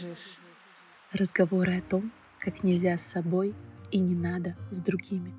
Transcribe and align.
бежишь? 0.00 0.36
Разговоры 1.12 1.78
о 1.78 1.82
том, 1.82 2.12
как 2.38 2.62
нельзя 2.62 2.96
с 2.96 3.02
собой 3.02 3.54
и 3.90 3.98
не 3.98 4.14
надо 4.14 4.56
с 4.70 4.80
другими. 4.80 5.32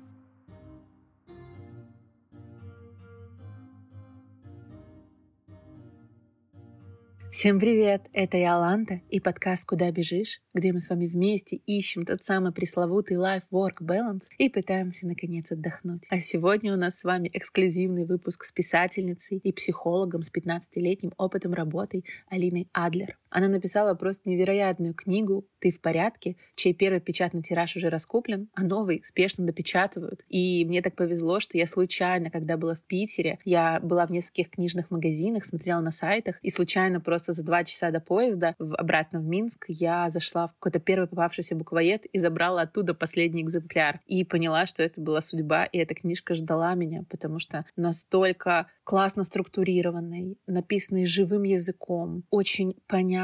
Всем 7.30 7.58
привет! 7.58 8.02
Это 8.12 8.36
я, 8.36 8.56
Аланта, 8.56 9.00
и 9.08 9.18
подкаст 9.18 9.66
«Куда 9.66 9.90
бежишь?», 9.90 10.42
где 10.52 10.70
мы 10.70 10.80
с 10.80 10.90
вами 10.90 11.06
вместе 11.06 11.56
ищем 11.56 12.04
тот 12.04 12.22
самый 12.22 12.52
пресловутый 12.52 13.16
life-work 13.16 13.80
balance 13.80 14.26
и 14.36 14.50
пытаемся, 14.50 15.08
наконец, 15.08 15.50
отдохнуть. 15.50 16.02
А 16.10 16.18
сегодня 16.20 16.74
у 16.74 16.76
нас 16.76 16.98
с 16.98 17.04
вами 17.04 17.30
эксклюзивный 17.32 18.04
выпуск 18.04 18.44
с 18.44 18.52
писательницей 18.52 19.38
и 19.38 19.50
психологом 19.50 20.20
с 20.20 20.30
15-летним 20.30 21.14
опытом 21.16 21.54
работы 21.54 22.04
Алиной 22.28 22.68
Адлер. 22.74 23.16
Она 23.32 23.48
написала 23.48 23.94
просто 23.94 24.28
невероятную 24.28 24.92
книгу 24.92 25.46
«Ты 25.58 25.70
в 25.70 25.80
порядке», 25.80 26.36
чей 26.54 26.74
первый 26.74 27.00
печатный 27.00 27.42
тираж 27.42 27.74
уже 27.76 27.88
раскуплен, 27.88 28.48
а 28.54 28.62
новый 28.62 29.02
спешно 29.02 29.46
допечатывают. 29.46 30.22
И 30.28 30.66
мне 30.66 30.82
так 30.82 30.94
повезло, 30.96 31.40
что 31.40 31.56
я 31.56 31.66
случайно, 31.66 32.30
когда 32.30 32.58
была 32.58 32.74
в 32.74 32.82
Питере, 32.82 33.38
я 33.44 33.80
была 33.80 34.06
в 34.06 34.10
нескольких 34.10 34.50
книжных 34.50 34.90
магазинах, 34.90 35.46
смотрела 35.46 35.80
на 35.80 35.90
сайтах, 35.90 36.38
и 36.42 36.50
случайно 36.50 37.00
просто 37.00 37.32
за 37.32 37.42
два 37.42 37.64
часа 37.64 37.90
до 37.90 38.00
поезда 38.00 38.54
в, 38.58 38.74
обратно 38.74 39.20
в 39.20 39.24
Минск 39.24 39.64
я 39.68 40.10
зашла 40.10 40.48
в 40.48 40.52
какой-то 40.54 40.78
первый 40.78 41.08
попавшийся 41.08 41.56
буквоед 41.56 42.04
и 42.04 42.18
забрала 42.18 42.62
оттуда 42.62 42.92
последний 42.92 43.42
экземпляр. 43.42 44.00
И 44.06 44.24
поняла, 44.24 44.66
что 44.66 44.82
это 44.82 45.00
была 45.00 45.22
судьба, 45.22 45.64
и 45.64 45.78
эта 45.78 45.94
книжка 45.94 46.34
ждала 46.34 46.74
меня, 46.74 47.04
потому 47.08 47.38
что 47.38 47.64
настолько 47.76 48.66
классно 48.84 49.24
структурированной, 49.24 50.36
написанной 50.46 51.06
живым 51.06 51.44
языком, 51.44 52.24
очень 52.30 52.74
понятной 52.86 53.21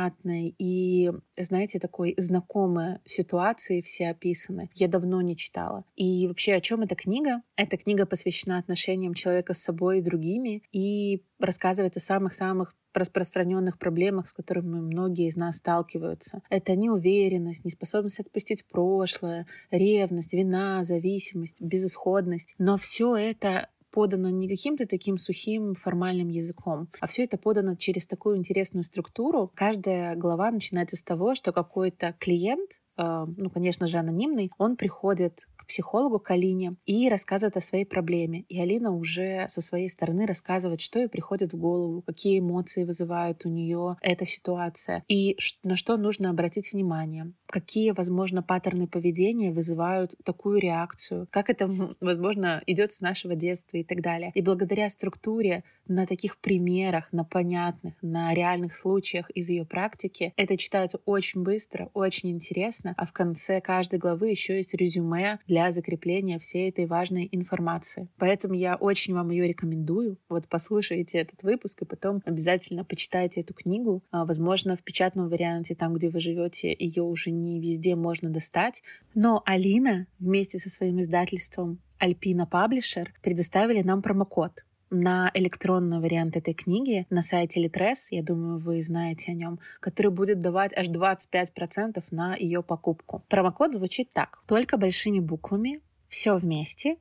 и, 0.59 1.11
знаете, 1.39 1.79
такой 1.79 2.15
знакомой 2.17 2.99
ситуации 3.05 3.81
все 3.81 4.11
описаны. 4.11 4.71
Я 4.75 4.89
давно 4.89 5.21
не 5.21 5.37
читала. 5.37 5.85
И 5.97 6.27
вообще, 6.27 6.55
о 6.55 6.61
чем 6.61 6.83
эта 6.83 6.95
книга? 6.95 7.43
Эта 7.57 7.77
книга 7.77 8.07
посвящена 8.07 8.59
отношениям 8.59 9.15
человека 9.15 9.55
с 9.55 9.63
собой 9.63 9.99
и 9.99 10.03
другими 10.03 10.63
и 10.73 11.23
рассказывает 11.39 11.97
о 11.97 12.01
самых-самых 12.01 12.75
распространенных 12.95 13.79
проблемах, 13.79 14.29
с 14.29 14.33
которыми 14.33 14.81
многие 14.81 15.29
из 15.29 15.37
нас 15.37 15.57
сталкиваются. 15.57 16.43
Это 16.51 16.75
неуверенность, 16.75 17.65
неспособность 17.65 18.21
отпустить 18.21 18.65
прошлое, 18.67 19.47
ревность, 19.71 20.33
вина, 20.33 20.83
зависимость, 20.83 21.61
безысходность. 21.61 22.55
Но 22.59 22.77
все 22.77 23.15
это 23.17 23.69
подано 23.99 24.31
не 24.31 24.49
каким-то 24.49 24.87
таким 24.87 25.19
сухим 25.19 25.75
формальным 25.75 26.29
языком, 26.29 26.87
а 27.01 27.09
все 27.09 27.25
это 27.25 27.37
подано 27.37 27.75
через 27.75 28.07
такую 28.07 28.37
интересную 28.37 28.85
структуру. 28.85 29.51
Каждая 29.57 30.15
глава 30.15 30.53
начинается 30.53 30.97
с 30.97 31.03
того, 31.03 31.35
что 31.35 31.51
какой-то 31.51 32.15
клиент 32.21 32.71
э, 32.97 33.27
ну, 33.37 33.51
конечно 33.51 33.89
же, 33.89 33.99
анонимный, 33.99 34.53
он 34.57 34.77
приходит 34.77 35.49
психологу 35.69 36.19
к 36.19 36.31
Алине 36.31 36.77
и 36.87 37.09
рассказывает 37.09 37.57
о 37.57 37.61
своей 37.61 37.85
проблеме. 37.85 38.41
И 38.49 38.61
Алина 38.61 38.91
уже 38.91 39.47
со 39.49 39.61
своей 39.61 39.89
стороны 39.89 40.27
рассказывает, 40.27 40.81
что 40.81 40.99
ей 40.99 41.09
приходит 41.09 41.53
в 41.53 41.59
голову, 41.59 42.03
какие 42.03 42.41
эмоции 42.41 42.85
вызывает 42.85 43.45
у 43.45 43.49
нее 43.49 43.97
эта 44.01 44.25
ситуация 44.25 45.05
и 45.09 45.37
на 45.63 45.77
что 45.77 45.97
нужно 45.97 46.31
обратить 46.31 46.73
внимание, 46.73 47.33
какие, 47.47 47.91
возможно, 47.91 48.43
паттерны 48.43 48.87
поведения 48.87 49.53
вызывают 49.53 50.15
такую 50.25 50.59
реакцию, 50.59 51.29
как 51.31 51.51
это, 51.51 51.69
возможно, 52.01 52.63
идет 52.67 52.93
с 52.93 53.01
нашего 53.01 53.35
детства 53.35 53.77
и 53.77 53.85
так 53.85 54.01
далее. 54.01 54.33
И 54.35 54.43
благодаря 54.43 54.89
структуре 54.89 55.65
на 55.87 56.07
таких 56.07 56.39
примерах, 56.39 57.13
на 57.13 57.25
понятных, 57.25 57.95
на 58.03 58.35
реальных 58.35 58.75
случаях 58.75 59.31
из 59.31 59.49
ее 59.49 59.65
практики, 59.65 60.33
это 60.37 60.57
читается 60.57 61.01
очень 61.05 61.43
быстро, 61.43 61.91
очень 61.95 62.31
интересно, 62.31 62.95
а 62.97 63.07
в 63.07 63.13
конце 63.13 63.61
каждой 63.61 63.99
главы 63.99 64.31
еще 64.31 64.57
есть 64.57 64.75
резюме 64.75 65.39
для 65.47 65.58
для 65.59 65.73
закрепления 65.73 66.39
всей 66.39 66.69
этой 66.69 66.87
важной 66.87 67.29
информации. 67.33 68.07
Поэтому 68.17 68.55
я 68.55 68.77
очень 68.77 69.13
вам 69.15 69.31
ее 69.31 69.49
рекомендую. 69.49 70.17
Вот 70.29 70.47
послушайте 70.47 71.19
этот 71.19 71.43
выпуск 71.43 71.83
и 71.83 71.85
потом 71.85 72.23
обязательно 72.25 72.85
почитайте 72.85 73.41
эту 73.41 73.55
книгу. 73.55 74.05
А, 74.13 74.25
возможно, 74.25 74.77
в 74.77 74.85
печатном 74.85 75.29
варианте, 75.29 75.75
там, 75.75 75.95
где 75.95 76.11
вы 76.11 76.21
живете, 76.21 76.73
ее 76.79 77.03
уже 77.03 77.33
не 77.33 77.59
везде 77.59 77.97
можно 77.97 78.31
достать. 78.31 78.85
Но 79.15 79.43
Алина 79.45 80.07
вместе 80.21 80.59
со 80.59 80.71
своим 80.71 81.01
издательством 81.01 81.81
Альпина 81.99 82.47
Паблишер 82.47 83.13
предоставили 83.21 83.83
нам 83.83 84.01
промокод 84.01 84.63
на 84.91 85.31
электронный 85.35 86.01
вариант 86.01 86.37
этой 86.37 86.55
книги 86.55 87.07
на 87.11 87.23
сайте 87.23 87.65
Litres, 87.65 88.09
я 88.11 88.23
думаю, 88.23 88.59
вы 88.59 88.81
знаете 88.83 89.33
о 89.33 89.35
нем, 89.35 89.59
который 89.81 90.11
будет 90.11 90.41
давать 90.41 90.77
аж 90.77 90.89
25% 90.89 92.03
на 92.11 92.37
ее 92.37 92.63
покупку. 92.63 93.23
Промокод 93.29 93.75
звучит 93.75 94.13
так. 94.13 94.43
Только 94.47 94.77
большими 94.77 95.21
буквами, 95.21 95.81
все 96.09 96.37
вместе, 96.37 96.97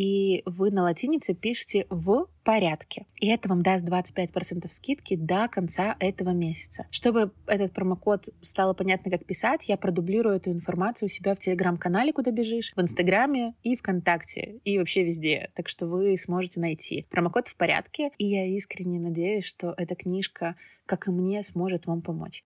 и 0.00 0.42
вы 0.46 0.70
на 0.70 0.84
латинице 0.84 1.34
пишете 1.34 1.86
в 1.90 2.26
порядке. 2.42 3.04
И 3.16 3.28
это 3.28 3.50
вам 3.50 3.60
даст 3.60 3.86
25% 3.86 4.66
скидки 4.70 5.14
до 5.14 5.46
конца 5.46 5.94
этого 6.00 6.30
месяца. 6.30 6.86
Чтобы 6.90 7.32
этот 7.46 7.74
промокод 7.74 8.30
стало 8.40 8.72
понятно, 8.72 9.10
как 9.10 9.26
писать, 9.26 9.68
я 9.68 9.76
продублирую 9.76 10.36
эту 10.36 10.52
информацию 10.52 11.08
у 11.08 11.10
себя 11.10 11.34
в 11.34 11.38
телеграм-канале 11.38 12.14
«Куда 12.14 12.30
бежишь», 12.30 12.72
в 12.74 12.80
Инстаграме 12.80 13.52
и 13.62 13.76
ВКонтакте, 13.76 14.60
и 14.64 14.78
вообще 14.78 15.04
везде. 15.04 15.50
Так 15.54 15.68
что 15.68 15.86
вы 15.86 16.16
сможете 16.16 16.60
найти. 16.60 17.06
Промокод 17.10 17.48
в 17.48 17.56
порядке, 17.56 18.10
и 18.16 18.24
я 18.24 18.46
искренне 18.46 18.98
надеюсь, 18.98 19.44
что 19.44 19.74
эта 19.76 19.96
книжка, 19.96 20.56
как 20.86 21.08
и 21.08 21.10
мне, 21.10 21.42
сможет 21.42 21.84
вам 21.84 22.00
помочь. 22.00 22.42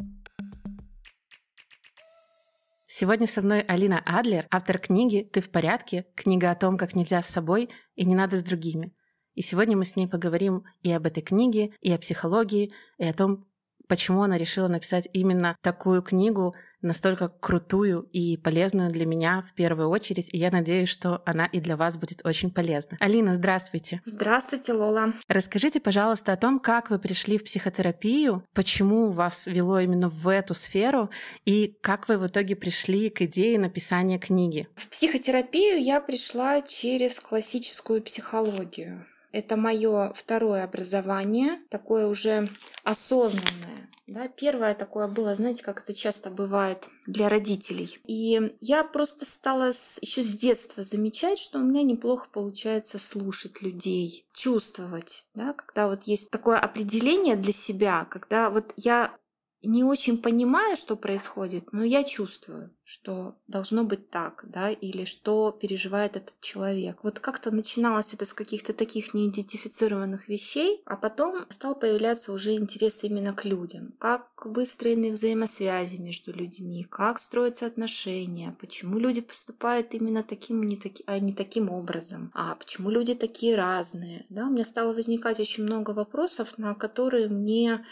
Сегодня 2.95 3.25
со 3.25 3.41
мной 3.41 3.61
Алина 3.61 4.03
Адлер, 4.05 4.45
автор 4.51 4.77
книги 4.77 5.27
«Ты 5.33 5.41
в 5.41 5.49
порядке?» 5.49 6.05
Книга 6.13 6.51
о 6.51 6.55
том, 6.55 6.77
как 6.77 6.95
нельзя 6.95 7.23
с 7.23 7.27
собой 7.27 7.69
и 7.95 8.05
не 8.05 8.13
надо 8.13 8.37
с 8.37 8.43
другими. 8.43 8.93
И 9.33 9.41
сегодня 9.41 9.75
мы 9.75 9.83
с 9.83 9.95
ней 9.95 10.07
поговорим 10.07 10.65
и 10.83 10.91
об 10.91 11.07
этой 11.07 11.23
книге, 11.23 11.73
и 11.81 11.91
о 11.91 11.97
психологии, 11.97 12.71
и 12.99 13.05
о 13.05 13.13
том, 13.13 13.47
почему 13.87 14.21
она 14.21 14.37
решила 14.37 14.67
написать 14.67 15.09
именно 15.11 15.57
такую 15.63 16.03
книгу, 16.03 16.53
настолько 16.83 17.29
крутую 17.29 18.07
и 18.11 18.37
полезную 18.37 18.91
для 18.91 19.05
меня 19.05 19.43
в 19.49 19.53
первую 19.55 19.89
очередь, 19.89 20.29
и 20.31 20.37
я 20.37 20.51
надеюсь, 20.51 20.89
что 20.89 21.21
она 21.25 21.45
и 21.45 21.59
для 21.59 21.77
вас 21.77 21.97
будет 21.97 22.25
очень 22.25 22.51
полезна. 22.51 22.97
Алина, 22.99 23.33
здравствуйте. 23.33 24.01
Здравствуйте, 24.05 24.73
Лола. 24.73 25.13
Расскажите, 25.27 25.79
пожалуйста, 25.79 26.33
о 26.33 26.37
том, 26.37 26.59
как 26.59 26.89
вы 26.89 26.99
пришли 26.99 27.37
в 27.37 27.43
психотерапию, 27.43 28.43
почему 28.53 29.09
вас 29.09 29.47
вело 29.47 29.79
именно 29.79 30.09
в 30.09 30.27
эту 30.27 30.53
сферу, 30.53 31.09
и 31.45 31.75
как 31.81 32.07
вы 32.09 32.17
в 32.17 32.27
итоге 32.27 32.55
пришли 32.55 33.09
к 33.09 33.21
идее 33.21 33.57
написания 33.57 34.19
книги. 34.19 34.67
В 34.75 34.87
психотерапию 34.89 35.81
я 35.81 36.01
пришла 36.01 36.61
через 36.61 37.19
классическую 37.19 38.01
психологию. 38.01 39.05
Это 39.31 39.57
мое 39.57 40.13
второе 40.13 40.63
образование, 40.63 41.59
такое 41.69 42.05
уже 42.05 42.49
осознанное. 42.83 43.82
Да, 44.05 44.27
первое 44.27 44.75
такое 44.75 45.07
было, 45.07 45.33
знаете, 45.33 45.63
как 45.63 45.81
это 45.81 45.93
часто 45.93 46.29
бывает 46.29 46.89
для 47.07 47.29
родителей. 47.29 47.99
И 48.05 48.53
я 48.59 48.83
просто 48.83 49.25
стала 49.25 49.71
с, 49.71 49.97
еще 50.01 50.21
с 50.21 50.33
детства 50.33 50.83
замечать, 50.83 51.39
что 51.39 51.59
у 51.59 51.63
меня 51.63 51.83
неплохо 51.83 52.27
получается 52.29 52.99
слушать 52.99 53.61
людей, 53.61 54.27
чувствовать, 54.33 55.25
да, 55.33 55.53
когда 55.53 55.87
вот 55.87 56.03
есть 56.03 56.29
такое 56.31 56.59
определение 56.59 57.37
для 57.37 57.53
себя, 57.53 58.03
когда 58.05 58.49
вот 58.49 58.73
я 58.75 59.17
не 59.61 59.85
очень 59.85 60.21
понимаю, 60.21 60.75
что 60.75 60.97
происходит, 60.97 61.71
но 61.71 61.85
я 61.85 62.03
чувствую, 62.03 62.75
что 62.85 63.35
должно 63.47 63.83
быть 63.83 64.09
так, 64.09 64.43
да, 64.47 64.69
или 64.69 65.05
что 65.05 65.51
переживает 65.51 66.17
этот 66.17 66.39
человек. 66.41 66.99
Вот 67.03 67.19
как-то 67.19 67.49
начиналось 67.51 68.13
это 68.13 68.25
с 68.25 68.33
каких-то 68.33 68.73
таких 68.73 69.13
неидентифицированных 69.13 70.27
вещей, 70.27 70.81
а 70.85 70.97
потом 70.97 71.45
стал 71.49 71.75
появляться 71.75 72.33
уже 72.33 72.55
интерес 72.55 73.03
именно 73.03 73.33
к 73.33 73.45
людям. 73.45 73.93
Как 73.99 74.45
выстроены 74.45 75.11
взаимосвязи 75.11 75.97
между 75.97 76.33
людьми, 76.33 76.83
как 76.83 77.19
строятся 77.19 77.67
отношения, 77.67 78.55
почему 78.59 78.99
люди 78.99 79.21
поступают 79.21 79.93
именно 79.93 80.23
таким, 80.23 80.61
не, 80.63 80.75
таки, 80.75 81.03
а 81.07 81.19
не 81.19 81.33
таким 81.33 81.69
образом, 81.69 82.31
а 82.33 82.55
почему 82.55 82.89
люди 82.89 83.15
такие 83.15 83.55
разные. 83.55 84.25
Да, 84.29 84.47
у 84.47 84.49
меня 84.49 84.65
стало 84.65 84.93
возникать 84.93 85.39
очень 85.39 85.63
много 85.63 85.91
вопросов, 85.91 86.57
на 86.57 86.75
которые 86.75 87.29
мне 87.29 87.85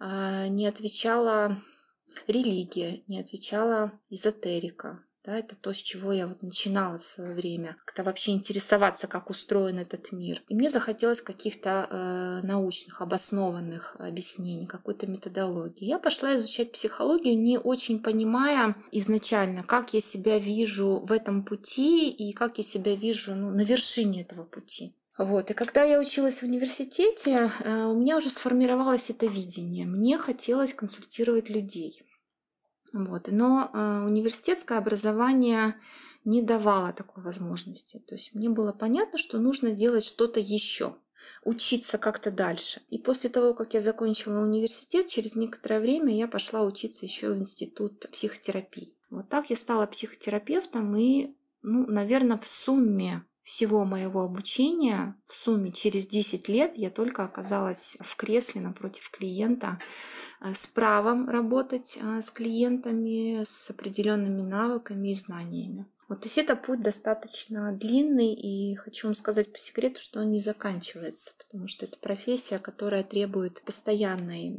э, 0.00 0.48
не 0.48 0.66
отвечала 0.66 1.62
религия, 2.26 3.02
не 3.06 3.20
отвечала 3.20 3.92
эзотерика. 4.10 5.04
Да, 5.24 5.38
это 5.38 5.54
то, 5.54 5.72
с 5.72 5.76
чего 5.76 6.10
я 6.10 6.26
вот 6.26 6.42
начинала 6.42 6.98
в 6.98 7.04
свое 7.04 7.32
время, 7.32 7.76
как-то 7.84 8.02
вообще 8.02 8.32
интересоваться, 8.32 9.06
как 9.06 9.30
устроен 9.30 9.78
этот 9.78 10.10
мир. 10.10 10.42
И 10.48 10.54
мне 10.56 10.68
захотелось 10.68 11.22
каких-то 11.22 11.86
э, 11.88 12.40
научных, 12.44 13.00
обоснованных 13.00 13.94
объяснений, 14.00 14.66
какой-то 14.66 15.06
методологии. 15.06 15.84
Я 15.84 16.00
пошла 16.00 16.34
изучать 16.34 16.72
психологию, 16.72 17.38
не 17.38 17.56
очень 17.56 18.02
понимая 18.02 18.74
изначально, 18.90 19.62
как 19.62 19.94
я 19.94 20.00
себя 20.00 20.40
вижу 20.40 20.98
в 21.04 21.12
этом 21.12 21.44
пути 21.44 22.10
и 22.10 22.32
как 22.32 22.58
я 22.58 22.64
себя 22.64 22.96
вижу 22.96 23.36
ну, 23.36 23.50
на 23.50 23.62
вершине 23.62 24.22
этого 24.22 24.42
пути. 24.42 24.96
Вот. 25.18 25.50
И 25.50 25.54
когда 25.54 25.82
я 25.82 26.00
училась 26.00 26.38
в 26.40 26.44
университете, 26.44 27.50
э, 27.60 27.84
у 27.84 27.94
меня 27.94 28.16
уже 28.16 28.30
сформировалось 28.30 29.10
это 29.10 29.26
видение. 29.26 29.86
Мне 29.86 30.16
хотелось 30.16 30.72
консультировать 30.72 31.50
людей. 31.50 32.02
Вот. 32.92 33.28
Но 33.30 33.70
э, 33.72 34.04
университетское 34.06 34.78
образование 34.78 35.76
не 36.24 36.40
давало 36.40 36.92
такой 36.92 37.22
возможности. 37.22 37.98
То 37.98 38.14
есть 38.14 38.34
мне 38.34 38.48
было 38.48 38.72
понятно, 38.72 39.18
что 39.18 39.38
нужно 39.38 39.72
делать 39.72 40.04
что-то 40.04 40.40
еще 40.40 40.96
учиться 41.44 41.98
как-то 41.98 42.30
дальше. 42.30 42.80
И 42.88 42.98
после 42.98 43.28
того, 43.28 43.54
как 43.54 43.74
я 43.74 43.80
закончила 43.80 44.42
университет, 44.42 45.08
через 45.08 45.36
некоторое 45.36 45.80
время 45.80 46.16
я 46.16 46.26
пошла 46.26 46.62
учиться 46.62 47.04
еще 47.04 47.32
в 47.32 47.36
институт 47.36 48.10
психотерапии. 48.10 48.96
Вот 49.10 49.28
так 49.28 49.50
я 49.50 49.56
стала 49.56 49.86
психотерапевтом 49.86 50.96
и, 50.96 51.36
ну, 51.62 51.86
наверное, 51.86 52.38
в 52.38 52.46
сумме 52.46 53.24
всего 53.42 53.84
моего 53.84 54.22
обучения, 54.22 55.16
в 55.26 55.32
сумме 55.32 55.72
через 55.72 56.06
10 56.06 56.48
лет 56.48 56.76
я 56.76 56.90
только 56.90 57.24
оказалась 57.24 57.96
в 58.00 58.16
кресле 58.16 58.60
напротив 58.60 59.10
клиента 59.10 59.80
э, 60.40 60.54
с 60.54 60.66
правом 60.66 61.28
работать 61.28 61.98
э, 62.00 62.22
с 62.22 62.30
клиентами, 62.30 63.44
с 63.44 63.70
определенными 63.70 64.42
навыками 64.42 65.10
и 65.10 65.14
знаниями. 65.14 65.86
Вот, 66.08 66.20
то 66.20 66.26
есть 66.26 66.38
это 66.38 66.56
путь 66.56 66.80
достаточно 66.80 67.72
длинный, 67.72 68.34
и 68.34 68.74
хочу 68.76 69.08
вам 69.08 69.14
сказать 69.14 69.50
по 69.50 69.58
секрету, 69.58 70.00
что 70.00 70.20
он 70.20 70.30
не 70.30 70.40
заканчивается, 70.40 71.32
потому 71.38 71.68
что 71.68 71.86
это 71.86 71.96
профессия, 71.98 72.58
которая 72.58 73.02
требует 73.02 73.62
постоянной 73.62 74.54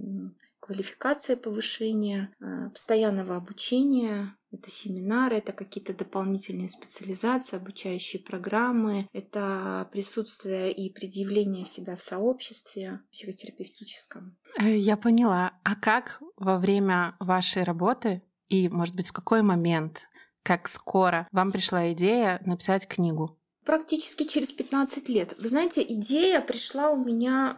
квалификации 0.65 1.35
повышения, 1.35 2.33
э, 2.39 2.69
постоянного 2.69 3.35
обучения. 3.35 4.35
Это 4.51 4.69
семинары, 4.69 5.37
это 5.37 5.51
какие-то 5.51 5.93
дополнительные 5.93 6.69
специализации, 6.69 7.57
обучающие 7.57 8.21
программы, 8.21 9.07
это 9.11 9.89
присутствие 9.91 10.71
и 10.71 10.93
предъявление 10.93 11.65
себя 11.65 11.95
в 11.95 12.01
сообществе 12.01 13.01
психотерапевтическом. 13.11 14.37
Э, 14.61 14.77
я 14.77 14.95
поняла. 14.95 15.51
А 15.63 15.75
как 15.75 16.21
во 16.37 16.57
время 16.57 17.15
вашей 17.19 17.63
работы 17.63 18.21
и, 18.47 18.69
может 18.69 18.95
быть, 18.95 19.09
в 19.09 19.13
какой 19.13 19.41
момент 19.41 20.07
как 20.43 20.69
скоро 20.69 21.27
вам 21.31 21.51
пришла 21.51 21.91
идея 21.91 22.41
написать 22.45 22.87
книгу? 22.87 23.37
Практически 23.65 24.25
через 24.25 24.51
15 24.51 25.07
лет. 25.09 25.35
Вы 25.37 25.47
знаете, 25.47 25.81
идея 25.81 26.41
пришла 26.41 26.89
у 26.89 26.97
меня 26.97 27.55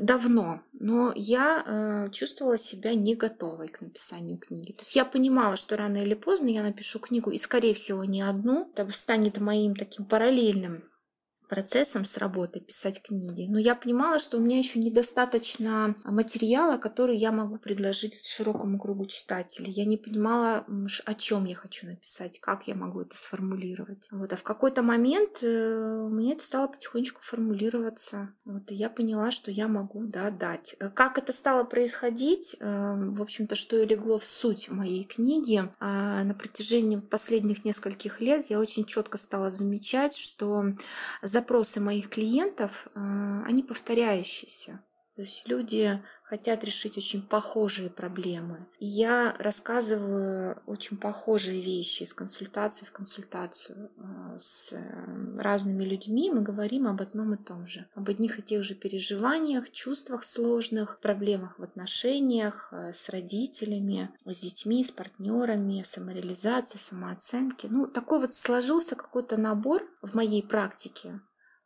давно, 0.00 0.60
но 0.72 1.12
я 1.14 1.64
э, 1.64 2.10
чувствовала 2.10 2.58
себя 2.58 2.94
не 2.94 3.14
готовой 3.14 3.68
к 3.68 3.80
написанию 3.80 4.38
книги. 4.38 4.72
То 4.72 4.82
есть 4.82 4.94
я 4.94 5.04
понимала, 5.04 5.56
что 5.56 5.76
рано 5.76 6.02
или 6.02 6.14
поздно 6.14 6.48
я 6.48 6.62
напишу 6.62 6.98
книгу, 6.98 7.30
и, 7.30 7.38
скорее 7.38 7.74
всего, 7.74 8.04
не 8.04 8.22
одну. 8.22 8.70
Это 8.74 8.90
станет 8.92 9.40
моим 9.40 9.74
таким 9.74 10.04
параллельным 10.04 10.82
процессом 11.50 12.04
с 12.04 12.16
работой 12.16 12.62
писать 12.62 13.02
книги. 13.02 13.46
Но 13.50 13.58
я 13.58 13.74
понимала, 13.74 14.20
что 14.20 14.38
у 14.38 14.40
меня 14.40 14.56
еще 14.56 14.78
недостаточно 14.78 15.96
материала, 16.04 16.78
который 16.78 17.16
я 17.16 17.32
могу 17.32 17.58
предложить 17.58 18.24
широкому 18.24 18.78
кругу 18.78 19.06
читателей. 19.06 19.72
Я 19.72 19.84
не 19.84 19.96
понимала, 19.96 20.64
о 21.04 21.14
чем 21.14 21.46
я 21.46 21.56
хочу 21.56 21.88
написать, 21.88 22.38
как 22.40 22.68
я 22.68 22.76
могу 22.76 23.00
это 23.00 23.16
сформулировать. 23.16 24.06
Вот. 24.12 24.32
А 24.32 24.36
в 24.36 24.44
какой-то 24.44 24.82
момент 24.82 25.40
э, 25.42 26.08
меня 26.08 26.34
это 26.34 26.46
стало 26.46 26.68
потихонечку 26.68 27.20
формулироваться. 27.20 28.32
Вот. 28.44 28.70
И 28.70 28.76
я 28.76 28.88
поняла, 28.88 29.32
что 29.32 29.50
я 29.50 29.66
могу 29.66 30.04
да, 30.04 30.30
дать. 30.30 30.76
Как 30.94 31.18
это 31.18 31.32
стало 31.32 31.64
происходить, 31.64 32.54
э, 32.60 32.64
в 32.64 33.20
общем-то, 33.20 33.56
что 33.56 33.76
и 33.76 33.86
легло 33.86 34.20
в 34.20 34.24
суть 34.24 34.70
моей 34.70 35.02
книги, 35.02 35.68
а 35.80 36.22
на 36.22 36.34
протяжении 36.34 36.98
последних 36.98 37.64
нескольких 37.64 38.20
лет 38.20 38.46
я 38.50 38.60
очень 38.60 38.84
четко 38.84 39.18
стала 39.18 39.50
замечать, 39.50 40.14
что 40.14 40.76
за 41.22 41.39
запросы 41.40 41.80
моих 41.80 42.10
клиентов, 42.10 42.88
э, 42.94 43.42
они 43.46 43.62
повторяющиеся. 43.62 44.80
То 45.16 45.22
есть 45.22 45.42
люди 45.46 46.02
хотят 46.22 46.64
решить 46.64 46.96
очень 46.96 47.20
похожие 47.20 47.90
проблемы. 47.90 48.66
Я 48.78 49.34
рассказываю 49.38 50.62
очень 50.66 50.96
похожие 50.96 51.60
вещи 51.60 52.04
из 52.04 52.14
консультации 52.14 52.86
в 52.86 52.92
консультацию 52.92 53.90
э, 53.96 54.38
с 54.38 54.72
э, 54.72 55.38
разными 55.38 55.84
людьми. 55.84 56.30
Мы 56.30 56.42
говорим 56.42 56.86
об 56.86 57.02
одном 57.02 57.34
и 57.34 57.36
том 57.36 57.66
же. 57.66 57.86
Об 57.94 58.08
одних 58.08 58.38
и 58.38 58.42
тех 58.42 58.62
же 58.64 58.74
переживаниях, 58.74 59.70
чувствах 59.70 60.24
сложных, 60.24 61.00
проблемах 61.00 61.58
в 61.58 61.62
отношениях 61.62 62.72
с 62.72 63.08
родителями, 63.08 64.10
с 64.24 64.40
детьми, 64.40 64.84
с 64.84 64.90
партнерами, 64.90 65.82
самореализации, 65.84 66.78
самооценки. 66.78 67.66
Ну, 67.70 67.86
такой 67.86 68.20
вот 68.20 68.34
сложился 68.34 68.94
какой-то 68.94 69.36
набор 69.36 69.82
в 70.02 70.14
моей 70.14 70.42
практике 70.42 71.20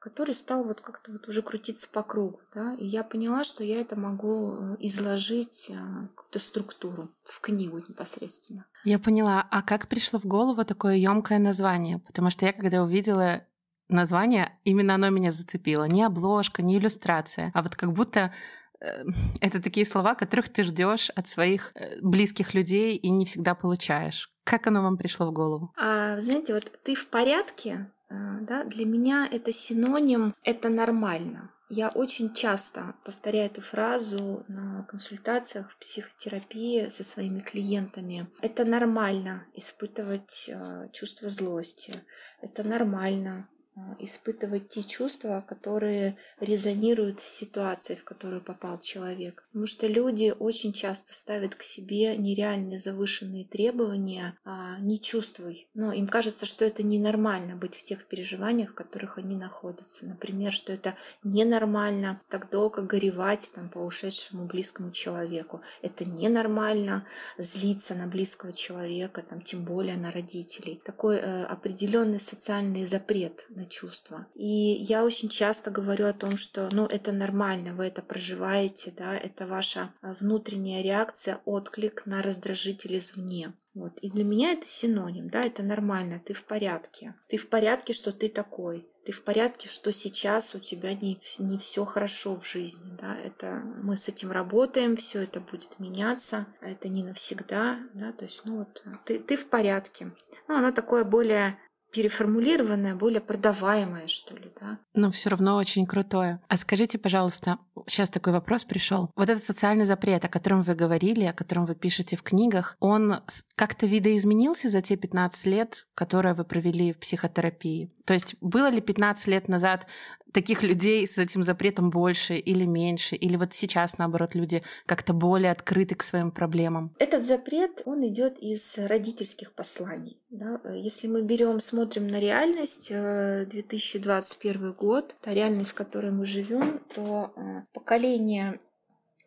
который 0.05 0.35
стал 0.35 0.65
вот 0.65 0.83
как-то 0.83 1.11
вот 1.13 1.27
уже 1.29 1.41
крутиться 1.41 1.89
по 1.91 2.03
кругу, 2.03 2.39
да, 2.55 2.75
и 2.79 2.85
я 2.85 3.03
поняла, 3.03 3.43
что 3.43 3.65
я 3.65 3.81
это 3.81 3.99
могу 3.99 4.53
э, 4.53 4.77
изложить 4.81 5.71
э, 5.71 5.73
какую-то 6.15 6.39
структуру 6.41 7.09
в 7.25 7.41
книгу 7.41 7.79
непосредственно. 7.89 8.67
Я 8.85 8.99
поняла. 8.99 9.49
А 9.51 9.63
как 9.63 9.89
пришло 9.89 10.19
в 10.21 10.27
голову 10.27 10.63
такое 10.67 10.97
емкое 10.97 11.39
название? 11.39 12.01
Потому 12.01 12.29
что 12.29 12.45
я, 12.45 12.53
когда 12.53 12.83
увидела 12.83 13.47
название, 13.89 14.59
именно 14.65 14.97
оно 14.97 15.09
меня 15.09 15.31
зацепило. 15.31 15.85
Не 15.85 16.03
обложка, 16.03 16.61
не 16.61 16.77
иллюстрация, 16.77 17.51
а 17.55 17.63
вот 17.63 17.75
как 17.75 17.95
будто 17.95 18.35
э, 18.81 19.05
это 19.41 19.63
такие 19.63 19.87
слова, 19.87 20.15
которых 20.15 20.51
ты 20.51 20.65
ждешь 20.65 21.09
от 21.17 21.29
своих 21.29 21.73
близких 22.03 22.53
людей 22.53 22.95
и 22.97 23.09
не 23.09 23.25
всегда 23.25 23.55
получаешь. 23.55 24.31
Как 24.45 24.67
оно 24.67 24.83
вам 24.83 24.99
пришло 24.99 25.27
в 25.27 25.33
голову? 25.33 25.73
А, 25.79 26.21
знаете, 26.21 26.53
вот 26.53 26.71
ты 26.83 26.95
в 26.95 27.09
порядке, 27.09 27.91
да, 28.11 28.65
для 28.65 28.85
меня 28.85 29.29
это 29.31 29.53
синоним 29.53 30.35
«это 30.43 30.69
нормально». 30.69 31.51
Я 31.71 31.89
очень 31.89 32.35
часто 32.35 32.95
повторяю 33.05 33.47
эту 33.47 33.63
фразу 33.63 34.45
на 34.49 34.83
консультациях 34.85 35.71
в 35.71 35.79
психотерапии 35.79 36.89
со 36.89 37.03
своими 37.03 37.41
клиентами. 37.41 38.31
Это 38.43 38.67
нормально 38.67 39.47
испытывать 39.55 40.51
а, 40.53 40.89
чувство 40.91 41.31
злости. 41.31 41.95
Это 42.43 42.63
нормально 42.65 43.49
а, 43.49 43.54
испытывать 43.99 44.69
те 44.69 44.83
чувства, 44.83 45.45
которые 45.47 46.17
резонируют 46.41 47.21
с 47.21 47.25
ситуацией, 47.25 47.99
в 47.99 48.05
которую 48.05 48.43
попал 48.43 48.81
человек. 48.81 49.45
Потому 49.49 49.67
что 49.67 49.87
люди 49.87 50.35
очень 50.39 50.73
часто 50.73 51.15
ставят 51.15 51.55
к 51.55 51.63
себе 51.63 52.17
нереальные 52.17 52.79
завышенные 52.79 53.45
требования 53.45 54.37
а, 54.45 54.79
«не 54.81 55.01
чувствуй». 55.01 55.69
Но 55.75 55.93
им 55.93 56.07
кажется, 56.07 56.47
что 56.47 56.65
это 56.65 56.83
ненормально 56.83 57.57
быть 57.57 57.75
в 57.75 57.83
тех 57.83 58.05
переживаниях, 58.05 58.71
в 58.71 58.75
которых 58.75 59.19
они 59.19 59.37
находятся. 59.37 60.07
Например, 60.07 60.53
что 60.53 60.73
это 60.73 60.95
ненормально 61.23 62.21
так 62.29 62.51
долго 62.51 62.83
горевать 62.83 63.51
там, 63.55 63.69
по 63.69 63.79
ушедшему 63.79 64.47
близкому 64.47 64.93
человеку. 64.93 65.63
Это 65.83 66.05
ненормально 66.05 67.07
злиться 67.39 67.95
на 67.95 68.07
близкого 68.07 68.53
человека, 68.53 69.23
там, 69.23 69.41
тем 69.41 69.65
более 69.65 69.97
на 69.97 70.13
родителей. 70.13 70.81
Такой 70.85 71.17
э, 71.17 71.45
определенный 71.45 72.21
социальный 72.21 72.87
запрет 72.87 73.47
на 73.49 73.64
чувства. 73.67 74.27
И 74.35 74.47
я 74.47 75.05
очень 75.05 75.29
часто 75.29 75.71
говорю 75.71 76.07
о 76.07 76.13
том, 76.13 76.37
что 76.37 76.69
ну, 76.73 76.87
это 76.87 77.13
нормально, 77.13 77.75
вы 77.75 77.87
это 77.87 78.03
проживаете, 78.03 78.93
да, 78.97 79.17
это 79.17 79.47
ваша 79.47 79.95
а, 80.03 80.15
внутренняя 80.15 80.83
реакция, 80.83 81.41
отклик 81.45 82.07
на 82.07 82.23
раздражитель 82.23 82.99
извне. 82.99 83.53
Вот. 83.75 83.99
И 83.99 84.11
для 84.11 84.25
меня 84.25 84.53
это 84.53 84.67
синоним, 84.67 85.29
да, 85.29 85.43
это 85.43 85.63
нормально, 85.63 86.23
ты 86.25 86.33
в 86.33 86.45
порядке. 86.45 87.15
Ты 87.29 87.37
в 87.37 87.49
порядке, 87.49 87.93
что 87.93 88.13
ты 88.13 88.29
такой. 88.29 88.89
Ты 89.05 89.13
в 89.13 89.23
порядке, 89.23 89.69
что 89.69 89.93
сейчас 89.93 90.55
у 90.55 90.61
тебя 90.61 90.95
не, 90.95 91.21
не 91.39 91.59
все 91.59 91.85
хорошо 91.85 92.37
в 92.37 92.47
жизни. 92.47 92.97
Да? 92.99 93.15
Это 93.17 93.63
мы 93.83 93.97
с 93.97 94.09
этим 94.09 94.31
работаем, 94.31 94.97
все 94.97 95.23
это 95.23 95.41
будет 95.41 95.79
меняться, 95.79 96.47
а 96.63 96.71
это 96.71 96.89
не 96.89 97.03
навсегда. 97.03 97.81
Да? 97.93 98.13
То 98.13 98.25
есть, 98.25 98.43
ну 98.47 98.59
вот, 98.59 98.83
ты, 99.05 99.19
ты 99.19 99.37
в 99.37 99.47
порядке. 99.49 100.11
Ну, 100.49 100.57
оно 100.57 100.73
такое 100.73 101.05
более 101.05 101.59
переформулированное, 101.95 102.95
более 102.95 103.21
продаваемое, 103.21 104.09
что 104.09 104.35
ли, 104.35 104.51
да. 104.61 104.79
Но 104.95 105.11
все 105.11 105.31
равно 105.31 105.57
очень 105.57 105.87
крутое. 105.87 106.41
А 106.49 106.57
скажите, 106.57 106.99
пожалуйста, 106.99 107.59
сейчас 107.87 108.11
такой 108.11 108.33
вопрос 108.33 108.65
пришел. 108.65 109.11
Вот 109.17 109.31
этот 109.31 109.45
социальный 109.45 109.85
запрет, 109.85 110.25
о 110.25 110.29
котором 110.29 110.63
вы 110.63 110.75
говорили, 110.75 111.25
о 111.25 111.33
котором 111.33 111.67
вы 111.67 111.75
пишете 111.75 112.17
в 112.17 112.23
книгах, 112.23 112.77
он 112.81 113.17
как-то 113.57 113.87
видоизменился 113.87 114.69
за 114.69 114.81
те 114.81 114.97
15 114.97 115.47
лет, 115.47 115.87
которые 115.95 116.35
вы 116.35 116.45
провели 116.45 116.93
в 116.93 116.99
психотерапии? 116.99 117.91
То 118.05 118.13
есть 118.13 118.37
было 118.41 118.69
ли 118.69 118.81
15 118.81 119.27
лет 119.29 119.49
назад 119.49 119.87
таких 120.35 120.63
людей 120.63 121.07
с 121.07 121.17
этим 121.17 121.43
запретом 121.43 121.91
больше 121.91 122.35
или 122.35 122.67
меньше? 122.67 123.15
Или 123.15 123.37
вот 123.37 123.55
сейчас, 123.55 123.97
наоборот, 123.99 124.35
люди 124.35 124.63
как-то 124.85 125.15
более 125.15 125.53
открыты 125.53 125.95
к 125.95 126.03
своим 126.03 126.31
проблемам? 126.31 126.95
Этот 126.99 127.25
запрет, 127.25 127.83
он 127.87 128.07
идет 128.07 128.39
из 128.39 128.77
родительских 128.77 129.53
посланий. 129.53 130.19
Да? 130.31 130.61
Если 130.75 131.07
мы 131.07 131.23
берем, 131.23 131.61
смотрим 131.61 132.09
на 132.09 132.21
реальность, 132.21 132.89
2021 132.89 134.65
э, 134.65 134.73
год, 134.73 135.15
та 135.23 135.33
реальность, 135.33 135.71
в 135.71 135.75
которой 135.75 136.11
мы 136.11 136.27
живем, 136.27 136.81
то 136.95 137.33
э, 137.37 137.63
поколение 137.75 138.61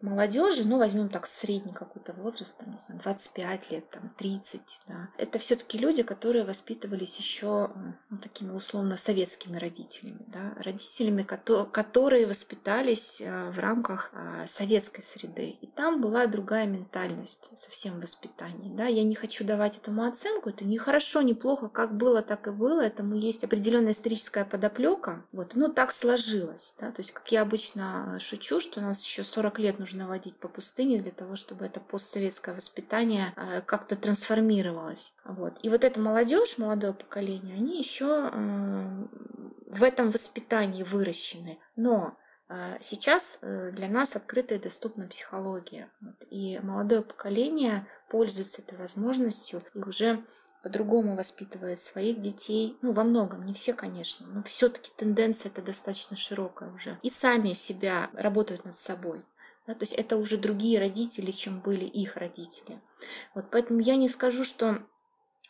молодежи, 0.01 0.63
ну, 0.63 0.77
возьмем 0.77 1.09
так 1.09 1.25
средний 1.25 1.73
какой-то 1.73 2.13
возраст, 2.13 2.55
там, 2.57 2.73
не 2.73 2.79
знаю, 2.79 3.01
25 3.01 3.71
лет, 3.71 3.89
там, 3.89 4.13
30, 4.17 4.61
да, 4.87 5.09
это 5.17 5.39
все-таки 5.39 5.77
люди, 5.77 6.03
которые 6.03 6.45
воспитывались 6.45 7.17
еще 7.17 7.71
ну, 8.09 8.17
такими 8.17 8.51
условно 8.51 8.95
советскими 8.95 9.57
родителями, 9.57 10.23
да, 10.27 10.53
родителями, 10.61 11.23
которые 11.23 12.27
воспитались 12.27 13.21
э, 13.21 13.49
в 13.49 13.59
рамках 13.59 14.11
а, 14.13 14.45
советской 14.45 15.01
среды. 15.01 15.49
И 15.61 15.67
там 15.67 15.99
была 15.99 16.27
другая 16.27 16.67
ментальность 16.67 17.51
совсем 17.55 17.99
в 17.99 18.03
воспитании, 18.03 18.75
да, 18.75 18.85
я 18.85 19.03
не 19.03 19.15
хочу 19.15 19.43
давать 19.43 19.77
этому 19.77 20.03
оценку, 20.03 20.49
это 20.49 20.63
не 20.63 20.77
хорошо, 20.77 21.21
не 21.23 21.33
плохо, 21.33 21.69
как 21.69 21.97
было, 21.97 22.21
так 22.21 22.47
и 22.47 22.51
было, 22.51 22.81
этому 22.81 23.15
есть 23.15 23.43
определенная 23.43 23.93
историческая 23.93 24.45
подоплека, 24.45 25.25
вот, 25.31 25.55
ну, 25.55 25.69
так 25.69 25.91
сложилось, 25.91 26.75
да, 26.79 26.91
то 26.91 27.01
есть, 27.01 27.11
как 27.11 27.31
я 27.31 27.41
обычно 27.41 28.19
шучу, 28.19 28.59
что 28.59 28.79
у 28.79 28.83
нас 28.83 29.03
еще 29.03 29.23
40 29.23 29.59
лет 29.59 29.79
нужно 29.79 29.86
водить 30.07 30.37
по 30.37 30.47
пустыне 30.47 30.99
для 31.01 31.11
того, 31.11 31.35
чтобы 31.35 31.65
это 31.65 31.79
постсоветское 31.79 32.55
воспитание 32.55 33.33
э, 33.35 33.61
как-то 33.61 33.95
трансформировалось. 33.95 35.13
Вот. 35.25 35.53
И 35.61 35.69
вот 35.69 35.83
эта 35.83 35.99
молодежь, 35.99 36.57
молодое 36.57 36.93
поколение, 36.93 37.55
они 37.55 37.77
еще 37.77 38.29
э, 38.31 39.07
в 39.67 39.83
этом 39.83 40.11
воспитании 40.11 40.83
выращены. 40.83 41.59
Но 41.75 42.17
э, 42.49 42.77
Сейчас 42.81 43.39
для 43.41 43.87
нас 43.87 44.15
открыта 44.15 44.55
и 44.55 44.59
доступна 44.59 45.07
психология. 45.07 45.89
И 46.29 46.59
молодое 46.63 47.01
поколение 47.01 47.87
пользуется 48.09 48.61
этой 48.61 48.77
возможностью 48.77 49.61
и 49.73 49.79
уже 49.79 50.23
по-другому 50.67 51.15
воспитывает 51.15 51.79
своих 51.79 52.19
детей. 52.19 52.77
Ну, 52.81 52.91
во 52.91 53.05
многом, 53.05 53.45
не 53.45 53.53
все, 53.53 53.73
конечно, 53.73 54.27
но 54.27 54.43
все-таки 54.43 54.91
тенденция 54.97 55.49
это 55.49 55.61
достаточно 55.61 56.17
широкая 56.17 56.71
уже. 56.73 56.97
И 57.03 57.09
сами 57.09 57.53
себя 57.53 58.09
работают 58.13 58.65
над 58.65 58.75
собой. 58.75 59.23
Да, 59.67 59.73
то 59.73 59.83
есть 59.83 59.93
это 59.93 60.15
уже 60.17 60.37
другие 60.37 60.79
родители, 60.79 61.31
чем 61.31 61.59
были 61.59 61.83
их 61.83 62.15
родители. 62.15 62.79
Вот 63.35 63.45
поэтому 63.51 63.81
я 63.81 63.97
не 63.97 64.07
скажу, 64.07 64.45
что 64.45 64.79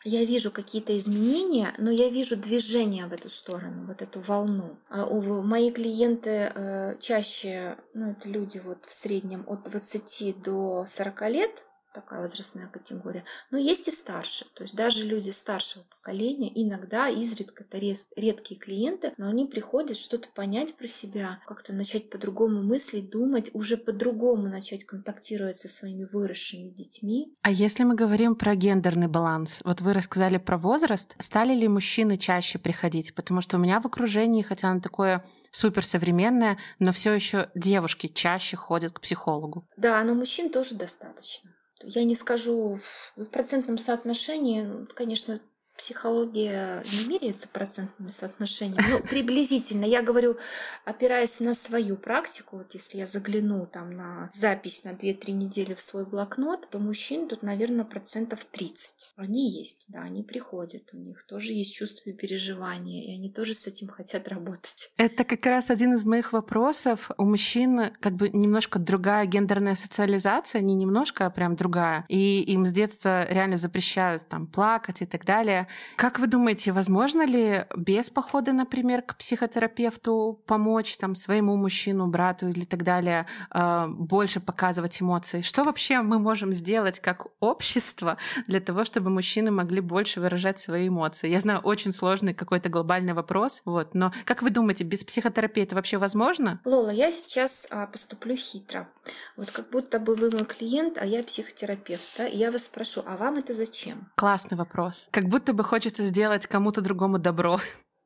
я 0.04 0.24
вижу 0.24 0.50
какие-то 0.50 0.96
изменения, 0.98 1.74
но 1.78 1.90
я 1.90 2.08
вижу 2.08 2.36
движение 2.36 3.06
в 3.06 3.12
эту 3.12 3.28
сторону, 3.28 3.86
вот 3.86 4.02
эту 4.02 4.20
волну. 4.20 4.78
А 4.88 5.06
мои 5.06 5.70
клиенты 5.70 6.30
э, 6.30 6.98
чаще, 7.00 7.76
ну 7.94 8.10
это 8.10 8.28
люди 8.28 8.58
вот 8.58 8.84
в 8.86 8.92
среднем 8.92 9.44
от 9.46 9.64
20 9.64 10.42
до 10.42 10.84
40 10.86 11.30
лет, 11.30 11.64
такая 11.92 12.20
возрастная 12.20 12.68
категория. 12.68 13.24
Но 13.50 13.58
есть 13.58 13.88
и 13.88 13.90
старше. 13.90 14.46
То 14.54 14.62
есть 14.62 14.74
даже 14.74 15.04
люди 15.04 15.30
старшего 15.30 15.84
поколения, 15.84 16.50
иногда, 16.54 17.08
изредка, 17.08 17.64
это 17.64 17.78
редкие 17.78 18.58
клиенты, 18.58 19.12
но 19.16 19.28
они 19.28 19.46
приходят 19.46 19.96
что-то 19.96 20.28
понять 20.28 20.74
про 20.74 20.86
себя, 20.86 21.40
как-то 21.46 21.72
начать 21.72 22.10
по-другому 22.10 22.62
мыслить, 22.62 23.10
думать, 23.10 23.50
уже 23.54 23.76
по-другому 23.76 24.48
начать 24.48 24.84
контактировать 24.84 25.58
со 25.58 25.68
своими 25.68 26.04
выросшими 26.04 26.68
детьми. 26.68 27.34
А 27.42 27.50
если 27.50 27.84
мы 27.84 27.94
говорим 27.94 28.36
про 28.36 28.54
гендерный 28.54 29.08
баланс, 29.08 29.60
вот 29.64 29.80
вы 29.80 29.92
рассказали 29.92 30.38
про 30.38 30.58
возраст, 30.58 31.14
стали 31.18 31.54
ли 31.54 31.68
мужчины 31.68 32.16
чаще 32.18 32.58
приходить? 32.58 33.14
Потому 33.14 33.40
что 33.40 33.56
у 33.56 33.60
меня 33.60 33.80
в 33.80 33.86
окружении, 33.86 34.42
хотя 34.42 34.70
оно 34.70 34.80
такое 34.80 35.24
суперсовременное, 35.50 36.58
но 36.78 36.92
все 36.92 37.12
еще 37.12 37.50
девушки 37.54 38.08
чаще 38.08 38.56
ходят 38.56 38.92
к 38.92 39.00
психологу. 39.00 39.66
Да, 39.76 40.02
но 40.04 40.14
мужчин 40.14 40.50
тоже 40.50 40.74
достаточно. 40.74 41.50
Я 41.82 42.04
не 42.04 42.14
скажу 42.14 42.80
в 43.16 43.26
процентном 43.26 43.78
соотношении, 43.78 44.86
конечно, 44.94 45.40
психология 45.78 46.84
не 46.92 47.08
меряется 47.08 47.48
процентными 47.48 48.10
соотношениями, 48.10 48.84
ну, 48.90 49.00
приблизительно. 49.00 49.84
Я 49.84 50.02
говорю, 50.02 50.36
опираясь 50.84 51.40
на 51.40 51.54
свою 51.54 51.96
практику, 51.96 52.58
вот 52.58 52.74
если 52.74 52.98
я 52.98 53.06
загляну 53.06 53.66
там 53.66 53.92
на 53.92 54.30
запись 54.34 54.84
на 54.84 54.90
2-3 54.90 55.32
недели 55.32 55.74
в 55.74 55.80
свой 55.80 56.04
блокнот, 56.04 56.68
то 56.68 56.78
мужчин 56.78 57.28
тут, 57.28 57.42
наверное, 57.42 57.84
процентов 57.84 58.44
30. 58.44 59.12
Они 59.16 59.50
есть, 59.50 59.84
да, 59.88 60.00
они 60.00 60.22
приходят, 60.22 60.90
у 60.92 60.96
них 60.98 61.22
тоже 61.24 61.52
есть 61.52 61.74
чувства 61.74 62.10
и 62.10 62.12
переживания, 62.12 63.04
и 63.04 63.14
они 63.14 63.30
тоже 63.30 63.54
с 63.54 63.66
этим 63.66 63.88
хотят 63.88 64.26
работать. 64.28 64.90
Это 64.96 65.24
как 65.24 65.46
раз 65.46 65.70
один 65.70 65.94
из 65.94 66.04
моих 66.04 66.32
вопросов. 66.32 67.10
У 67.16 67.24
мужчин 67.24 67.92
как 68.00 68.14
бы 68.14 68.28
немножко 68.30 68.80
другая 68.80 69.26
гендерная 69.26 69.76
социализация, 69.76 70.60
не 70.60 70.74
немножко, 70.74 71.26
а 71.26 71.30
прям 71.30 71.54
другая. 71.54 72.04
И 72.08 72.42
им 72.42 72.66
с 72.66 72.72
детства 72.72 73.24
реально 73.30 73.56
запрещают 73.56 74.28
там 74.28 74.48
плакать 74.48 75.02
и 75.02 75.06
так 75.06 75.24
далее. 75.24 75.67
Как 75.96 76.18
вы 76.18 76.26
думаете, 76.26 76.72
возможно 76.72 77.24
ли 77.26 77.64
без 77.76 78.10
похода, 78.10 78.52
например, 78.52 79.02
к 79.02 79.16
психотерапевту 79.16 80.40
помочь 80.46 80.96
там 80.96 81.14
своему 81.14 81.56
мужчину, 81.56 82.06
брату 82.06 82.48
или 82.48 82.64
так 82.64 82.82
далее 82.82 83.26
а, 83.50 83.86
больше 83.88 84.40
показывать 84.40 85.00
эмоции? 85.00 85.42
Что 85.42 85.64
вообще 85.64 86.00
мы 86.00 86.18
можем 86.18 86.52
сделать 86.52 87.00
как 87.00 87.26
общество 87.40 88.16
для 88.46 88.60
того, 88.60 88.84
чтобы 88.84 89.10
мужчины 89.10 89.50
могли 89.50 89.80
больше 89.80 90.20
выражать 90.20 90.58
свои 90.58 90.88
эмоции? 90.88 91.28
Я 91.28 91.40
знаю, 91.40 91.60
очень 91.60 91.92
сложный 91.92 92.34
какой-то 92.34 92.68
глобальный 92.68 93.12
вопрос, 93.12 93.62
вот, 93.64 93.94
но 93.94 94.12
как 94.24 94.42
вы 94.42 94.50
думаете, 94.50 94.84
без 94.84 95.04
психотерапии 95.04 95.68
вообще 95.70 95.98
возможно? 95.98 96.60
Лола, 96.64 96.90
я 96.90 97.10
сейчас 97.10 97.66
а, 97.70 97.86
поступлю 97.86 98.36
хитро. 98.36 98.88
Вот 99.36 99.50
как 99.50 99.70
будто 99.70 99.98
бы 99.98 100.14
вы 100.14 100.30
мой 100.30 100.44
клиент, 100.44 100.98
а 100.98 101.04
я 101.04 101.22
психотерапевт. 101.22 102.02
Да? 102.18 102.26
И 102.26 102.36
я 102.36 102.50
вас 102.50 102.64
спрошу, 102.64 103.02
а 103.06 103.16
вам 103.16 103.36
это 103.36 103.52
зачем? 103.54 104.08
Классный 104.16 104.56
вопрос. 104.56 105.08
Как 105.10 105.24
будто 105.24 105.52
бы 105.58 105.64
хочется 105.64 106.02
сделать 106.04 106.46
кому-то 106.46 106.80
другому 106.80 107.18
добро 107.18 107.60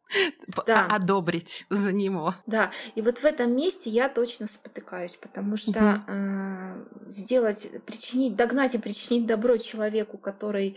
да. 0.67 0.87
одобрить 0.87 1.67
за 1.71 1.93
него. 1.93 2.35
Да, 2.47 2.71
и 2.95 3.03
вот 3.03 3.19
в 3.19 3.25
этом 3.25 3.55
месте 3.55 3.91
я 3.91 4.09
точно 4.09 4.47
спотыкаюсь, 4.47 5.17
потому 5.17 5.57
что 5.57 5.71
угу. 5.71 6.03
э, 6.09 6.85
сделать, 7.07 7.69
причинить, 7.87 8.35
догнать 8.35 8.75
и 8.75 8.79
причинить 8.79 9.27
добро 9.27 9.59
человеку, 9.59 10.19
который 10.19 10.77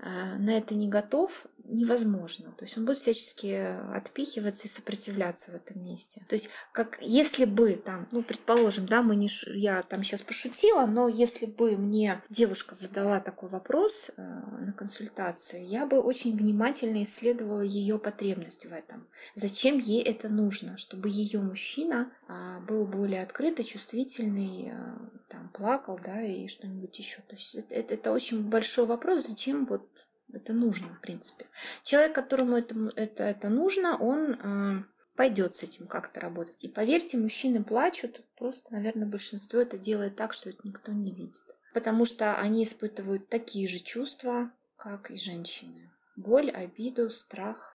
э, 0.00 0.36
на 0.38 0.58
это 0.58 0.74
не 0.74 0.88
готов, 0.88 1.46
невозможно. 1.68 2.52
То 2.52 2.64
есть 2.64 2.76
он 2.76 2.84
будет 2.84 2.98
всячески 2.98 3.76
отпихиваться 3.94 4.66
и 4.66 4.70
сопротивляться 4.70 5.52
в 5.52 5.54
этом 5.54 5.82
месте. 5.82 6.24
То 6.28 6.34
есть 6.34 6.48
как 6.72 6.98
если 7.00 7.44
бы 7.44 7.72
там, 7.72 8.08
ну 8.10 8.22
предположим, 8.22 8.86
да, 8.86 9.02
мы 9.02 9.16
не, 9.16 9.28
я 9.54 9.82
там 9.82 10.02
сейчас 10.02 10.22
пошутила, 10.22 10.86
но 10.86 11.08
если 11.08 11.46
бы 11.46 11.76
мне 11.76 12.22
девушка 12.28 12.74
задала 12.74 13.20
такой 13.20 13.48
вопрос 13.48 14.10
э, 14.16 14.22
на 14.22 14.72
консультации, 14.72 15.62
я 15.62 15.86
бы 15.86 16.00
очень 16.00 16.36
внимательно 16.36 17.02
исследовала 17.02 17.60
ее 17.60 17.98
потребность 17.98 18.66
в 18.66 18.72
этом. 18.72 19.06
Зачем 19.34 19.78
ей 19.78 20.02
это 20.02 20.28
нужно, 20.28 20.76
чтобы 20.78 21.08
ее 21.08 21.40
мужчина 21.40 22.10
э, 22.28 22.60
был 22.66 22.86
более 22.86 23.22
открытый, 23.22 23.64
чувствительный, 23.64 24.72
э, 24.72 25.18
там 25.28 25.50
плакал, 25.50 25.98
да, 26.02 26.22
и 26.22 26.48
что-нибудь 26.48 26.98
еще. 26.98 27.22
То 27.22 27.36
есть 27.36 27.54
это, 27.54 27.74
это, 27.74 27.94
это 27.94 28.12
очень 28.12 28.48
большой 28.48 28.86
вопрос, 28.86 29.26
зачем 29.26 29.66
вот 29.66 29.88
это 30.32 30.52
нужно, 30.52 30.88
в 30.94 31.00
принципе. 31.00 31.46
Человек, 31.82 32.14
которому 32.14 32.56
это, 32.56 32.74
это, 32.96 33.24
это 33.24 33.48
нужно, 33.48 33.96
он 33.96 34.32
э, 34.32 34.84
пойдет 35.16 35.54
с 35.54 35.62
этим 35.62 35.86
как-то 35.86 36.20
работать. 36.20 36.62
И 36.64 36.68
поверьте, 36.68 37.16
мужчины 37.16 37.62
плачут, 37.64 38.20
просто, 38.36 38.72
наверное, 38.72 39.06
большинство 39.06 39.60
это 39.60 39.78
делает 39.78 40.16
так, 40.16 40.34
что 40.34 40.50
это 40.50 40.60
никто 40.64 40.92
не 40.92 41.12
видит. 41.12 41.42
Потому 41.74 42.04
что 42.04 42.36
они 42.36 42.64
испытывают 42.64 43.28
такие 43.28 43.68
же 43.68 43.78
чувства, 43.78 44.52
как 44.76 45.10
и 45.10 45.18
женщины. 45.18 45.90
Боль, 46.16 46.50
обиду, 46.50 47.10
страх. 47.10 47.76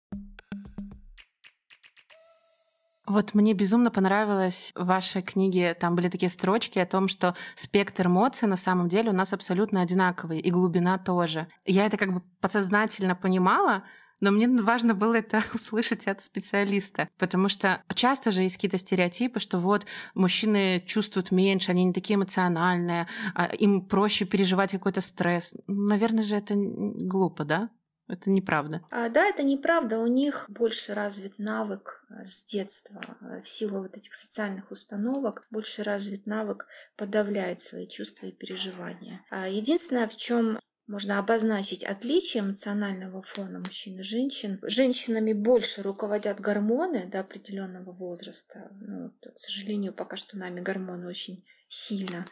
Вот 3.11 3.35
мне 3.35 3.55
безумно 3.55 3.91
понравилось 3.91 4.71
в 4.77 4.87
вашей 4.87 5.21
книге, 5.21 5.75
там 5.75 5.97
были 5.97 6.09
такие 6.09 6.31
строчки 6.31 6.79
о 6.79 6.87
том, 6.87 7.09
что 7.09 7.35
спектр 7.57 8.07
эмоций 8.07 8.47
на 8.47 8.55
самом 8.55 8.89
деле 8.89 9.11
у 9.11 9.13
нас 9.13 9.33
абсолютно 9.33 9.83
одинаковый, 9.83 10.39
и 10.39 10.49
глубина 10.53 10.97
тоже. 10.97 11.49
Я 11.67 11.87
это 11.87 11.97
как 11.97 12.15
бы 12.15 12.23
подсознательно 12.41 13.17
понимала, 13.17 13.83
но 14.21 14.31
мне 14.31 14.47
важно 14.47 14.95
было 14.95 15.15
это 15.15 15.43
услышать 15.55 16.07
от 16.07 16.23
специалиста, 16.23 17.09
потому 17.19 17.49
что 17.49 17.83
часто 17.97 18.31
же 18.31 18.43
есть 18.43 18.55
какие-то 18.55 18.79
стереотипы, 18.79 19.41
что 19.41 19.59
вот 19.59 19.87
мужчины 20.15 20.81
чувствуют 20.87 21.33
меньше, 21.33 21.73
они 21.73 21.83
не 21.83 21.93
такие 21.93 22.15
эмоциональные, 22.15 23.09
а 23.35 23.47
им 23.47 23.87
проще 23.87 24.25
переживать 24.25 24.71
какой-то 24.71 25.01
стресс. 25.01 25.53
Наверное 25.67 26.23
же 26.23 26.37
это 26.37 26.55
глупо, 26.57 27.45
да? 27.45 27.71
Это 28.11 28.31
неправда. 28.31 28.83
А, 28.91 29.09
да, 29.09 29.27
это 29.27 29.43
неправда. 29.43 30.01
У 30.01 30.07
них 30.07 30.47
больше 30.49 30.95
развит 30.95 31.39
навык 31.39 32.05
э, 32.11 32.27
с 32.27 32.45
детства, 32.45 33.01
э, 33.21 33.43
в 33.43 33.49
силу 33.49 33.83
вот 33.83 33.97
этих 33.97 34.15
социальных 34.15 34.71
установок, 34.71 35.47
больше 35.51 35.83
развит 35.83 36.27
навык 36.27 36.67
подавлять 36.97 37.61
свои 37.61 37.87
чувства 37.87 38.27
и 38.27 38.33
переживания. 38.33 39.25
А 39.31 39.49
единственное, 39.49 40.09
в 40.09 40.17
чем 40.17 40.59
можно 40.91 41.21
обозначить 41.21 41.85
отличие 41.85 42.43
эмоционального 42.43 43.23
фона 43.23 43.61
мужчин 43.61 44.01
и 44.01 44.03
женщин. 44.03 44.59
Женщинами 44.63 45.33
больше 45.33 45.83
руководят 45.83 46.41
гормоны 46.41 47.07
до 47.07 47.21
определенного 47.21 47.93
возраста. 47.93 48.73
Ну, 48.81 49.13
к 49.23 49.39
сожалению, 49.39 49.93
пока 49.93 50.17
что 50.17 50.37
нами 50.37 50.61
гормоны 50.61 51.07
очень 51.07 51.45
сильно 51.69 52.25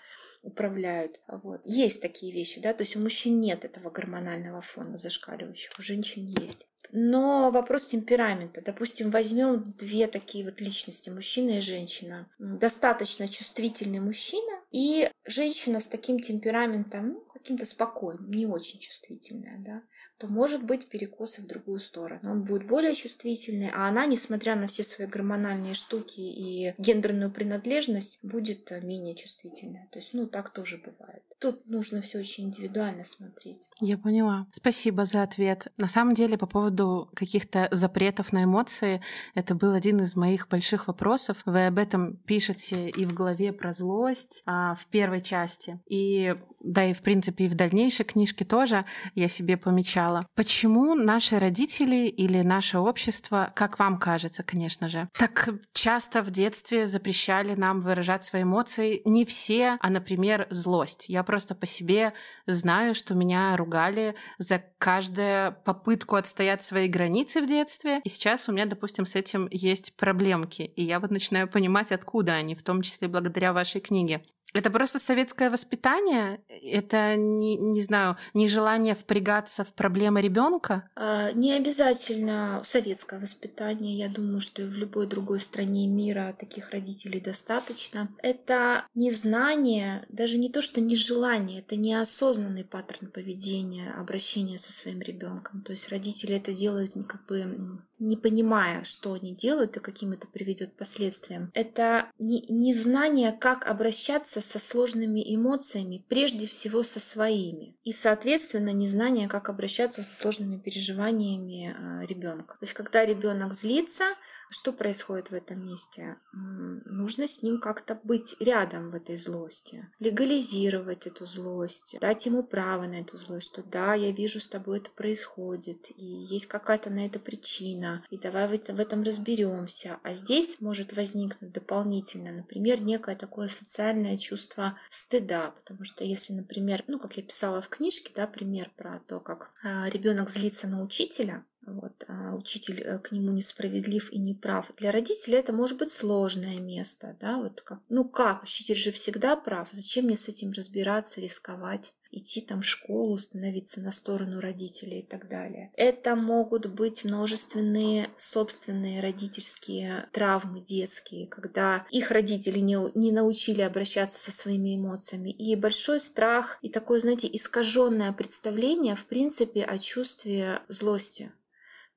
управляют. 0.42 1.20
Вот. 1.26 1.60
Есть 1.64 2.02
такие 2.02 2.32
вещи, 2.32 2.60
да, 2.60 2.72
то 2.72 2.82
есть 2.82 2.96
у 2.96 3.00
мужчин 3.00 3.40
нет 3.40 3.64
этого 3.64 3.90
гормонального 3.90 4.60
фона 4.60 4.98
зашкаливающего, 4.98 5.72
у 5.78 5.82
женщин 5.82 6.26
есть. 6.26 6.66
Но 6.90 7.50
вопрос 7.50 7.88
темперамента. 7.88 8.62
Допустим, 8.62 9.10
возьмем 9.10 9.74
две 9.78 10.06
такие 10.06 10.44
вот 10.44 10.60
личности, 10.60 11.10
мужчина 11.10 11.58
и 11.58 11.60
женщина. 11.60 12.30
Достаточно 12.38 13.28
чувствительный 13.28 14.00
мужчина, 14.00 14.62
и 14.70 15.10
женщина 15.26 15.80
с 15.80 15.86
таким 15.86 16.20
темпераментом, 16.20 17.08
ну, 17.08 17.20
каким-то 17.32 17.66
спокойным, 17.66 18.30
не 18.30 18.46
очень 18.46 18.78
чувствительная, 18.78 19.58
да, 19.58 19.82
то 20.18 20.26
может 20.26 20.64
быть 20.64 20.88
перекосы 20.88 21.42
в 21.42 21.46
другую 21.46 21.78
сторону. 21.78 22.20
Он 22.30 22.42
будет 22.42 22.66
более 22.66 22.94
чувствительный, 22.94 23.70
а 23.72 23.88
она, 23.88 24.04
несмотря 24.06 24.56
на 24.56 24.66
все 24.66 24.82
свои 24.82 25.06
гормональные 25.06 25.74
штуки 25.74 26.20
и 26.20 26.74
гендерную 26.78 27.30
принадлежность, 27.30 28.18
будет 28.22 28.70
менее 28.82 29.14
чувствительная. 29.14 29.88
То 29.92 29.98
есть, 30.00 30.14
ну, 30.14 30.26
так 30.26 30.50
тоже 30.50 30.78
бывает. 30.78 31.22
Тут 31.38 31.68
нужно 31.68 32.00
все 32.00 32.18
очень 32.18 32.44
индивидуально 32.44 33.04
смотреть. 33.04 33.68
Я 33.80 33.96
поняла. 33.96 34.48
Спасибо 34.52 35.04
за 35.04 35.22
ответ. 35.22 35.68
На 35.76 35.86
самом 35.86 36.14
деле, 36.14 36.36
по 36.36 36.46
поводу 36.46 37.10
каких-то 37.14 37.68
запретов 37.70 38.32
на 38.32 38.42
эмоции, 38.42 39.00
это 39.36 39.54
был 39.54 39.72
один 39.72 40.02
из 40.02 40.16
моих 40.16 40.48
больших 40.48 40.88
вопросов. 40.88 41.36
Вы 41.46 41.66
об 41.66 41.78
этом 41.78 42.16
пишете 42.16 42.88
и 42.88 43.04
в 43.04 43.14
главе 43.14 43.52
про 43.52 43.72
злость, 43.72 44.42
а 44.46 44.74
в 44.74 44.86
первой 44.86 45.20
части. 45.20 45.78
И 45.86 46.34
да 46.60 46.84
и 46.84 46.92
в 46.92 47.02
принципе 47.02 47.44
и 47.44 47.48
в 47.48 47.54
дальнейшей 47.54 48.04
книжке 48.04 48.44
тоже 48.44 48.84
я 49.14 49.28
себе 49.28 49.56
помечала. 49.56 50.07
Почему 50.34 50.94
наши 50.94 51.38
родители 51.38 52.06
или 52.08 52.42
наше 52.42 52.78
общество, 52.78 53.52
как 53.54 53.78
вам 53.78 53.98
кажется, 53.98 54.42
конечно 54.42 54.88
же, 54.88 55.08
так 55.12 55.50
часто 55.72 56.22
в 56.22 56.30
детстве 56.30 56.86
запрещали 56.86 57.54
нам 57.54 57.80
выражать 57.80 58.24
свои 58.24 58.42
эмоции? 58.42 59.02
Не 59.04 59.24
все, 59.24 59.78
а, 59.80 59.90
например, 59.90 60.46
злость. 60.50 61.06
Я 61.08 61.22
просто 61.22 61.54
по 61.54 61.66
себе 61.66 62.12
знаю, 62.46 62.94
что 62.94 63.14
меня 63.14 63.56
ругали 63.56 64.14
за 64.38 64.62
каждую 64.78 65.54
попытку 65.64 66.16
отстоять 66.16 66.62
свои 66.62 66.88
границы 66.88 67.40
в 67.40 67.46
детстве. 67.46 68.00
И 68.04 68.08
сейчас 68.08 68.48
у 68.48 68.52
меня, 68.52 68.66
допустим, 68.66 69.06
с 69.06 69.14
этим 69.14 69.48
есть 69.50 69.96
проблемки. 69.96 70.62
И 70.62 70.84
я 70.84 71.00
вот 71.00 71.10
начинаю 71.10 71.48
понимать, 71.48 71.92
откуда 71.92 72.32
они, 72.32 72.54
в 72.54 72.62
том 72.62 72.82
числе 72.82 73.08
благодаря 73.08 73.52
вашей 73.52 73.80
книге. 73.80 74.22
Это 74.54 74.70
просто 74.70 74.98
советское 74.98 75.50
воспитание? 75.50 76.40
Это, 76.48 77.16
не, 77.16 77.56
не 77.56 77.82
знаю, 77.82 78.16
нежелание 78.34 78.94
впрягаться 78.94 79.64
в 79.64 79.72
проблемы 79.74 80.22
ребенка? 80.22 80.88
А, 80.96 81.32
не 81.32 81.52
обязательно 81.52 82.62
советское 82.64 83.20
воспитание. 83.20 83.98
Я 83.98 84.08
думаю, 84.08 84.40
что 84.40 84.62
и 84.62 84.66
в 84.66 84.76
любой 84.76 85.06
другой 85.06 85.40
стране 85.40 85.86
мира 85.86 86.34
таких 86.38 86.70
родителей 86.70 87.20
достаточно. 87.20 88.08
Это 88.22 88.86
незнание, 88.94 90.06
даже 90.08 90.38
не 90.38 90.50
то, 90.50 90.62
что 90.62 90.80
нежелание, 90.80 91.60
это 91.60 91.76
неосознанный 91.76 92.64
паттерн 92.64 93.10
поведения, 93.10 93.92
обращения 93.92 94.58
со 94.58 94.72
своим 94.72 95.00
ребенком. 95.00 95.62
То 95.62 95.72
есть 95.72 95.88
родители 95.88 96.36
это 96.36 96.52
делают 96.52 96.94
как 97.06 97.26
бы 97.26 97.80
не 97.98 98.16
понимая, 98.16 98.84
что 98.84 99.12
они 99.14 99.34
делают 99.34 99.76
и 99.76 99.80
каким 99.80 100.12
это 100.12 100.26
приведет 100.26 100.76
последствиям. 100.76 101.50
Это 101.54 102.10
незнание, 102.18 103.32
как 103.32 103.66
обращаться 103.66 104.40
со 104.40 104.58
сложными 104.58 105.22
эмоциями, 105.34 106.04
прежде 106.08 106.46
всего 106.46 106.82
со 106.82 107.00
своими. 107.00 107.76
И, 107.84 107.92
соответственно, 107.92 108.72
незнание, 108.72 109.28
как 109.28 109.48
обращаться 109.48 110.02
со 110.02 110.14
сложными 110.14 110.58
переживаниями 110.58 111.74
а, 111.76 112.06
ребенка. 112.06 112.54
То 112.58 112.64
есть, 112.64 112.74
когда 112.74 113.04
ребенок 113.04 113.52
злится, 113.52 114.04
что 114.50 114.72
происходит 114.72 115.30
в 115.30 115.34
этом 115.34 115.64
месте? 115.66 116.16
Нужно 116.32 117.26
с 117.28 117.42
ним 117.42 117.60
как-то 117.60 117.98
быть 118.02 118.36
рядом 118.40 118.90
в 118.90 118.94
этой 118.94 119.16
злости, 119.16 119.88
легализировать 119.98 121.06
эту 121.06 121.26
злость, 121.26 121.96
дать 122.00 122.26
ему 122.26 122.42
право 122.42 122.86
на 122.86 123.00
эту 123.00 123.18
злость, 123.18 123.48
что 123.52 123.62
да, 123.62 123.94
я 123.94 124.10
вижу, 124.12 124.40
с 124.40 124.48
тобой 124.48 124.78
это 124.78 124.90
происходит, 124.90 125.90
и 125.96 126.04
есть 126.04 126.46
какая-то 126.46 126.90
на 126.90 127.06
это 127.06 127.18
причина, 127.18 128.04
и 128.10 128.18
давай 128.18 128.48
в 128.48 128.80
этом 128.80 129.02
разберемся. 129.02 129.98
А 130.02 130.14
здесь 130.14 130.60
может 130.60 130.96
возникнуть 130.96 131.52
дополнительно, 131.52 132.32
например, 132.32 132.80
некое 132.80 133.16
такое 133.16 133.48
социальное 133.48 134.16
чувство 134.16 134.78
стыда, 134.90 135.50
потому 135.50 135.84
что 135.84 136.04
если, 136.04 136.32
например, 136.32 136.84
ну, 136.86 136.98
как 136.98 137.16
я 137.16 137.22
писала 137.22 137.60
в 137.60 137.68
книжке, 137.68 138.12
да, 138.14 138.26
пример 138.26 138.70
про 138.76 139.00
то, 139.06 139.20
как 139.20 139.50
а, 139.62 139.88
ребенок 139.90 140.30
злится 140.30 140.66
на 140.66 140.82
учителя, 140.82 141.44
вот, 141.66 142.04
а 142.08 142.34
учитель 142.34 142.80
э, 142.80 142.98
к 142.98 143.12
нему 143.12 143.30
несправедлив 143.32 144.12
и 144.12 144.18
неправ. 144.18 144.70
Для 144.76 144.90
родителя 144.90 145.38
это 145.38 145.52
может 145.52 145.78
быть 145.78 145.92
сложное 145.92 146.58
место, 146.58 147.16
да, 147.20 147.38
вот 147.38 147.60
как, 147.60 147.80
ну 147.88 148.04
как, 148.04 148.42
учитель 148.42 148.76
же 148.76 148.92
всегда 148.92 149.36
прав, 149.36 149.68
зачем 149.72 150.06
мне 150.06 150.16
с 150.16 150.28
этим 150.28 150.52
разбираться, 150.52 151.20
рисковать? 151.20 151.92
идти 152.10 152.40
там 152.40 152.62
в 152.62 152.66
школу, 152.66 153.18
становиться 153.18 153.80
на 153.80 153.92
сторону 153.92 154.40
родителей 154.40 155.00
и 155.00 155.06
так 155.06 155.28
далее. 155.28 155.70
Это 155.76 156.16
могут 156.16 156.66
быть 156.66 157.04
множественные 157.04 158.08
собственные 158.16 159.00
родительские 159.00 160.08
травмы 160.12 160.60
детские, 160.60 161.26
когда 161.26 161.86
их 161.90 162.10
родители 162.10 162.60
не, 162.60 162.78
не 162.98 163.12
научили 163.12 163.60
обращаться 163.60 164.18
со 164.18 164.32
своими 164.32 164.76
эмоциями. 164.76 165.30
И 165.30 165.54
большой 165.56 166.00
страх, 166.00 166.58
и 166.62 166.68
такое, 166.68 167.00
знаете, 167.00 167.28
искаженное 167.30 168.12
представление, 168.12 168.96
в 168.96 169.04
принципе, 169.06 169.62
о 169.62 169.78
чувстве 169.78 170.62
злости. 170.68 171.32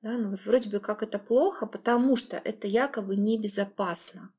Да, 0.02 0.18
ну 0.18 0.36
вроде 0.44 0.68
бы 0.68 0.80
как 0.80 1.02
это 1.02 1.18
плохо, 1.18 1.66
потому 1.66 2.16
что 2.16 2.36
это 2.36 2.66
якобы 2.66 3.16
небезопасно. 3.16 4.32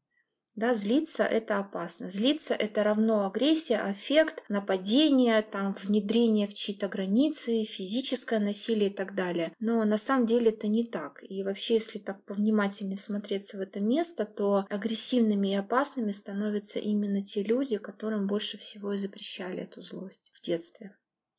Да, 0.55 0.75
злиться 0.75 1.23
это 1.23 1.57
опасно. 1.57 2.11
Злиться 2.11 2.53
это 2.53 2.83
равно 2.83 3.25
агрессия, 3.25 3.77
аффект, 3.77 4.43
нападение, 4.49 5.41
там, 5.41 5.75
внедрение 5.81 6.47
в 6.47 6.53
чьи-то 6.53 6.87
границы, 6.87 7.63
физическое 7.63 8.39
насилие 8.39 8.91
и 8.91 8.93
так 8.93 9.15
далее. 9.15 9.51
Но 9.59 9.83
на 9.83 9.97
самом 9.97 10.27
деле 10.27 10.51
это 10.51 10.67
не 10.67 10.83
так. 10.83 11.23
И 11.23 11.43
вообще, 11.43 11.75
если 11.75 11.97
так 11.97 12.23
повнимательнее 12.25 12.97
всмотреться 12.97 13.57
в 13.57 13.61
это 13.61 13.79
место, 13.79 14.25
то 14.25 14.67
агрессивными 14.69 15.47
и 15.47 15.55
опасными 15.55 16.11
становятся 16.11 16.77
именно 16.77 17.23
те 17.23 17.41
люди, 17.41 17.77
которым 17.77 18.27
больше 18.27 18.59
всего 18.59 18.93
и 18.93 18.99
запрещали 18.99 19.63
эту 19.63 19.81
злость 19.81 20.31
в 20.35 20.41
детстве. 20.41 20.95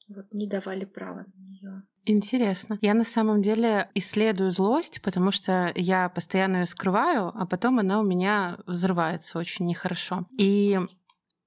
Вот 0.09 0.27
не 0.33 0.49
давали 0.49 0.87
права 0.87 1.25
на 1.37 1.41
нее. 1.41 1.83
Интересно. 2.07 2.79
Я 2.83 2.93
на 2.95 3.05
самом 3.05 3.41
деле 3.41 3.91
исследую 3.95 4.51
злость, 4.51 5.01
потому 5.03 5.31
что 5.31 5.73
я 5.75 6.09
постоянно 6.11 6.59
ее 6.59 6.67
скрываю, 6.67 7.33
а 7.35 7.47
потом 7.47 7.79
она 7.79 8.01
у 8.01 8.05
меня 8.05 8.59
взрывается 8.67 9.39
очень 9.39 9.65
нехорошо. 9.65 10.27
И 10.39 10.79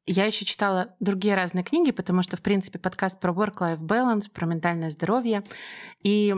я 0.07 0.25
еще 0.25 0.45
читала 0.45 0.95
другие 0.99 1.35
разные 1.35 1.63
книги, 1.63 1.91
потому 1.91 2.23
что, 2.23 2.37
в 2.37 2.41
принципе, 2.41 2.79
подкаст 2.79 3.19
про 3.19 3.31
work-life 3.33 3.81
balance, 3.81 4.31
про 4.31 4.45
ментальное 4.47 4.89
здоровье. 4.89 5.43
И 6.01 6.33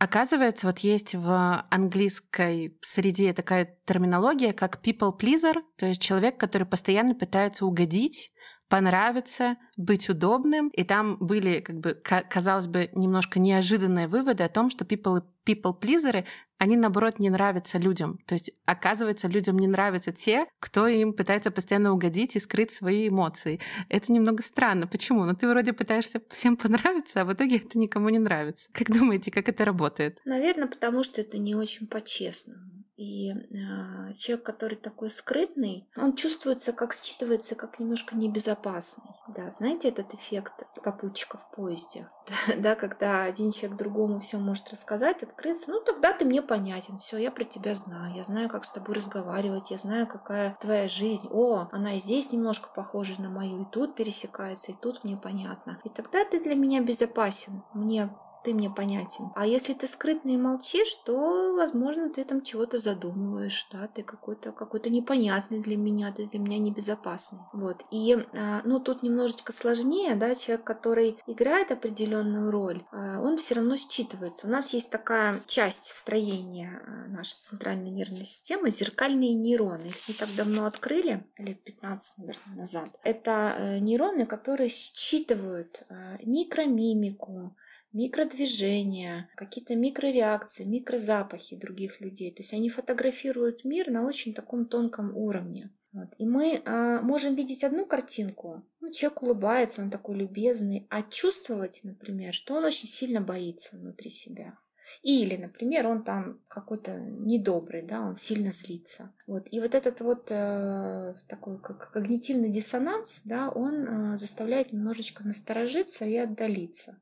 Оказывается, 0.00 0.68
вот 0.68 0.78
есть 0.78 1.16
в 1.16 1.66
английской 1.70 2.78
среде 2.82 3.32
такая 3.32 3.76
терминология, 3.84 4.52
как 4.52 4.80
people 4.80 5.12
pleaser, 5.18 5.54
то 5.76 5.86
есть 5.86 6.00
человек, 6.00 6.38
который 6.38 6.68
постоянно 6.68 7.16
пытается 7.16 7.66
угодить, 7.66 8.30
понравиться, 8.68 9.56
быть 9.76 10.08
удобным. 10.08 10.68
И 10.68 10.84
там 10.84 11.16
были, 11.18 11.60
как 11.60 11.76
бы, 11.76 11.94
казалось 11.94 12.66
бы, 12.66 12.90
немножко 12.94 13.38
неожиданные 13.38 14.08
выводы 14.08 14.44
о 14.44 14.48
том, 14.48 14.70
что 14.70 14.84
people, 14.84 15.22
people 15.46 15.78
pleaserы, 15.78 16.24
они, 16.58 16.76
наоборот, 16.76 17.18
не 17.18 17.30
нравятся 17.30 17.78
людям. 17.78 18.18
То 18.26 18.34
есть, 18.34 18.50
оказывается, 18.66 19.28
людям 19.28 19.58
не 19.58 19.68
нравятся 19.68 20.12
те, 20.12 20.46
кто 20.58 20.86
им 20.88 21.12
пытается 21.12 21.50
постоянно 21.50 21.92
угодить 21.92 22.36
и 22.36 22.40
скрыть 22.40 22.72
свои 22.72 23.08
эмоции. 23.08 23.60
Это 23.88 24.12
немного 24.12 24.42
странно. 24.42 24.86
Почему? 24.86 25.24
Ну, 25.24 25.34
ты 25.34 25.48
вроде 25.48 25.72
пытаешься 25.72 26.20
всем 26.30 26.56
понравиться, 26.56 27.20
а 27.20 27.24
в 27.24 27.32
итоге 27.32 27.56
это 27.56 27.78
никому 27.78 28.08
не 28.08 28.18
нравится. 28.18 28.70
Как 28.72 28.90
думаете, 28.90 29.30
как 29.30 29.48
это 29.48 29.64
работает? 29.64 30.20
Наверное, 30.24 30.66
потому 30.68 31.04
что 31.04 31.20
это 31.20 31.38
не 31.38 31.54
очень 31.54 31.86
по-честному. 31.86 32.77
И 32.98 33.30
э, 33.30 34.12
человек, 34.14 34.44
который 34.44 34.74
такой 34.74 35.12
скрытный, 35.12 35.88
он 35.96 36.16
чувствуется, 36.16 36.72
как 36.72 36.92
считывается, 36.92 37.54
как 37.54 37.78
немножко 37.78 38.16
небезопасный. 38.16 39.14
Да, 39.28 39.52
знаете 39.52 39.90
этот 39.90 40.14
эффект 40.14 40.66
попутчика 40.82 41.38
в 41.38 41.48
поезде? 41.52 42.10
да, 42.58 42.74
когда 42.74 43.22
один 43.22 43.52
человек 43.52 43.78
другому 43.78 44.18
все 44.18 44.38
может 44.38 44.68
рассказать, 44.70 45.22
открыться, 45.22 45.70
ну 45.70 45.80
тогда 45.80 46.12
ты 46.12 46.24
мне 46.24 46.42
понятен, 46.42 46.98
все, 46.98 47.18
я 47.18 47.30
про 47.30 47.44
тебя 47.44 47.76
знаю, 47.76 48.16
я 48.16 48.24
знаю, 48.24 48.48
как 48.48 48.64
с 48.64 48.72
тобой 48.72 48.96
разговаривать, 48.96 49.70
я 49.70 49.78
знаю, 49.78 50.08
какая 50.08 50.56
твоя 50.60 50.88
жизнь. 50.88 51.28
О, 51.30 51.68
она 51.70 51.94
и 51.94 52.00
здесь 52.00 52.32
немножко 52.32 52.68
похожа 52.74 53.22
на 53.22 53.30
мою, 53.30 53.62
и 53.62 53.70
тут 53.70 53.94
пересекается, 53.94 54.72
и 54.72 54.74
тут 54.74 55.04
мне 55.04 55.16
понятно. 55.16 55.80
И 55.84 55.88
тогда 55.88 56.24
ты 56.24 56.42
для 56.42 56.56
меня 56.56 56.80
безопасен, 56.82 57.62
мне 57.74 58.10
ты 58.48 58.54
мне 58.54 58.70
понятен. 58.70 59.30
А 59.34 59.46
если 59.46 59.74
ты 59.74 59.86
скрытно 59.86 60.30
и 60.30 60.38
молчишь, 60.38 60.94
то, 61.04 61.52
возможно, 61.54 62.08
ты 62.08 62.24
там 62.24 62.40
чего-то 62.42 62.78
задумываешь, 62.78 63.68
да, 63.70 63.88
ты 63.88 64.02
какой-то 64.02 64.52
какой-то 64.52 64.88
непонятный 64.88 65.60
для 65.60 65.76
меня, 65.76 66.10
ты 66.12 66.26
для 66.26 66.38
меня 66.38 66.58
небезопасный. 66.58 67.40
Вот. 67.52 67.84
И, 67.90 68.14
а, 68.32 68.62
ну, 68.64 68.80
тут 68.80 69.02
немножечко 69.02 69.52
сложнее, 69.52 70.14
да, 70.14 70.34
человек, 70.34 70.64
который 70.64 71.18
играет 71.26 71.72
определенную 71.72 72.50
роль, 72.50 72.86
а, 72.90 73.20
он 73.20 73.36
все 73.36 73.56
равно 73.56 73.74
считывается. 73.74 74.46
У 74.46 74.48
нас 74.48 74.72
есть 74.72 74.90
такая 74.90 75.42
часть 75.46 75.84
строения 75.84 76.80
а, 76.86 77.06
нашей 77.08 77.36
центральной 77.38 77.90
нервной 77.90 78.24
системы, 78.24 78.70
зеркальные 78.70 79.34
нейроны. 79.34 79.88
Их 79.88 80.08
не 80.08 80.14
так 80.14 80.34
давно 80.34 80.64
открыли, 80.64 81.26
лет 81.36 81.62
15, 81.64 82.16
наверное, 82.16 82.56
назад. 82.56 82.88
Это 83.04 83.56
э, 83.58 83.78
нейроны, 83.80 84.24
которые 84.24 84.70
считывают 84.70 85.82
микромимику, 86.22 87.54
микродвижения, 87.92 89.28
какие-то 89.36 89.76
микрореакции, 89.76 90.64
микрозапахи 90.64 91.56
других 91.56 92.00
людей. 92.00 92.30
То 92.32 92.42
есть 92.42 92.52
они 92.52 92.70
фотографируют 92.70 93.64
мир 93.64 93.90
на 93.90 94.04
очень 94.04 94.34
таком 94.34 94.66
тонком 94.66 95.16
уровне. 95.16 95.70
Вот. 95.92 96.08
И 96.18 96.26
мы 96.26 96.54
э, 96.54 97.00
можем 97.00 97.34
видеть 97.34 97.64
одну 97.64 97.86
картинку, 97.86 98.62
ну, 98.80 98.92
человек 98.92 99.22
улыбается, 99.22 99.82
он 99.82 99.90
такой 99.90 100.16
любезный, 100.16 100.86
а 100.90 101.02
чувствовать, 101.02 101.80
например, 101.82 102.34
что 102.34 102.54
он 102.54 102.64
очень 102.64 102.88
сильно 102.88 103.20
боится 103.20 103.76
внутри 103.76 104.10
себя. 104.10 104.58
Или, 105.02 105.36
например, 105.36 105.86
он 105.86 106.02
там 106.02 106.40
какой-то 106.48 106.98
недобрый, 106.98 107.82
да, 107.82 108.00
он 108.02 108.16
сильно 108.16 108.52
злится. 108.52 109.12
Вот. 109.26 109.46
И 109.50 109.60
вот 109.60 109.74
этот 109.74 110.00
вот 110.00 110.26
э, 110.30 111.14
такой 111.28 111.58
как 111.60 111.90
когнитивный 111.92 112.50
диссонанс, 112.50 113.22
да, 113.24 113.48
он 113.50 114.14
э, 114.14 114.18
заставляет 114.18 114.72
немножечко 114.72 115.24
насторожиться 115.24 116.04
и 116.04 116.16
отдалиться. 116.16 116.98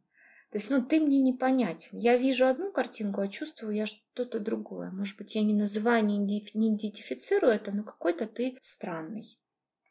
То 0.57 0.59
есть, 0.59 0.71
ну, 0.71 0.83
ты 0.83 1.01
мне 1.01 1.21
непонятен. 1.21 1.99
Я 1.99 2.17
вижу 2.17 2.47
одну 2.47 2.73
картинку, 2.73 3.21
а 3.21 3.29
чувствую 3.29 3.75
я 3.75 3.85
что-то 3.85 4.41
другое. 4.41 4.91
Может 4.91 5.19
быть, 5.19 5.35
я 5.35 5.43
не 5.43 5.53
называю, 5.53 6.03
не 6.07 6.39
идентифицирую 6.39 7.53
это, 7.53 7.73
но 7.73 7.83
какой-то 7.83 8.25
ты 8.25 8.57
странный 8.63 9.39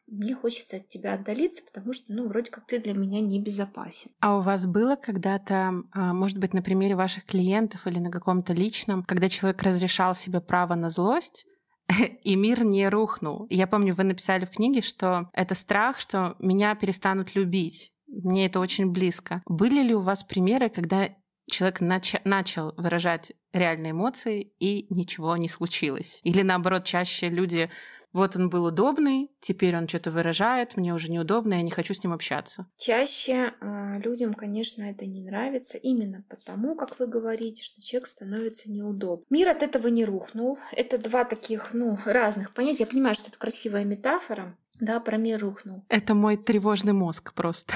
мне 0.07 0.33
хочется 0.33 0.77
от 0.77 0.87
тебя 0.87 1.13
отдалиться, 1.13 1.63
потому 1.63 1.93
что, 1.93 2.05
ну, 2.09 2.27
вроде 2.27 2.49
как 2.49 2.65
ты 2.65 2.79
для 2.79 2.93
меня 2.93 3.21
небезопасен. 3.21 4.11
А 4.19 4.37
у 4.37 4.41
вас 4.41 4.65
было 4.65 4.95
когда-то, 4.95 5.83
а, 5.91 6.13
может 6.13 6.39
быть, 6.39 6.53
на 6.53 6.61
примере 6.61 6.95
ваших 6.95 7.25
клиентов 7.25 7.85
или 7.85 7.99
на 7.99 8.11
каком-то 8.11 8.53
личном, 8.53 9.03
когда 9.03 9.29
человек 9.29 9.61
разрешал 9.63 10.13
себе 10.15 10.41
право 10.41 10.75
на 10.75 10.89
злость, 10.89 11.45
и 12.23 12.35
мир 12.35 12.63
не 12.63 12.89
рухнул. 12.89 13.45
Я 13.49 13.67
помню, 13.67 13.93
вы 13.93 14.03
написали 14.03 14.45
в 14.45 14.51
книге, 14.51 14.81
что 14.81 15.29
это 15.33 15.53
страх, 15.55 15.99
что 15.99 16.35
меня 16.39 16.73
перестанут 16.75 17.35
любить. 17.35 17.91
Мне 18.23 18.45
это 18.45 18.59
очень 18.59 18.91
близко. 18.91 19.41
Были 19.45 19.81
ли 19.81 19.93
у 19.93 20.01
вас 20.01 20.23
примеры, 20.23 20.69
когда 20.69 21.09
человек 21.49 21.81
нач- 21.81 22.21
начал 22.23 22.73
выражать 22.77 23.33
реальные 23.53 23.91
эмоции 23.91 24.53
и 24.59 24.87
ничего 24.93 25.37
не 25.37 25.49
случилось? 25.49 26.19
Или 26.23 26.41
наоборот, 26.41 26.85
чаще 26.85 27.29
люди 27.29 27.69
вот 28.15 28.37
он 28.37 28.49
был 28.49 28.63
удобный, 28.63 29.29
теперь 29.41 29.75
он 29.75 29.89
что-то 29.89 30.09
выражает, 30.09 30.77
мне 30.77 30.93
уже 30.93 31.11
неудобно, 31.11 31.55
я 31.55 31.61
не 31.61 31.69
хочу 31.69 31.93
с 31.93 32.01
ним 32.01 32.13
общаться. 32.13 32.65
Чаще 32.77 33.53
э, 33.59 33.99
людям, 33.99 34.33
конечно, 34.33 34.83
это 34.83 35.05
не 35.05 35.21
нравится, 35.21 35.77
именно 35.77 36.23
потому, 36.29 36.75
как 36.75 36.97
вы 36.97 37.07
говорите, 37.07 37.61
что 37.61 37.81
человек 37.81 38.07
становится 38.07 38.71
неудобным. 38.71 39.25
Мир 39.29 39.49
от 39.49 39.63
этого 39.63 39.87
не 39.87 40.05
рухнул. 40.05 40.57
Это 40.71 40.97
два 40.97 41.25
таких, 41.25 41.73
ну, 41.73 41.97
разных 42.05 42.53
понятия. 42.53 42.83
Я 42.83 42.87
понимаю, 42.87 43.15
что 43.15 43.27
это 43.27 43.37
красивая 43.37 43.83
метафора, 43.83 44.57
да, 44.79 45.01
про 45.01 45.17
мир 45.17 45.41
рухнул. 45.41 45.83
Это 45.89 46.15
мой 46.15 46.37
тревожный 46.37 46.93
мозг 46.93 47.33
просто. 47.33 47.73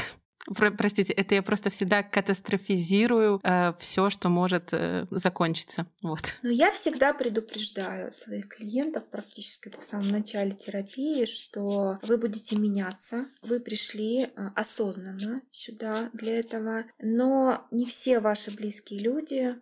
Про, 0.56 0.72
простите, 0.72 1.14
это 1.14 1.36
я 1.36 1.44
просто 1.44 1.70
всегда 1.70 2.04
катастрофизирую 2.04 3.40
э, 3.44 3.74
все, 3.80 4.10
что 4.10 4.30
может 4.30 4.70
э, 4.72 5.06
закончиться. 5.10 5.88
Вот. 6.02 6.34
Но 6.42 6.50
я 6.50 6.72
всегда 6.72 7.14
предупреждаю 7.14 8.14
своих 8.14 8.48
клиентов 8.48 9.04
практически 9.10 9.70
в 9.70 9.84
самом 9.84 10.10
начале 10.10 10.52
терапии, 10.52 11.26
что 11.26 12.00
вы 12.04 12.18
будете 12.18 12.56
меняться, 12.56 13.28
вы 13.42 13.60
пришли 13.60 14.24
э, 14.24 14.28
осознанно 14.56 15.42
сюда 15.52 16.10
для 16.14 16.40
этого, 16.40 16.86
но 17.00 17.68
не 17.72 17.86
все 17.86 18.20
ваши 18.20 18.52
близкие 18.52 19.00
люди 19.00 19.56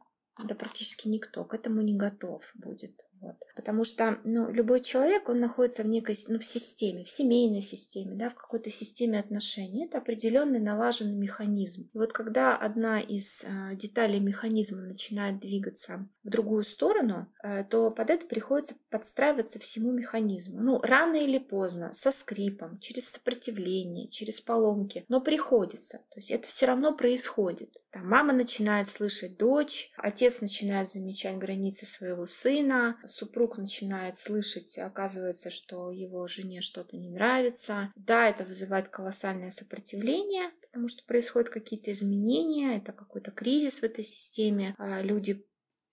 да 0.44 0.56
практически 0.56 1.08
никто 1.08 1.44
к 1.44 1.54
этому 1.54 1.82
не 1.82 1.96
готов 1.96 2.44
будет. 2.56 3.07
Вот. 3.22 3.36
Потому 3.56 3.84
что 3.84 4.20
ну, 4.24 4.52
любой 4.52 4.82
человек, 4.82 5.30
он 5.30 5.40
находится 5.40 5.84
в 5.84 5.88
некой 5.88 6.16
ну, 6.28 6.40
в 6.40 6.46
системе, 6.46 7.04
в 7.04 7.10
семейной 7.10 7.62
системе, 7.62 8.16
да, 8.16 8.30
в 8.30 8.36
какой-то 8.36 8.70
системе 8.70 9.20
отношений. 9.20 9.86
Это 9.86 9.98
определенный 9.98 10.60
налаженный 10.60 11.16
механизм. 11.16 11.90
И 11.94 11.98
вот 11.98 12.14
когда 12.14 12.56
одна 12.56 13.00
из 13.00 13.44
э, 13.44 13.76
деталей 13.76 14.20
механизма 14.20 14.82
начинает 14.82 15.40
двигаться 15.40 16.08
в 16.24 16.30
другую 16.30 16.64
сторону, 16.64 17.32
э, 17.44 17.64
то 17.64 17.90
под 17.90 18.10
это 18.10 18.26
приходится 18.26 18.76
подстраиваться 18.90 19.60
всему 19.60 19.92
механизму. 19.92 20.62
Ну, 20.62 20.80
рано 20.80 21.16
или 21.16 21.40
поздно, 21.40 21.94
со 21.94 22.12
скрипом, 22.12 22.80
через 22.80 23.10
сопротивление, 23.10 24.10
через 24.10 24.42
поломки, 24.42 25.06
но 25.08 25.22
приходится. 25.22 25.98
То 25.98 26.18
есть 26.18 26.32
это 26.32 26.48
все 26.48 26.68
равно 26.68 26.96
происходит. 26.96 27.74
Там 27.92 28.08
мама 28.10 28.34
начинает 28.34 28.88
слышать 28.88 29.38
дочь, 29.38 29.92
отец 29.98 30.42
начинает 30.42 30.92
замечать 30.92 31.38
границы 31.38 31.86
своего 31.86 32.26
сына, 32.26 32.98
супруг 33.08 33.58
начинает 33.58 34.18
слышать, 34.18 34.78
оказывается, 34.78 35.50
что 35.50 35.92
его 35.92 36.28
жене 36.28 36.62
что-то 36.62 36.98
не 36.98 37.10
нравится. 37.10 37.92
Да, 37.96 38.30
это 38.30 38.44
вызывает 38.44 38.90
колоссальное 38.90 39.52
сопротивление, 39.52 40.52
потому 40.62 40.88
что 40.88 41.04
происходят 41.06 41.50
какие-то 41.50 41.92
изменения, 41.92 42.78
это 42.78 42.92
какой-то 42.92 43.32
кризис 43.32 43.80
в 43.80 43.84
этой 43.84 44.04
системе. 44.04 44.76
А 44.78 45.02
люди 45.02 45.46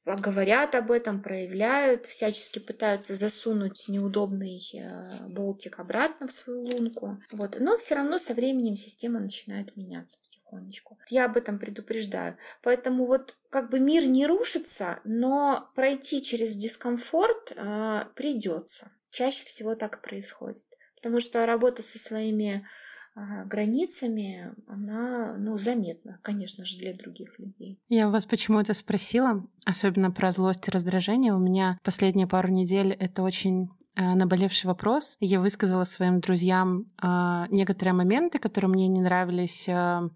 говорят 0.05 0.75
об 0.75 0.91
этом, 0.91 1.23
проявляют, 1.23 2.07
всячески 2.07 2.59
пытаются 2.59 3.17
засунуть 3.17 3.89
неудобный 3.89 4.63
э, 4.75 5.29
болтик 5.29 5.79
обратно 5.79 6.29
в 6.29 6.33
свою 6.33 6.63
лунку. 6.63 7.19
Вот. 7.33 7.57
Но 7.59 7.79
все 7.79 7.95
равно 7.95 8.19
со 8.19 8.35
временем 8.35 8.77
система 8.77 9.21
начинает 9.21 9.77
меняться 9.77 10.19
потихонечку. 10.45 10.99
Я 11.11 11.27
об 11.27 11.37
этом 11.37 11.59
предупреждаю. 11.59 12.37
Поэтому 12.63 13.07
вот 13.07 13.37
как 13.51 13.71
бы 13.71 13.81
мир 13.81 14.07
не 14.07 14.27
рушится, 14.27 15.01
но 15.05 15.71
пройти 15.75 16.23
через 16.23 16.55
дискомфорт 16.57 17.53
э, 17.55 18.05
придется. 18.15 18.91
Чаще 19.11 19.45
всего 19.47 19.75
так 19.75 19.99
и 19.99 20.03
происходит. 20.03 20.65
Потому 20.97 21.21
что 21.21 21.47
работа 21.47 21.83
со 21.83 21.99
своими 21.99 22.67
э, 23.15 23.45
границами, 23.47 24.55
она 24.67 25.37
ну, 25.39 25.57
заметна, 25.57 26.19
конечно 26.23 26.65
же, 26.65 26.79
для 26.79 26.95
других 26.95 27.39
людей. 27.39 27.81
Я 27.89 28.09
вас 28.09 28.25
почему 28.25 28.61
это 28.61 28.75
спросила, 28.75 29.47
особенно 29.65 30.11
про 30.11 30.33
злость 30.33 30.67
и 30.69 30.71
раздражение. 30.71 31.35
У 31.35 31.39
меня 31.39 31.79
последние 31.83 32.27
пару 32.27 32.49
недель 32.49 32.93
это 32.93 33.23
очень 33.23 33.69
наболевший 33.97 34.69
вопрос. 34.69 35.17
Я 35.21 35.41
высказала 35.41 35.85
своим 35.85 36.21
друзьям 36.21 36.85
э, 37.03 37.47
некоторые 37.51 37.95
моменты, 37.95 38.39
которые 38.39 38.71
мне 38.71 38.89
не 38.89 39.01
нравились 39.01 39.69
э, 39.69 40.09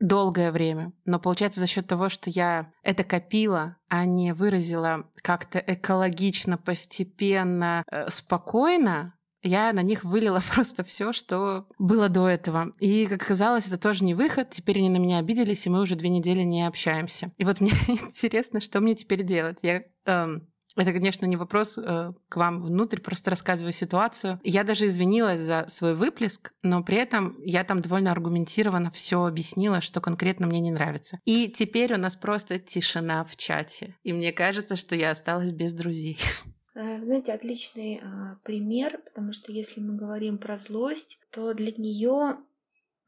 долгое 0.00 0.50
время. 0.50 0.92
Но 1.04 1.20
получается 1.20 1.60
за 1.60 1.66
счет 1.66 1.86
того, 1.86 2.08
что 2.08 2.30
я 2.30 2.72
это 2.82 3.04
копила, 3.04 3.76
а 3.88 4.06
не 4.06 4.32
выразила 4.32 5.10
как-то 5.22 5.58
экологично, 5.58 6.56
постепенно, 6.56 7.84
э, 7.90 8.08
спокойно, 8.08 9.14
я 9.42 9.72
на 9.72 9.82
них 9.82 10.04
вылила 10.04 10.40
просто 10.54 10.84
все, 10.84 11.12
что 11.12 11.66
было 11.78 12.08
до 12.08 12.28
этого. 12.28 12.72
И, 12.78 13.06
как 13.06 13.22
оказалось, 13.22 13.66
это 13.66 13.78
тоже 13.78 14.04
не 14.04 14.14
выход. 14.14 14.50
Теперь 14.50 14.78
они 14.78 14.90
на 14.90 14.98
меня 14.98 15.18
обиделись, 15.18 15.66
и 15.66 15.70
мы 15.70 15.80
уже 15.80 15.96
две 15.96 16.08
недели 16.08 16.42
не 16.42 16.66
общаемся. 16.66 17.32
И 17.38 17.44
вот 17.44 17.60
мне 17.60 17.72
интересно, 17.88 18.60
что 18.60 18.80
мне 18.80 18.94
теперь 18.94 19.22
делать. 19.22 19.60
Я 19.62 19.82
эм, 20.06 20.48
это, 20.80 20.92
конечно, 20.92 21.26
не 21.26 21.36
вопрос 21.36 21.78
э, 21.78 22.12
к 22.28 22.36
вам 22.36 22.62
внутрь, 22.62 23.00
просто 23.00 23.30
рассказываю 23.30 23.72
ситуацию. 23.72 24.40
Я 24.42 24.64
даже 24.64 24.86
извинилась 24.86 25.40
за 25.40 25.66
свой 25.68 25.94
выплеск, 25.94 26.52
но 26.62 26.82
при 26.82 26.96
этом 26.96 27.36
я 27.44 27.64
там 27.64 27.80
довольно 27.80 28.12
аргументированно 28.12 28.90
все 28.90 29.24
объяснила, 29.24 29.80
что 29.80 30.00
конкретно 30.00 30.46
мне 30.46 30.60
не 30.60 30.70
нравится. 30.70 31.20
И 31.24 31.48
теперь 31.48 31.94
у 31.94 31.98
нас 31.98 32.16
просто 32.16 32.58
тишина 32.58 33.24
в 33.24 33.36
чате. 33.36 33.96
И 34.02 34.12
мне 34.12 34.32
кажется, 34.32 34.76
что 34.76 34.96
я 34.96 35.10
осталась 35.10 35.52
без 35.52 35.72
друзей. 35.72 36.18
Э, 36.72 37.02
знаете, 37.02 37.32
отличный 37.32 37.96
э, 37.96 38.36
пример, 38.44 39.00
потому 39.04 39.32
что 39.32 39.50
если 39.50 39.80
мы 39.80 39.96
говорим 39.96 40.38
про 40.38 40.56
злость, 40.56 41.18
то 41.32 41.52
для 41.52 41.72
нее 41.72 42.38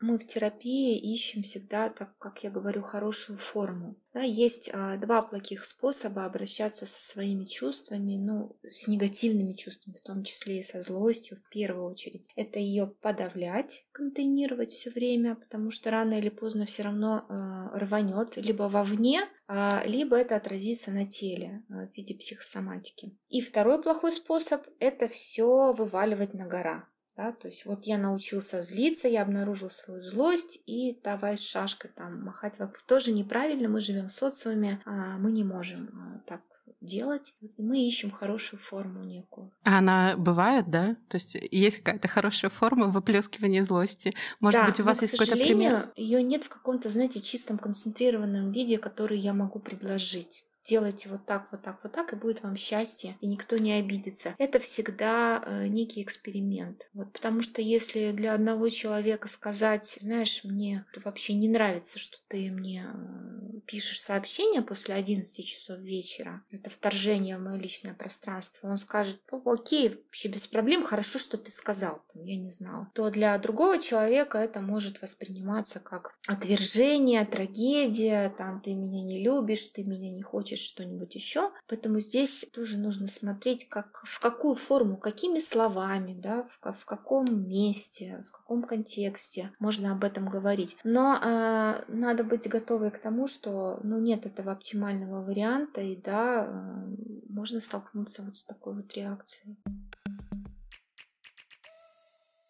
мы 0.03 0.19
в 0.19 0.27
терапии 0.27 0.99
ищем 0.99 1.43
всегда, 1.43 1.89
так 1.89 2.17
как 2.19 2.43
я 2.43 2.51
говорю, 2.51 2.83
хорошую 2.83 3.39
форму. 3.39 3.97
Да, 4.13 4.21
есть 4.21 4.69
а, 4.73 4.99
два 4.99 5.23
плохих 5.23 5.65
способа 5.65 6.27
обращаться 6.27 6.85
со 6.85 7.03
своими 7.03 7.47
чувствами, 7.47 8.17
ну, 8.17 8.57
с 8.71 8.87
негативными 8.87 9.55
чувствами, 9.55 9.97
в 9.97 10.03
том 10.03 10.25
числе 10.25 10.61
и 10.61 10.63
со 10.63 10.83
злостью 10.83 11.39
в 11.39 11.49
первую 11.49 11.91
очередь. 11.91 12.29
Это 12.37 12.59
ее 12.59 12.87
подавлять, 12.87 13.87
контейнировать 13.93 14.71
все 14.71 14.91
время, 14.91 15.35
потому 15.37 15.71
что 15.71 15.91
рано 15.91 16.15
или 16.15 16.29
поздно 16.29 16.67
все 16.67 16.83
равно 16.83 17.25
а, 17.29 17.79
рванет 17.79 18.37
либо 18.37 18.65
вовне, 18.65 19.23
а, 19.47 19.83
либо 19.87 20.17
это 20.17 20.37
отразится 20.37 20.91
на 20.91 21.07
теле 21.07 21.65
а, 21.71 21.87
в 21.87 21.97
виде 21.97 22.15
психосоматики. 22.15 23.17
И 23.29 23.41
второй 23.41 23.83
плохой 23.83 24.13
способ– 24.13 24.67
это 24.79 25.09
все 25.09 25.73
вываливать 25.73 26.35
на 26.35 26.47
гора. 26.47 26.92
Да, 27.17 27.33
то 27.33 27.49
есть 27.49 27.67
вот 27.67 27.85
я 27.85 27.99
научился 27.99 28.63
злиться, 28.63 29.07
я 29.07 29.23
обнаружил 29.23 29.71
свою 29.71 30.01
злость, 30.03 30.61
и 30.67 30.99
давай 31.05 31.37
шашкой 31.37 31.91
там 31.95 32.25
махать 32.25 32.59
вокруг. 32.59 32.83
Тоже 32.87 33.13
неправильно, 33.13 33.69
мы 33.69 33.81
живем 33.81 34.09
в 34.09 34.13
социуме, 34.13 34.81
а 34.87 35.19
мы 35.19 35.31
не 35.31 35.45
можем 35.45 35.91
а, 35.93 36.21
так 36.27 36.41
делать. 36.83 37.35
И 37.41 37.63
мы 37.63 37.87
ищем 37.87 38.11
хорошую 38.11 38.61
форму 38.61 39.05
некую. 39.05 39.51
А 39.65 39.79
она 39.79 40.17
бывает, 40.17 40.69
да? 40.69 40.97
То 41.09 41.17
есть 41.17 41.37
есть 41.51 41.79
какая-то 41.79 42.09
хорошая 42.09 42.51
форма 42.51 42.89
выплескивания 42.89 43.63
злости? 43.63 44.15
Может 44.41 44.61
да, 44.61 44.67
быть, 44.67 44.81
у 44.81 44.85
вас 44.85 45.01
но, 45.01 45.05
есть 45.05 45.13
какой-то 45.13 45.37
пример? 45.37 45.93
Ее 45.97 46.23
нет 46.23 46.45
в 46.45 46.49
каком-то, 46.49 46.91
знаете, 46.91 47.21
чистом 47.21 47.59
концентрированном 47.59 48.53
виде, 48.53 48.79
который 48.79 49.19
я 49.19 49.33
могу 49.33 49.59
предложить. 49.59 50.45
Делайте 50.65 51.09
вот 51.09 51.27
так, 51.27 51.49
вот 51.53 51.63
так, 51.63 51.81
вот 51.83 51.93
так, 51.93 52.13
и 52.13 52.17
будет 52.17 52.43
вам 52.43 52.57
счастье, 52.57 53.17
и 53.21 53.27
никто 53.27 53.59
не 53.59 53.73
обидится. 53.73 54.35
Это 54.39 54.61
всегда 54.61 55.43
э, 55.45 55.67
некий 55.67 56.03
эксперимент. 56.03 56.89
Вот, 56.93 57.13
потому 57.13 57.43
что 57.43 57.61
если 57.61 58.13
для 58.13 58.35
одного 58.35 58.69
человека 58.69 59.29
сказать, 59.29 59.99
знаешь, 60.01 60.43
мне 60.45 60.85
вообще 61.05 61.35
не 61.35 61.49
нравится, 61.49 61.99
что 61.99 62.19
ты 62.29 62.51
мне 62.51 62.87
э, 62.87 63.61
пишешь 63.67 64.01
сообщение 64.01 64.63
после 64.63 64.95
11 64.95 65.45
часов 65.47 65.79
вечера, 65.81 66.43
это 66.51 66.71
вторжение 66.71 67.39
в 67.39 67.43
мое 67.43 67.57
личное 67.57 67.95
пространство, 67.95 68.69
он 68.69 68.77
скажет, 68.77 69.21
окей, 69.45 69.89
вообще 69.91 70.29
без 70.29 70.47
проблем, 70.47 70.85
хорошо, 70.85 71.19
что 71.19 71.39
ты 71.39 71.51
сказал, 71.51 72.03
я 72.15 72.37
не 72.37 72.51
знала, 72.51 72.91
то 72.95 73.11
для 73.11 73.37
другого 73.39 73.79
человека 73.79 74.39
это 74.39 74.61
может 74.61 75.03
восприниматься 75.03 75.81
как 75.81 76.13
отвержение, 76.27 77.25
трагедия, 77.25 78.33
там 78.39 78.61
ты 78.61 78.75
меня 78.75 79.03
не 79.03 79.23
любишь, 79.23 79.67
ты 79.69 79.83
меня 79.83 80.11
не 80.11 80.23
хочешь 80.23 80.52
что-нибудь 80.61 81.15
еще. 81.15 81.51
Поэтому 81.69 82.01
здесь 82.01 82.47
тоже 82.53 82.79
нужно 82.79 83.09
смотреть, 83.09 83.69
как, 83.69 84.03
в 84.05 84.21
какую 84.21 84.55
форму, 84.55 84.97
какими 84.97 85.39
словами, 85.39 86.15
да, 86.15 86.47
в, 86.49 86.73
в 86.73 86.85
каком 86.85 87.49
месте, 87.49 88.25
в 88.29 88.33
каком 88.33 88.63
контексте 88.63 89.53
можно 89.59 89.93
об 89.93 90.05
этом 90.05 90.29
говорить. 90.29 90.77
Но 90.85 91.19
э, 91.21 91.85
надо 91.89 92.25
быть 92.25 92.49
готовой 92.49 92.91
к 92.91 92.99
тому, 92.99 93.27
что 93.27 93.81
ну, 93.83 93.99
нет 93.99 94.27
этого 94.27 94.53
оптимального 94.53 95.23
варианта, 95.23 95.81
и 95.81 95.97
да, 95.97 96.47
э, 96.47 96.97
можно 97.29 97.61
столкнуться 97.61 98.23
вот 98.23 98.37
с 98.37 98.45
такой 98.45 98.75
вот 98.75 98.93
реакцией. 98.95 99.57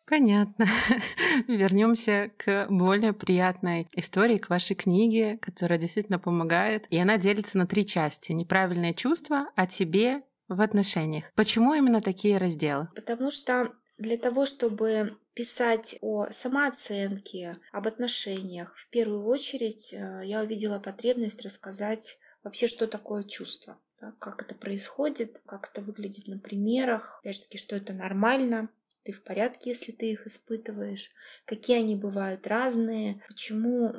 Понятно. 0.06 0.66
Вернемся 1.48 2.30
к 2.36 2.66
более 2.68 3.12
приятной 3.12 3.88
истории, 3.94 4.38
к 4.38 4.50
вашей 4.50 4.74
книге, 4.74 5.38
которая 5.38 5.78
действительно 5.78 6.18
помогает. 6.18 6.86
И 6.90 6.98
она 6.98 7.18
делится 7.18 7.58
на 7.58 7.66
три 7.66 7.86
части. 7.86 8.32
Неправильные 8.32 8.94
чувства 8.94 9.48
о 9.56 9.66
тебе 9.66 10.22
в 10.48 10.60
отношениях. 10.60 11.24
Почему 11.34 11.74
именно 11.74 12.00
такие 12.00 12.38
разделы? 12.38 12.88
Потому 12.94 13.30
что 13.30 13.72
для 13.98 14.16
того, 14.16 14.46
чтобы 14.46 15.16
писать 15.34 15.96
о 16.00 16.26
самооценке, 16.30 17.54
об 17.72 17.86
отношениях, 17.86 18.74
в 18.76 18.90
первую 18.90 19.24
очередь 19.24 19.94
э, 19.94 20.22
я 20.24 20.42
увидела 20.42 20.78
потребность 20.78 21.42
рассказать 21.42 22.18
вообще, 22.42 22.66
что 22.66 22.86
такое 22.86 23.22
чувство 23.22 23.78
как 24.18 24.42
это 24.42 24.54
происходит, 24.54 25.40
как 25.46 25.70
это 25.70 25.80
выглядит 25.80 26.26
на 26.26 26.38
примерах, 26.38 27.20
опять 27.20 27.36
же 27.36 27.42
таки, 27.42 27.58
что 27.58 27.76
это 27.76 27.92
нормально, 27.92 28.68
ты 29.04 29.12
в 29.12 29.22
порядке, 29.22 29.70
если 29.70 29.92
ты 29.92 30.10
их 30.10 30.26
испытываешь, 30.26 31.10
какие 31.44 31.78
они 31.78 31.96
бывают 31.96 32.46
разные, 32.46 33.22
почему 33.28 33.92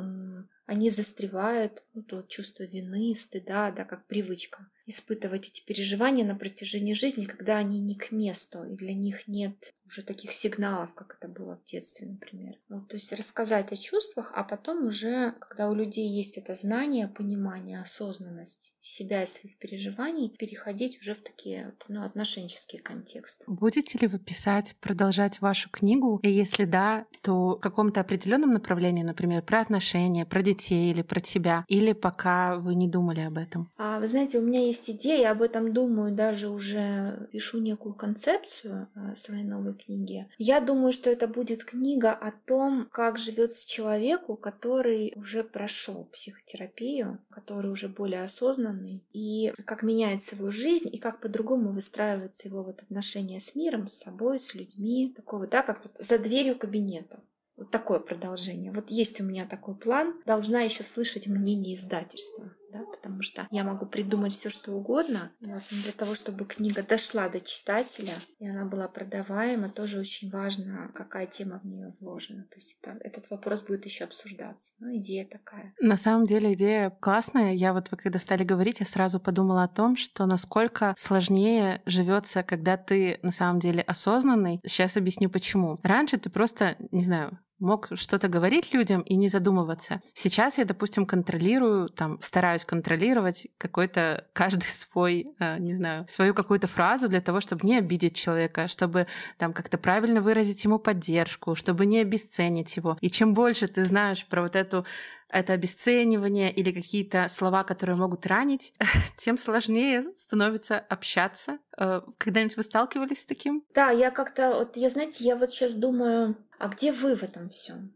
они 0.66 0.90
застревают, 0.90 1.84
ну, 1.94 2.04
то 2.04 2.22
чувство 2.24 2.64
вины, 2.64 3.14
стыда, 3.16 3.72
да, 3.72 3.86
как 3.86 4.08
привычка 4.08 4.70
испытывать 4.86 5.48
эти 5.48 5.64
переживания 5.66 6.26
на 6.26 6.36
протяжении 6.36 6.94
жизни, 6.94 7.26
когда 7.26 7.58
они 7.58 7.80
не 7.80 7.96
к 7.96 8.12
месту, 8.12 8.64
и 8.64 8.76
для 8.76 8.94
них 8.94 9.28
нет 9.28 9.74
уже 9.86 10.02
таких 10.02 10.32
сигналов, 10.32 10.94
как 10.94 11.18
это 11.20 11.28
было 11.28 11.58
в 11.58 11.70
детстве, 11.70 12.08
например. 12.08 12.56
Ну, 12.70 12.82
то 12.82 12.96
есть 12.96 13.12
рассказать 13.14 13.72
о 13.72 13.76
чувствах, 13.76 14.32
а 14.34 14.44
потом 14.44 14.88
уже, 14.88 15.34
когда 15.40 15.70
у 15.70 15.76
людей 15.76 16.10
есть 16.10 16.38
это 16.38 16.56
знание, 16.56 17.08
понимание, 17.08 17.80
осознанность 17.80 18.74
себя 18.82 19.24
и 19.24 19.28
своих 19.28 19.58
переживаний, 19.60 20.30
переходить 20.30 21.00
уже 21.00 21.16
в 21.16 21.22
такие 21.22 21.74
ну, 21.88 22.04
отношенческие 22.04 22.82
контексты. 22.82 23.46
Будете 23.48 23.98
ли 24.00 24.08
вы 24.08 24.20
писать, 24.20 24.76
продолжать 24.80 25.42
вашу 25.42 25.70
книгу? 25.70 26.20
И 26.24 26.32
если 26.32 26.66
да, 26.66 27.06
то 27.22 27.56
в 27.56 27.60
каком-то 27.60 28.02
определенном 28.02 28.52
направлении, 28.52 29.04
например, 29.04 29.44
про 29.44 29.62
отношения, 29.62 30.26
про 30.26 30.42
детей 30.42 30.92
или 30.92 31.02
про 31.02 31.20
тебя? 31.20 31.66
Или 31.68 31.94
пока 31.94 32.58
вы 32.58 32.76
не 32.76 32.90
думали 32.90 33.22
об 33.22 33.38
этом? 33.38 33.70
А, 33.78 34.00
вы 34.00 34.08
знаете, 34.08 34.40
у 34.40 34.42
меня 34.42 34.60
есть 34.66 34.73
есть 34.74 34.90
идея, 34.90 35.22
я 35.22 35.32
об 35.32 35.42
этом 35.42 35.72
думаю, 35.74 36.14
даже 36.14 36.50
уже 36.50 37.30
пишу 37.32 37.60
некую 37.60 37.94
концепцию 37.94 38.90
э, 38.96 39.16
своей 39.16 39.44
новой 39.44 39.76
книги. 39.76 40.28
Я 40.38 40.60
думаю, 40.60 40.94
что 40.94 41.10
это 41.10 41.28
будет 41.28 41.64
книга 41.64 42.12
о 42.12 42.32
том, 42.32 42.88
как 42.92 43.18
живется 43.18 43.70
человеку, 43.70 44.36
который 44.36 45.14
уже 45.16 45.44
прошел 45.44 46.06
психотерапию, 46.12 47.20
который 47.30 47.72
уже 47.72 47.88
более 47.88 48.24
осознанный, 48.24 49.04
и 49.14 49.54
как 49.66 49.84
меняется 49.84 50.36
его 50.36 50.50
жизнь, 50.50 50.90
и 50.92 50.98
как 50.98 51.22
по-другому 51.22 51.72
выстраивается 51.72 52.48
его 52.48 52.64
вот 52.64 52.82
отношения 52.82 53.40
с 53.40 53.56
миром, 53.56 53.88
с 53.88 54.00
собой, 54.00 54.40
с 54.40 54.56
людьми, 54.56 55.14
такого, 55.16 55.48
да, 55.48 55.62
как 55.62 55.84
вот 55.84 55.94
за 56.00 56.18
дверью 56.18 56.58
кабинета. 56.58 57.20
Вот 57.56 57.70
такое 57.70 58.00
продолжение. 58.00 58.72
Вот 58.72 58.90
есть 58.90 59.22
у 59.22 59.24
меня 59.24 59.46
такой 59.46 59.76
план. 59.76 60.16
Должна 60.26 60.62
еще 60.62 60.84
слышать 60.84 61.28
мнение 61.28 61.76
издательства 61.76 62.52
да, 62.74 62.84
потому 62.86 63.22
что 63.22 63.48
я 63.52 63.64
могу 63.64 63.86
придумать 63.86 64.34
все, 64.34 64.50
что 64.50 64.72
угодно. 64.72 65.32
Вот, 65.42 65.62
для 65.70 65.92
того, 65.92 66.16
чтобы 66.16 66.46
книга 66.46 66.84
дошла 66.84 67.30
до 67.30 67.40
читателя, 67.40 68.16
и 68.40 68.48
она 68.48 68.66
была 68.66 68.88
продаваема, 68.88 69.70
тоже 69.70 70.00
очень 70.00 70.30
важно, 70.30 70.92
какая 70.94 71.28
тема 71.28 71.60
в 71.64 71.66
нее 71.66 71.94
вложена. 72.00 72.44
То 72.44 72.56
есть 72.56 72.78
это, 72.82 72.98
этот 73.02 73.30
вопрос 73.30 73.62
будет 73.62 73.86
еще 73.86 74.06
обсуждаться. 74.06 74.74
Ну, 74.80 74.96
идея 74.98 75.26
такая. 75.26 75.74
На 75.80 75.96
самом 75.96 76.26
деле 76.26 76.54
идея 76.54 76.90
классная. 76.90 77.54
Я 77.54 77.74
вот, 77.74 77.92
вы 77.92 77.98
когда 77.98 78.20
стали 78.20 78.44
говорить, 78.44 78.80
я 78.80 78.86
сразу 78.86 79.20
подумала 79.20 79.64
о 79.64 79.68
том, 79.68 79.96
что 79.96 80.26
насколько 80.26 80.94
сложнее 80.98 81.82
живется, 81.86 82.44
когда 82.44 82.78
ты 82.78 83.20
на 83.22 83.32
самом 83.32 83.60
деле 83.60 83.82
осознанный. 83.82 84.60
Сейчас 84.66 84.98
объясню 84.98 85.30
почему. 85.30 85.78
Раньше 85.84 86.18
ты 86.18 86.30
просто, 86.30 86.76
не 86.92 87.04
знаю, 87.04 87.40
мог 87.64 87.88
что-то 87.96 88.28
говорить 88.28 88.74
людям 88.74 89.02
и 89.02 89.16
не 89.16 89.30
задумываться. 89.30 90.02
Сейчас 90.14 90.58
я, 90.58 90.66
допустим, 90.66 91.06
контролирую, 91.06 91.90
там, 91.90 92.20
стараюсь 92.22 92.66
контролировать 92.66 93.48
какой-то 93.58 94.26
каждый 94.34 94.68
свой, 94.68 95.28
э, 95.40 95.58
не 95.60 95.74
знаю, 95.74 96.06
свою 96.08 96.34
какую-то 96.34 96.68
фразу 96.68 97.08
для 97.08 97.22
того, 97.22 97.40
чтобы 97.42 97.66
не 97.66 97.78
обидеть 97.78 98.16
человека, 98.16 98.68
чтобы 98.68 99.08
там 99.38 99.54
как-то 99.54 99.78
правильно 99.78 100.22
выразить 100.22 100.64
ему 100.64 100.78
поддержку, 100.78 101.56
чтобы 101.56 101.86
не 101.86 102.00
обесценить 102.00 102.76
его. 102.76 102.98
И 103.02 103.10
чем 103.10 103.34
больше 103.34 103.68
ты 103.68 103.84
знаешь 103.84 104.26
про 104.28 104.42
вот 104.42 104.56
эту 104.56 104.86
это 105.34 105.54
обесценивание 105.54 106.52
или 106.52 106.72
какие-то 106.72 107.28
слова, 107.28 107.64
которые 107.64 107.98
могут 107.98 108.26
ранить, 108.26 108.74
тем 109.18 109.38
сложнее 109.38 110.04
становится 110.16 110.80
общаться. 110.80 111.58
Э, 111.78 112.02
когда-нибудь 112.18 112.58
вы 112.58 112.64
сталкивались 112.64 113.22
с 113.24 113.26
таким? 113.26 113.64
Да, 113.74 113.90
я 113.90 114.12
как-то, 114.12 114.54
вот 114.54 114.78
я, 114.78 114.90
знаете, 114.90 115.24
я 115.24 115.36
вот 115.36 115.50
сейчас 115.50 115.74
думаю, 115.74 116.38
а 116.60 116.68
где 116.68 116.92
вы 116.92 117.16
в 117.16 117.24
этом 117.24 117.50
всем? 117.50 117.94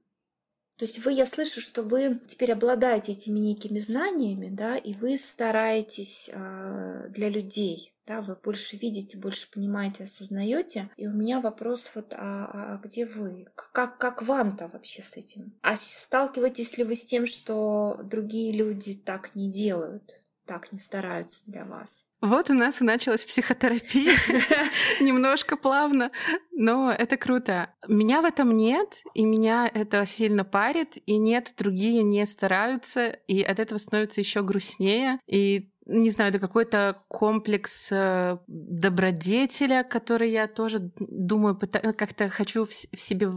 То 0.77 0.85
есть 0.85 1.03
вы, 1.03 1.13
я 1.13 1.25
слышу, 1.25 1.59
что 1.59 1.81
вы 1.81 2.19
теперь 2.27 2.51
обладаете 2.51 3.13
этими 3.13 3.39
некими 3.39 3.79
знаниями, 3.79 4.49
да, 4.49 4.77
и 4.77 4.93
вы 4.93 5.17
стараетесь 5.17 6.29
э, 6.31 7.05
для 7.09 7.29
людей, 7.29 7.93
да, 8.07 8.21
вы 8.21 8.37
больше 8.41 8.77
видите, 8.77 9.17
больше 9.17 9.51
понимаете, 9.51 10.05
осознаете. 10.05 10.89
И 10.95 11.07
у 11.07 11.11
меня 11.11 11.41
вопрос 11.41 11.91
вот, 11.93 12.13
а, 12.13 12.49
а 12.53 12.81
где 12.83 13.05
вы? 13.05 13.47
Как, 13.73 13.97
как 13.97 14.23
вам-то 14.23 14.69
вообще 14.69 15.01
с 15.01 15.17
этим? 15.17 15.53
А 15.61 15.75
сталкиваетесь 15.75 16.77
ли 16.77 16.85
вы 16.85 16.95
с 16.95 17.03
тем, 17.03 17.27
что 17.27 17.99
другие 18.03 18.53
люди 18.53 18.95
так 18.95 19.35
не 19.35 19.51
делают? 19.51 20.21
так 20.47 20.71
не 20.71 20.79
стараются 20.79 21.41
для 21.45 21.65
вас. 21.65 22.05
Вот 22.21 22.49
у 22.49 22.53
нас 22.53 22.81
и 22.81 22.85
началась 22.85 23.25
психотерапия. 23.25 24.13
Немножко 25.01 25.57
плавно, 25.57 26.09
но 26.51 26.89
это 26.89 27.17
круто. 27.17 27.75
Меня 27.87 28.21
в 28.21 28.25
этом 28.25 28.55
нет, 28.55 29.03
и 29.13 29.25
меня 29.25 29.69
это 29.71 30.05
сильно 30.05 30.45
парит, 30.45 30.97
и 31.05 31.17
нет, 31.17 31.53
другие 31.57 32.01
не 32.01 32.25
стараются, 32.25 33.07
и 33.07 33.43
от 33.43 33.59
этого 33.59 33.77
становится 33.77 34.21
еще 34.21 34.41
грустнее. 34.41 35.19
И 35.27 35.69
не 35.87 36.09
знаю, 36.09 36.29
это 36.29 36.39
какой-то 36.39 37.01
комплекс 37.07 37.89
э, 37.91 38.37
добродетеля, 38.47 39.83
который 39.83 40.29
я 40.29 40.47
тоже 40.47 40.91
думаю, 40.99 41.57
как-то 41.57 42.29
хочу 42.29 42.65
в 42.65 42.73
себе 42.73 43.31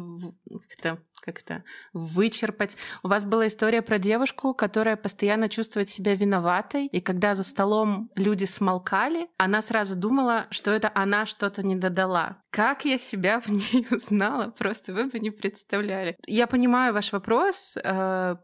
как-то 0.68 0.98
как-то 1.20 1.64
вычерпать. 1.92 2.76
У 3.02 3.08
вас 3.08 3.24
была 3.24 3.46
история 3.46 3.82
про 3.82 3.98
девушку, 3.98 4.54
которая 4.54 4.96
постоянно 4.96 5.48
чувствует 5.48 5.88
себя 5.88 6.14
виноватой, 6.14 6.86
и 6.86 7.00
когда 7.00 7.34
за 7.34 7.44
столом 7.44 8.10
люди 8.16 8.46
смолкали, 8.46 9.28
она 9.36 9.60
сразу 9.62 9.96
думала, 9.96 10.46
что 10.50 10.70
это 10.70 10.90
она 10.94 11.26
что-то 11.26 11.62
не 11.62 11.76
додала. 11.76 12.42
Как 12.50 12.84
я 12.84 12.98
себя 12.98 13.40
в 13.40 13.48
ней 13.48 13.86
узнала, 13.90 14.50
просто 14.50 14.92
вы 14.92 15.06
бы 15.06 15.18
не 15.18 15.30
представляли. 15.30 16.16
Я 16.26 16.46
понимаю 16.46 16.94
ваш 16.94 17.12
вопрос. 17.12 17.76
Э, 17.76 18.36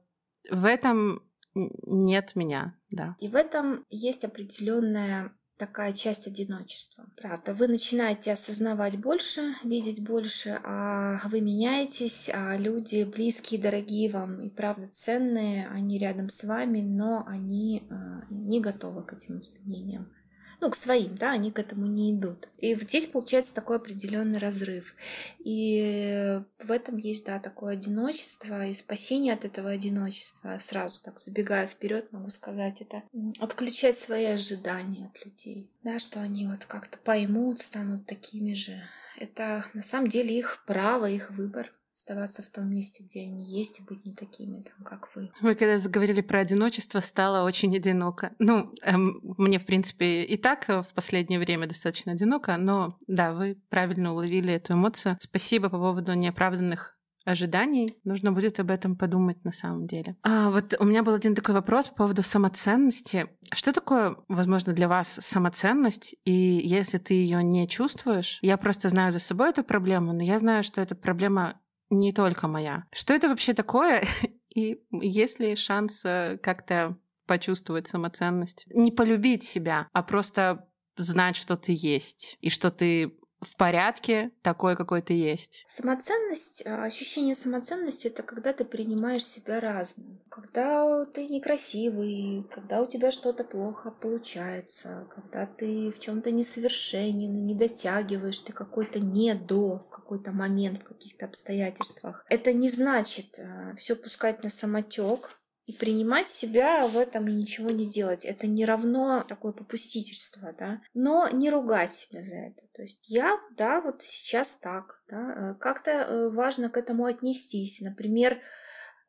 в 0.51 0.64
этом 0.64 1.23
нет 1.57 2.37
меня, 2.37 2.75
да. 2.90 3.16
И 3.21 3.29
в 3.29 3.37
этом 3.37 3.85
есть 3.90 4.25
определенная 4.25 5.33
такая 5.59 5.92
часть 5.92 6.27
одиночества. 6.27 7.07
Правда, 7.16 7.55
вы 7.55 7.69
начинаете 7.69 8.33
осознавать 8.33 8.99
больше, 9.01 9.55
видеть 9.64 10.03
больше, 10.03 10.61
а 10.62 11.19
вы 11.29 11.40
меняетесь, 11.40 12.29
а 12.33 12.57
люди 12.57 13.05
близкие, 13.05 13.61
дорогие 13.61 14.11
вам 14.11 14.42
и 14.42 14.51
правда 14.51 14.87
ценные, 14.87 15.66
они 15.69 15.99
рядом 15.99 16.29
с 16.29 16.45
вами, 16.45 16.83
но 16.83 17.25
они 17.27 17.87
э, 17.88 17.95
не 18.31 18.61
готовы 18.61 19.03
к 19.03 19.14
этим 19.14 19.40
изменениям. 19.40 20.12
Ну, 20.61 20.71
к 20.71 20.77
своим, 20.77 21.14
да, 21.16 21.33
они 21.33 21.51
к 21.51 21.59
этому 21.59 21.87
не 21.87 22.12
идут. 22.12 22.49
И 22.59 22.75
здесь 22.75 23.07
получается 23.07 23.55
такой 23.55 23.77
определенный 23.77 24.38
разрыв. 24.38 24.95
И 25.38 26.40
в 26.59 26.71
этом 26.71 26.97
есть, 26.97 27.27
да, 27.27 27.38
такое 27.38 27.75
одиночество 27.75 28.66
и 28.66 28.75
спасение 28.75 29.35
от 29.35 29.45
этого 29.45 29.71
одиночества. 29.71 30.59
Сразу 30.61 31.03
так 31.03 31.21
забегая 31.21 31.66
вперед, 31.66 32.12
могу 32.12 32.31
сказать, 32.31 32.81
это 32.81 33.03
отключать 33.38 33.97
свои 33.97 34.25
ожидания 34.25 35.07
от 35.07 35.25
людей, 35.25 35.71
да, 35.83 35.99
что 35.99 36.21
они 36.21 36.47
вот 36.47 36.64
как-то 36.64 36.99
поймут, 36.99 37.61
станут 37.61 38.07
такими 38.07 38.55
же. 38.55 38.83
Это 39.19 39.64
на 39.73 39.83
самом 39.83 40.09
деле 40.09 40.37
их 40.38 40.64
право, 40.66 41.09
их 41.09 41.31
выбор 41.31 41.73
оставаться 41.97 42.43
в 42.43 42.51
том 42.51 42.71
месте, 42.71 43.03
где 43.03 43.23
они 43.23 43.43
есть, 43.43 43.81
и 43.81 43.83
быть 43.83 44.05
не 44.05 44.15
такими, 44.15 44.63
там, 44.63 44.85
как 44.85 45.09
вы. 45.17 45.31
Вы 45.41 45.55
когда 45.55 45.79
заговорили 45.79 46.21
про 46.21 46.41
одиночество, 46.41 47.01
стало 47.01 47.47
очень 47.47 47.75
одиноко. 47.75 48.35
Ну, 48.39 48.71
эм, 48.83 49.19
мне, 49.39 49.59
в 49.59 49.65
принципе, 49.65 50.25
и 50.25 50.37
так 50.37 50.69
в 50.69 50.89
последнее 50.95 51.41
время 51.41 51.67
достаточно 51.67 52.13
одиноко, 52.13 52.59
но 52.59 52.99
да, 53.07 53.33
вы 53.33 53.57
правильно 53.71 54.13
уловили 54.13 54.53
эту 54.53 54.75
эмоцию. 54.75 55.17
Спасибо 55.21 55.71
по 55.71 55.79
поводу 55.79 56.13
неоправданных 56.13 56.99
ожиданий. 57.25 57.99
Нужно 58.05 58.31
будет 58.31 58.61
об 58.61 58.71
этом 58.71 58.97
подумать 58.97 59.43
на 59.43 59.51
самом 59.51 59.87
деле. 59.87 60.17
А 60.23 60.51
вот 60.51 60.75
у 60.79 60.85
меня 60.85 61.03
был 61.03 61.15
один 61.15 61.35
такой 61.35 61.55
вопрос 61.55 61.89
по 61.89 61.95
поводу 61.95 62.23
самоценности. 62.23 63.27
Что 63.53 63.73
такое, 63.73 64.17
возможно, 64.29 64.75
для 64.75 64.89
вас 64.89 65.19
самоценность? 65.23 66.15
И 66.25 66.33
если 66.33 66.99
ты 66.99 67.15
ее 67.15 67.43
не 67.43 67.67
чувствуешь, 67.67 68.39
я 68.43 68.59
просто 68.59 68.91
знаю 68.91 69.13
за 69.13 69.19
собой 69.19 69.49
эту 69.49 69.65
проблему, 69.65 70.13
но 70.13 70.23
я 70.23 70.39
знаю, 70.39 70.63
что 70.63 70.81
эта 70.81 70.95
проблема 70.95 71.59
не 71.90 72.12
только 72.12 72.49
моя. 72.49 72.85
Что 72.92 73.14
это 73.14 73.29
вообще 73.29 73.55
такое? 73.55 74.05
И 74.55 74.81
есть 74.90 75.38
ли 75.38 75.55
шанс 75.57 76.03
э, 76.05 76.38
как-то 76.42 76.96
почувствовать 77.27 77.88
самоценность? 77.88 78.66
Не 78.70 78.90
полюбить 78.90 79.42
себя, 79.42 79.88
а 79.92 80.03
просто 80.03 80.68
знать, 80.96 81.37
что 81.37 81.57
ты 81.57 81.75
есть, 81.77 82.38
и 82.40 82.49
что 82.49 82.70
ты 82.70 83.18
в 83.40 83.57
порядке, 83.57 84.31
такой, 84.42 84.77
какой 84.77 85.03
ты 85.03 85.14
есть. 85.14 85.64
Самоценность, 85.68 86.66
а, 86.66 86.85
ощущение 86.85 87.35
самоценности 87.35 88.07
это 88.07 88.22
когда 88.22 88.53
ты 88.53 88.64
принимаешь 88.64 89.25
себя 89.25 89.61
разным. 89.61 90.20
Когда 90.31 91.05
ты 91.07 91.27
некрасивый, 91.27 92.46
когда 92.51 92.83
у 92.83 92.87
тебя 92.87 93.12
что-то 93.12 93.44
плохо 93.44 93.90
получается, 93.90 95.07
когда 95.14 95.46
ты 95.46 95.90
в 95.90 96.01
чем-то 96.01 96.31
несовершенен, 96.31 97.46
не 97.46 97.55
дотягиваешь, 97.55 98.38
ты 98.40 98.53
какой-то 98.53 99.01
не 99.01 99.35
до 99.35 99.81
какой-то 99.90 100.33
момент, 100.33 100.83
в 100.83 100.85
каких-то 100.85 101.27
обстоятельствах. 101.27 102.25
Это 102.29 102.53
не 102.53 102.68
значит 102.68 103.38
а, 103.38 103.75
все 103.77 103.96
пускать 103.96 104.42
на 104.42 104.51
самотек, 104.51 105.38
и 105.67 105.73
принимать 105.73 106.29
себя 106.29 106.87
в 106.87 106.97
этом 106.97 107.27
и 107.27 107.33
ничего 107.33 107.71
не 107.71 107.87
делать. 107.87 108.25
Это 108.25 108.47
не 108.47 108.65
равно 108.65 109.25
такое 109.29 109.53
попустительство, 109.53 110.55
да. 110.57 110.81
Но 110.95 111.29
не 111.29 111.51
ругать 111.51 111.91
себя 111.91 112.23
за 112.23 112.37
это. 112.37 112.63
То 112.73 112.83
есть 112.83 113.09
я, 113.09 113.39
да, 113.57 113.81
вот 113.81 114.03
сейчас 114.03 114.57
так, 114.57 115.03
да. 115.09 115.51
Э, 115.51 115.55
как-то 115.59 115.91
э, 115.91 116.31
важно 116.31 116.71
к 116.71 116.77
этому 116.77 117.05
отнестись. 117.05 117.81
Например, 117.81 118.41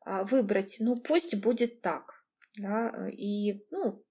а, 0.04 0.24
выбрать, 0.24 0.78
ну 0.80 0.96
пусть 0.96 1.36
будет 1.36 1.80
так, 1.80 2.24
да. 2.56 2.90
Э, 2.92 3.10
и, 3.10 3.64
ну, 3.70 4.04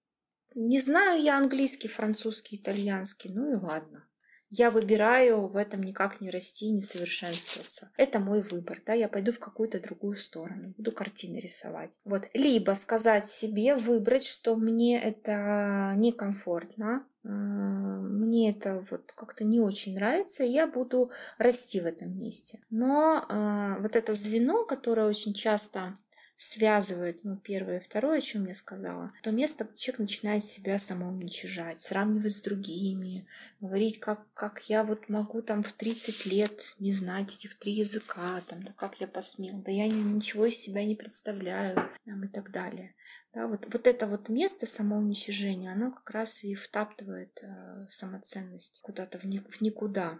не 0.55 0.79
знаю 0.79 1.21
я 1.21 1.37
английский, 1.37 1.89
французский, 1.89 2.55
итальянский, 2.55 3.29
ну 3.33 3.51
и 3.51 3.55
ладно. 3.55 4.06
Я 4.49 4.71
выбираю 4.71 5.47
в 5.47 5.57
этом 5.57 5.83
никак 5.83 6.21
не 6.21 6.29
расти, 6.29 6.69
не 6.69 6.81
совершенствоваться. 6.81 7.91
Это 7.97 8.19
мой 8.19 8.41
выбор, 8.41 8.81
да, 8.85 8.93
я 8.93 9.09
пойду 9.09 9.31
в 9.31 9.39
какую-то 9.39 9.79
другую 9.79 10.15
сторону, 10.15 10.73
буду 10.77 10.91
картины 10.91 11.37
рисовать. 11.37 11.91
Вот, 12.05 12.23
либо 12.33 12.71
сказать 12.71 13.25
себе, 13.25 13.75
выбрать, 13.75 14.25
что 14.25 14.55
мне 14.55 15.01
это 15.01 15.93
некомфортно, 15.97 17.05
а, 17.23 17.29
мне 17.29 18.51
это 18.51 18.85
вот 18.89 19.11
как-то 19.13 19.43
не 19.43 19.59
очень 19.59 19.95
нравится, 19.95 20.43
и 20.43 20.51
я 20.51 20.65
буду 20.65 21.11
расти 21.37 21.81
в 21.81 21.85
этом 21.85 22.17
месте. 22.17 22.59
Но 22.69 23.25
э, 23.27 23.81
вот 23.81 23.95
это 23.95 24.13
звено, 24.13 24.65
которое 24.65 25.07
очень 25.07 25.33
часто 25.33 25.97
связывает, 26.37 27.23
ну, 27.23 27.35
первое 27.35 27.79
и 27.79 27.83
второе, 27.83 28.19
о 28.19 28.21
чем 28.21 28.45
я 28.45 28.55
сказала, 28.55 29.11
то 29.23 29.31
место, 29.31 29.67
человек 29.75 29.99
начинает 29.99 30.43
себя 30.43 30.77
самоуничижать, 30.77 31.81
сравнивать 31.81 32.35
с 32.35 32.41
другими, 32.41 33.27
говорить, 33.59 33.99
как, 33.99 34.31
как 34.33 34.61
я 34.69 34.83
вот 34.83 35.09
могу 35.09 35.41
там 35.41 35.63
в 35.63 35.73
30 35.73 36.25
лет 36.25 36.75
не 36.79 36.91
знать 36.91 37.33
этих 37.33 37.57
три 37.57 37.73
языка, 37.73 38.41
там, 38.47 38.63
да 38.63 38.73
как 38.77 39.01
я 39.01 39.07
посмел, 39.07 39.61
да 39.63 39.71
я 39.71 39.87
ничего 39.87 40.45
из 40.45 40.55
себя 40.57 40.85
не 40.85 40.95
представляю, 40.95 41.89
там, 42.05 42.23
и 42.23 42.27
так 42.27 42.51
далее. 42.51 42.93
Да, 43.33 43.47
вот, 43.47 43.65
вот 43.71 43.87
это 43.87 44.07
вот 44.07 44.29
место 44.29 44.65
самоуничижения, 44.65 45.71
оно 45.71 45.91
как 45.91 46.09
раз 46.11 46.43
и 46.43 46.55
втаптывает 46.55 47.37
э, 47.41 47.87
самоценность 47.89 48.81
куда-то 48.81 49.19
в, 49.19 49.25
ник- 49.25 49.49
в 49.49 49.61
никуда. 49.61 50.19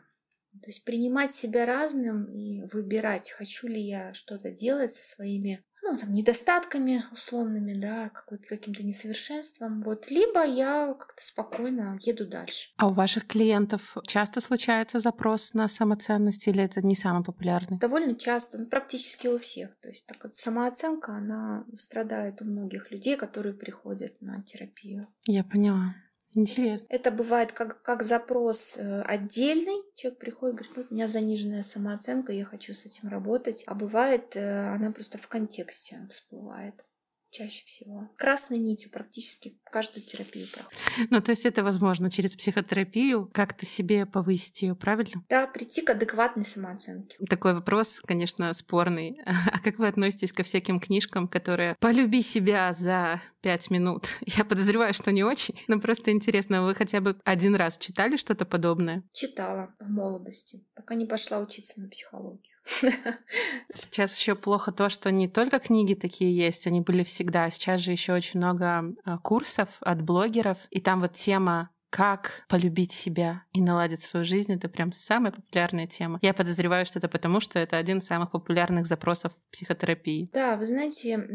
То 0.62 0.68
есть 0.68 0.84
принимать 0.84 1.34
себя 1.34 1.66
разным 1.66 2.26
и 2.26 2.64
выбирать, 2.72 3.32
хочу 3.32 3.68
ли 3.68 3.80
я 3.80 4.14
что-то 4.14 4.52
делать 4.52 4.92
со 4.92 5.08
своими 5.08 5.64
ну, 5.92 5.98
там, 5.98 6.14
недостатками 6.14 7.04
условными, 7.12 7.74
да, 7.74 8.12
каким-то 8.48 8.84
несовершенством, 8.84 9.82
вот, 9.82 10.10
либо 10.10 10.46
я 10.46 10.94
как-то 10.98 11.26
спокойно 11.26 11.98
еду 12.02 12.28
дальше. 12.28 12.70
А 12.78 12.88
у 12.88 12.94
ваших 12.94 13.28
клиентов 13.28 13.96
часто 14.06 14.42
случается 14.42 15.00
запрос 15.00 15.54
на 15.54 15.68
самоценность 15.68 16.48
или 16.48 16.64
это 16.64 16.82
не 16.82 16.96
самый 16.96 17.24
популярный? 17.24 17.78
Довольно 17.78 18.16
часто, 18.16 18.58
ну, 18.58 18.66
практически 18.66 19.28
у 19.28 19.40
всех. 19.40 19.76
То 19.82 19.90
есть 19.90 20.06
так 20.06 20.24
вот 20.24 20.36
самооценка, 20.36 21.14
она 21.14 21.66
страдает 21.76 22.42
у 22.42 22.46
многих 22.46 22.92
людей, 22.92 23.16
которые 23.16 23.54
приходят 23.54 24.22
на 24.22 24.42
терапию. 24.44 25.08
Я 25.26 25.44
поняла. 25.44 25.96
Интересно. 26.38 26.86
Это 26.90 27.10
бывает 27.10 27.52
как, 27.52 27.82
как 27.82 28.04
запрос 28.04 28.78
э, 28.78 29.02
отдельный. 29.02 29.82
Человек 29.96 30.20
приходит 30.20 30.54
и 30.54 30.58
говорит, 30.58 30.78
ну, 30.78 30.86
у 30.92 30.94
меня 30.94 31.08
заниженная 31.08 31.64
самооценка, 31.64 32.32
я 32.32 32.46
хочу 32.46 32.76
с 32.76 32.86
этим 32.86 33.10
работать. 33.10 33.64
А 33.66 33.74
бывает, 33.74 34.36
э, 34.36 34.68
она 34.76 34.92
просто 34.92 35.18
в 35.18 35.28
контексте 35.28 36.08
всплывает 36.12 36.86
чаще 37.32 37.66
всего. 37.66 38.10
Красной 38.18 38.58
нитью 38.58 38.92
практически 38.92 39.58
каждую 39.64 40.04
терапию 40.04 40.48
проходит. 40.52 41.12
Ну, 41.12 41.22
то 41.22 41.32
есть 41.32 41.46
это 41.46 41.64
возможно 41.64 42.10
через 42.10 42.36
психотерапию 42.36 43.30
как-то 43.34 43.66
себе 43.66 44.06
повысить 44.06 44.62
ее, 44.62 44.76
правильно? 44.76 45.24
Да, 45.30 45.48
прийти 45.48 45.82
к 45.82 45.90
адекватной 45.90 46.46
самооценке. 46.46 47.18
Такой 47.30 47.54
вопрос, 47.54 48.02
конечно, 48.06 48.52
спорный. 48.54 49.20
А 49.58 49.60
как 49.60 49.80
вы 49.80 49.88
относитесь 49.88 50.34
ко 50.34 50.44
всяким 50.44 50.80
книжкам, 50.80 51.28
которые 51.28 51.76
«Полюби 51.80 52.22
себя 52.22 52.74
за 52.74 53.22
пять 53.42 53.70
минут»? 53.70 54.08
Я 54.26 54.46
подозреваю, 54.46 54.94
что 54.94 55.12
не 55.12 55.24
очень, 55.24 55.56
но 55.68 55.80
просто 55.80 56.12
интересно, 56.12 56.64
вы 56.64 56.76
хотя 56.76 57.02
бы 57.02 57.20
один 57.24 57.56
раз 57.56 57.78
читали 57.78 58.18
что-то 58.18 58.46
подобное? 58.46 59.04
Читала 59.14 59.74
в 59.80 59.90
молодости, 59.90 60.66
пока 60.76 60.96
не 60.96 61.06
пошла 61.06 61.40
учиться 61.40 61.80
на 61.80 61.90
психологию. 61.90 62.57
Сейчас 63.74 64.20
еще 64.20 64.36
плохо 64.36 64.72
то, 64.72 64.90
что 64.90 65.12
не 65.12 65.28
только 65.28 65.60
книги 65.60 65.94
такие 65.94 66.36
есть, 66.36 66.68
они 66.68 66.82
были 66.82 67.04
всегда. 67.04 67.50
Сейчас 67.50 67.82
же 67.82 67.92
еще 67.92 68.14
очень 68.14 68.40
много 68.40 68.92
а, 69.04 69.18
курсов 69.20 69.70
от 69.82 70.02
блогеров, 70.02 70.58
и 70.70 70.82
там 70.82 71.02
вот 71.02 71.14
тема 71.14 71.70
как 71.90 72.44
полюбить 72.50 72.92
себя 72.92 73.44
и 73.54 73.62
наладить 73.62 74.02
свою 74.02 74.26
жизнь, 74.26 74.54
это 74.54 74.68
прям 74.68 74.92
самая 74.92 75.32
популярная 75.32 75.88
тема. 75.88 76.20
Я 76.22 76.34
подозреваю, 76.34 76.86
что 76.86 77.00
это 77.00 77.08
потому, 77.08 77.40
что 77.40 77.60
это 77.60 77.78
один 77.78 78.00
из 78.00 78.06
самых 78.06 78.32
популярных 78.32 78.86
запросов 78.86 79.32
в 79.34 79.52
психотерапии. 79.52 80.30
Да, 80.34 80.58
вы 80.58 80.66
знаете, 80.66 81.26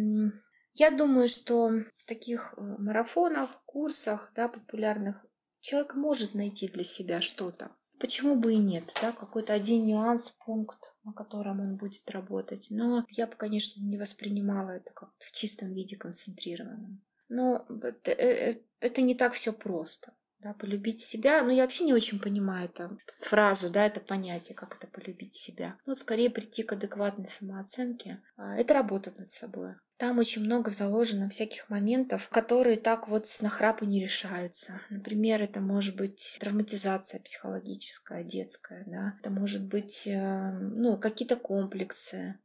я 0.74 0.90
думаю, 0.90 1.28
что 1.28 1.68
в 1.68 2.04
таких 2.06 2.54
э, 2.56 2.60
марафонах, 2.60 3.50
курсах, 3.64 4.30
да, 4.34 4.48
популярных, 4.48 5.24
человек 5.60 5.94
может 5.94 6.34
найти 6.34 6.68
для 6.68 6.84
себя 6.84 7.20
что-то. 7.20 7.70
Почему 8.02 8.34
бы 8.34 8.54
и 8.54 8.56
нет, 8.56 8.82
да, 9.00 9.12
какой-то 9.12 9.52
один 9.52 9.86
нюанс, 9.86 10.30
пункт, 10.44 10.92
на 11.04 11.12
котором 11.12 11.60
он 11.60 11.76
будет 11.76 12.10
работать. 12.10 12.66
Но 12.68 13.06
я 13.08 13.28
бы, 13.28 13.36
конечно, 13.36 13.80
не 13.80 13.96
воспринимала 13.96 14.70
это 14.70 14.92
как 14.92 15.10
в 15.20 15.30
чистом 15.30 15.72
виде 15.72 15.94
концентрированном. 15.94 17.00
Но 17.28 17.64
э, 17.68 17.92
э, 18.10 18.58
это 18.80 19.02
не 19.02 19.14
так 19.14 19.34
все 19.34 19.52
просто. 19.52 20.12
Да, 20.42 20.54
полюбить 20.54 21.00
себя. 21.00 21.42
Но 21.42 21.52
я 21.52 21.62
вообще 21.62 21.84
не 21.84 21.94
очень 21.94 22.18
понимаю 22.18 22.68
эту 22.68 22.98
фразу, 23.20 23.70
да, 23.70 23.86
это 23.86 24.00
понятие, 24.00 24.56
как 24.56 24.76
это 24.76 24.88
полюбить 24.88 25.34
себя. 25.34 25.76
Ну, 25.86 25.94
скорее 25.94 26.30
прийти 26.30 26.64
к 26.64 26.72
адекватной 26.72 27.28
самооценке. 27.28 28.20
А, 28.36 28.56
это 28.56 28.74
работа 28.74 29.12
над 29.16 29.28
собой. 29.28 29.74
Там 29.98 30.18
очень 30.18 30.42
много 30.42 30.70
заложено 30.70 31.28
всяких 31.28 31.70
моментов, 31.70 32.28
которые 32.30 32.76
так 32.76 33.06
вот 33.08 33.28
с 33.28 33.40
нахрапу 33.40 33.84
не 33.84 34.02
решаются. 34.02 34.80
Например, 34.90 35.40
это 35.40 35.60
может 35.60 35.94
быть 35.94 36.38
травматизация 36.40 37.20
психологическая, 37.20 38.24
детская, 38.24 38.82
да. 38.88 39.14
Это 39.20 39.30
может 39.30 39.64
быть, 39.64 40.08
э, 40.08 40.50
ну, 40.58 40.98
какие-то 40.98 41.36
комплексы, 41.36 42.40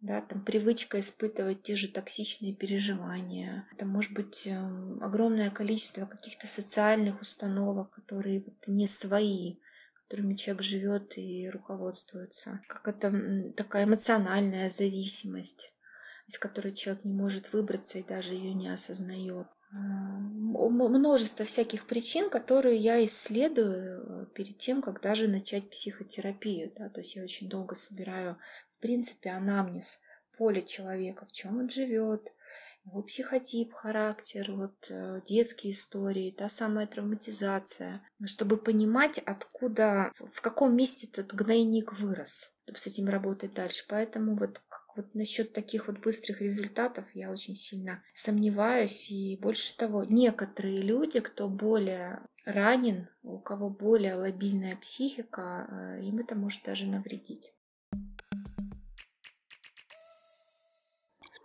да, 0.00 0.20
там 0.20 0.44
привычка 0.44 1.00
испытывать 1.00 1.62
те 1.62 1.76
же 1.76 1.88
токсичные 1.88 2.54
переживания. 2.54 3.66
Это 3.72 3.86
может 3.86 4.12
быть 4.12 4.46
э, 4.46 4.56
огромное 5.00 5.50
количество 5.50 6.06
каких-то 6.06 6.46
социальных 6.46 7.20
установок, 7.20 7.90
которые 7.90 8.44
вот 8.44 8.66
не 8.66 8.86
свои, 8.86 9.56
которыми 9.94 10.34
человек 10.34 10.62
живет 10.62 11.16
и 11.16 11.48
руководствуется. 11.48 12.60
Как 12.68 12.86
это 12.88 13.52
такая 13.56 13.84
эмоциональная 13.84 14.68
зависимость 14.70 15.72
из 16.28 16.38
которой 16.38 16.72
человек 16.72 17.04
не 17.04 17.12
может 17.12 17.52
выбраться 17.52 17.98
и 17.98 18.02
даже 18.02 18.34
ее 18.34 18.52
не 18.52 18.68
осознает. 18.68 19.46
множество 20.88 21.44
всяких 21.44 21.86
причин, 21.86 22.30
которые 22.30 22.76
я 22.76 23.04
исследую 23.04 24.24
э, 24.24 24.26
перед 24.34 24.58
тем, 24.58 24.82
как 24.82 25.00
даже 25.00 25.28
начать 25.28 25.70
психотерапию. 25.70 26.72
Да? 26.76 26.88
То 26.88 27.00
есть 27.00 27.16
я 27.16 27.22
очень 27.22 27.48
долго 27.48 27.74
собираю, 27.74 28.38
в 28.76 28.80
принципе, 28.80 29.30
анамнез 29.30 29.98
поле 30.36 30.62
человека, 30.62 31.26
в 31.26 31.32
чем 31.32 31.58
он 31.58 31.68
живет, 31.68 32.32
его 32.84 33.02
психотип, 33.02 33.72
характер, 33.72 34.52
вот 34.52 34.76
э, 34.90 35.20
детские 35.26 35.72
истории, 35.72 36.30
та 36.30 36.48
самая 36.48 36.86
травматизация, 36.86 38.00
чтобы 38.24 38.58
понимать, 38.58 39.18
откуда, 39.18 40.12
в 40.32 40.40
каком 40.40 40.76
месте 40.76 41.08
этот 41.08 41.34
гнойник 41.34 41.92
вырос, 41.92 42.54
чтобы 42.64 42.78
с 42.78 42.86
этим 42.86 43.08
работать 43.08 43.54
дальше. 43.54 43.84
Поэтому 43.88 44.36
вот 44.36 44.62
вот 44.96 45.14
насчет 45.14 45.52
таких 45.52 45.88
вот 45.88 45.98
быстрых 45.98 46.40
результатов 46.40 47.04
я 47.12 47.30
очень 47.30 47.54
сильно 47.54 48.02
сомневаюсь. 48.14 49.10
И 49.10 49.38
больше 49.40 49.76
того, 49.76 50.04
некоторые 50.04 50.80
люди, 50.80 51.20
кто 51.20 51.48
более 51.48 52.20
ранен, 52.46 53.08
у 53.22 53.38
кого 53.38 53.68
более 53.68 54.14
лобильная 54.14 54.76
психика, 54.76 55.66
э, 55.68 56.04
им 56.04 56.18
это 56.18 56.34
может 56.34 56.64
даже 56.64 56.86
навредить. 56.86 57.52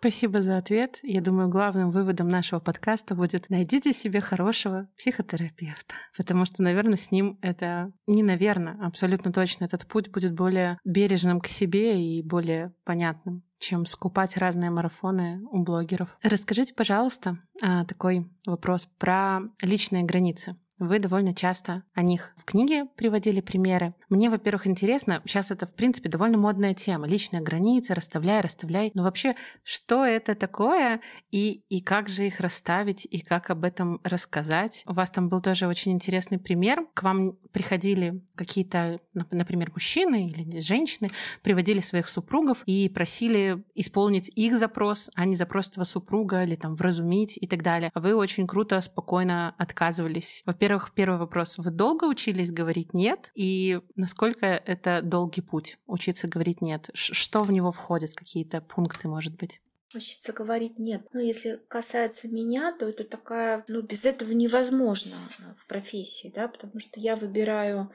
Спасибо 0.01 0.41
за 0.41 0.57
ответ. 0.57 0.97
Я 1.03 1.21
думаю, 1.21 1.47
главным 1.47 1.91
выводом 1.91 2.27
нашего 2.27 2.59
подкаста 2.59 3.13
будет 3.13 3.51
найдите 3.51 3.93
себе 3.93 4.19
хорошего 4.19 4.89
психотерапевта. 4.97 5.93
Потому 6.17 6.45
что, 6.45 6.63
наверное, 6.63 6.97
с 6.97 7.11
ним 7.11 7.37
это 7.43 7.93
не 8.07 8.23
наверное, 8.23 8.79
абсолютно 8.83 9.31
точно. 9.31 9.65
Этот 9.65 9.85
путь 9.85 10.09
будет 10.09 10.33
более 10.33 10.79
бережным 10.83 11.39
к 11.39 11.45
себе 11.45 12.03
и 12.03 12.23
более 12.23 12.73
понятным 12.83 13.43
чем 13.59 13.85
скупать 13.85 14.37
разные 14.37 14.71
марафоны 14.71 15.39
у 15.51 15.61
блогеров. 15.61 16.17
Расскажите, 16.23 16.73
пожалуйста, 16.73 17.37
а, 17.61 17.85
такой 17.85 18.27
вопрос 18.47 18.87
про 18.97 19.41
личные 19.61 20.01
границы. 20.01 20.55
Вы 20.79 20.97
довольно 20.97 21.35
часто 21.35 21.83
о 21.93 22.01
них 22.01 22.33
в 22.37 22.43
книге 22.43 22.85
приводили 22.95 23.39
примеры. 23.39 23.93
Мне, 24.11 24.29
во-первых, 24.29 24.67
интересно, 24.67 25.21
сейчас 25.25 25.51
это, 25.51 25.65
в 25.65 25.73
принципе, 25.73 26.09
довольно 26.09 26.37
модная 26.37 26.73
тема. 26.73 27.07
Личные 27.07 27.41
границы, 27.41 27.93
расставляй, 27.93 28.41
расставляй. 28.41 28.91
Но 28.93 29.03
вообще, 29.03 29.35
что 29.63 30.03
это 30.03 30.35
такое 30.35 30.99
и, 31.31 31.63
и 31.69 31.81
как 31.81 32.09
же 32.09 32.27
их 32.27 32.41
расставить, 32.41 33.07
и 33.09 33.21
как 33.21 33.49
об 33.49 33.63
этом 33.63 34.01
рассказать? 34.03 34.83
У 34.85 34.91
вас 34.91 35.11
там 35.11 35.29
был 35.29 35.39
тоже 35.39 35.65
очень 35.65 35.93
интересный 35.93 36.39
пример. 36.39 36.85
К 36.93 37.03
вам 37.03 37.37
приходили 37.53 38.21
какие-то, 38.35 38.97
например, 39.13 39.71
мужчины 39.71 40.27
или 40.27 40.59
женщины, 40.59 41.09
приводили 41.41 41.79
своих 41.79 42.09
супругов 42.09 42.63
и 42.65 42.89
просили 42.89 43.63
исполнить 43.75 44.29
их 44.35 44.57
запрос, 44.57 45.09
а 45.15 45.23
не 45.23 45.37
запрос 45.37 45.69
этого 45.69 45.85
супруга 45.85 46.43
или 46.43 46.55
там 46.55 46.75
вразумить 46.75 47.37
и 47.39 47.47
так 47.47 47.63
далее. 47.63 47.91
А 47.93 48.01
вы 48.01 48.13
очень 48.15 48.45
круто, 48.45 48.81
спокойно 48.81 49.55
отказывались. 49.57 50.43
Во-первых, 50.45 50.91
первый 50.93 51.17
вопрос. 51.17 51.57
Вы 51.57 51.71
долго 51.71 52.03
учились 52.03 52.51
говорить 52.51 52.93
«нет»? 52.93 53.31
И 53.35 53.79
насколько 54.01 54.45
это 54.45 55.01
долгий 55.01 55.41
путь 55.41 55.77
учиться 55.85 56.27
говорить 56.27 56.61
«нет»? 56.61 56.89
Что 56.93 57.43
в 57.43 57.51
него 57.51 57.71
входит? 57.71 58.13
Какие-то 58.13 58.59
пункты, 58.59 59.07
может 59.07 59.37
быть? 59.37 59.61
Учиться 59.93 60.33
говорить 60.33 60.79
нет. 60.79 61.05
Но 61.13 61.19
если 61.19 61.61
касается 61.67 62.27
меня, 62.27 62.75
то 62.77 62.87
это 62.87 63.03
такая, 63.03 63.63
ну, 63.67 63.81
без 63.81 64.05
этого 64.05 64.31
невозможно 64.31 65.15
в 65.57 65.67
профессии, 65.67 66.31
да, 66.33 66.47
потому 66.47 66.79
что 66.79 66.99
я 66.99 67.15
выбираю 67.15 67.91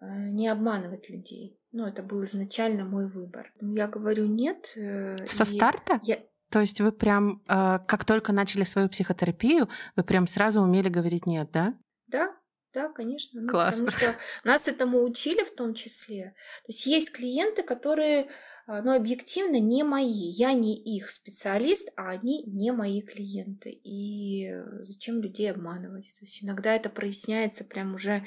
э, 0.00 0.06
не 0.30 0.48
обманывать 0.48 1.08
людей. 1.08 1.58
Ну, 1.72 1.86
это 1.86 2.02
был 2.02 2.22
изначально 2.24 2.84
мой 2.84 3.08
выбор. 3.08 3.52
Я 3.60 3.86
говорю 3.86 4.26
нет. 4.26 4.72
Э, 4.76 5.24
Со 5.26 5.44
старта? 5.44 6.00
Я... 6.02 6.18
То 6.50 6.60
есть 6.60 6.80
вы 6.80 6.92
прям, 6.92 7.42
э, 7.48 7.78
как 7.86 8.04
только 8.04 8.32
начали 8.32 8.64
свою 8.64 8.88
психотерапию, 8.88 9.68
вы 9.94 10.02
прям 10.02 10.26
сразу 10.26 10.60
умели 10.60 10.88
говорить 10.88 11.26
нет, 11.26 11.50
да? 11.52 11.74
Да, 12.08 12.34
да, 12.76 12.90
конечно. 12.90 13.40
Ну, 13.40 13.48
Класс. 13.48 13.76
Потому 13.76 13.90
что 13.90 14.14
нас 14.44 14.68
этому 14.68 15.02
учили 15.02 15.42
в 15.44 15.54
том 15.54 15.72
числе. 15.72 16.34
То 16.66 16.72
есть 16.72 16.84
есть 16.84 17.10
клиенты, 17.10 17.62
которые, 17.62 18.28
а, 18.66 18.82
ну, 18.82 18.94
объективно 18.94 19.58
не 19.58 19.82
мои. 19.82 20.28
Я 20.28 20.52
не 20.52 20.76
их 20.76 21.08
специалист, 21.10 21.90
а 21.96 22.10
они 22.10 22.44
не 22.44 22.72
мои 22.72 23.00
клиенты. 23.00 23.70
И 23.70 24.52
зачем 24.82 25.22
людей 25.22 25.50
обманывать? 25.50 26.12
То 26.18 26.26
есть 26.26 26.44
иногда 26.44 26.74
это 26.76 26.90
проясняется 26.90 27.64
прям 27.64 27.94
уже, 27.94 28.26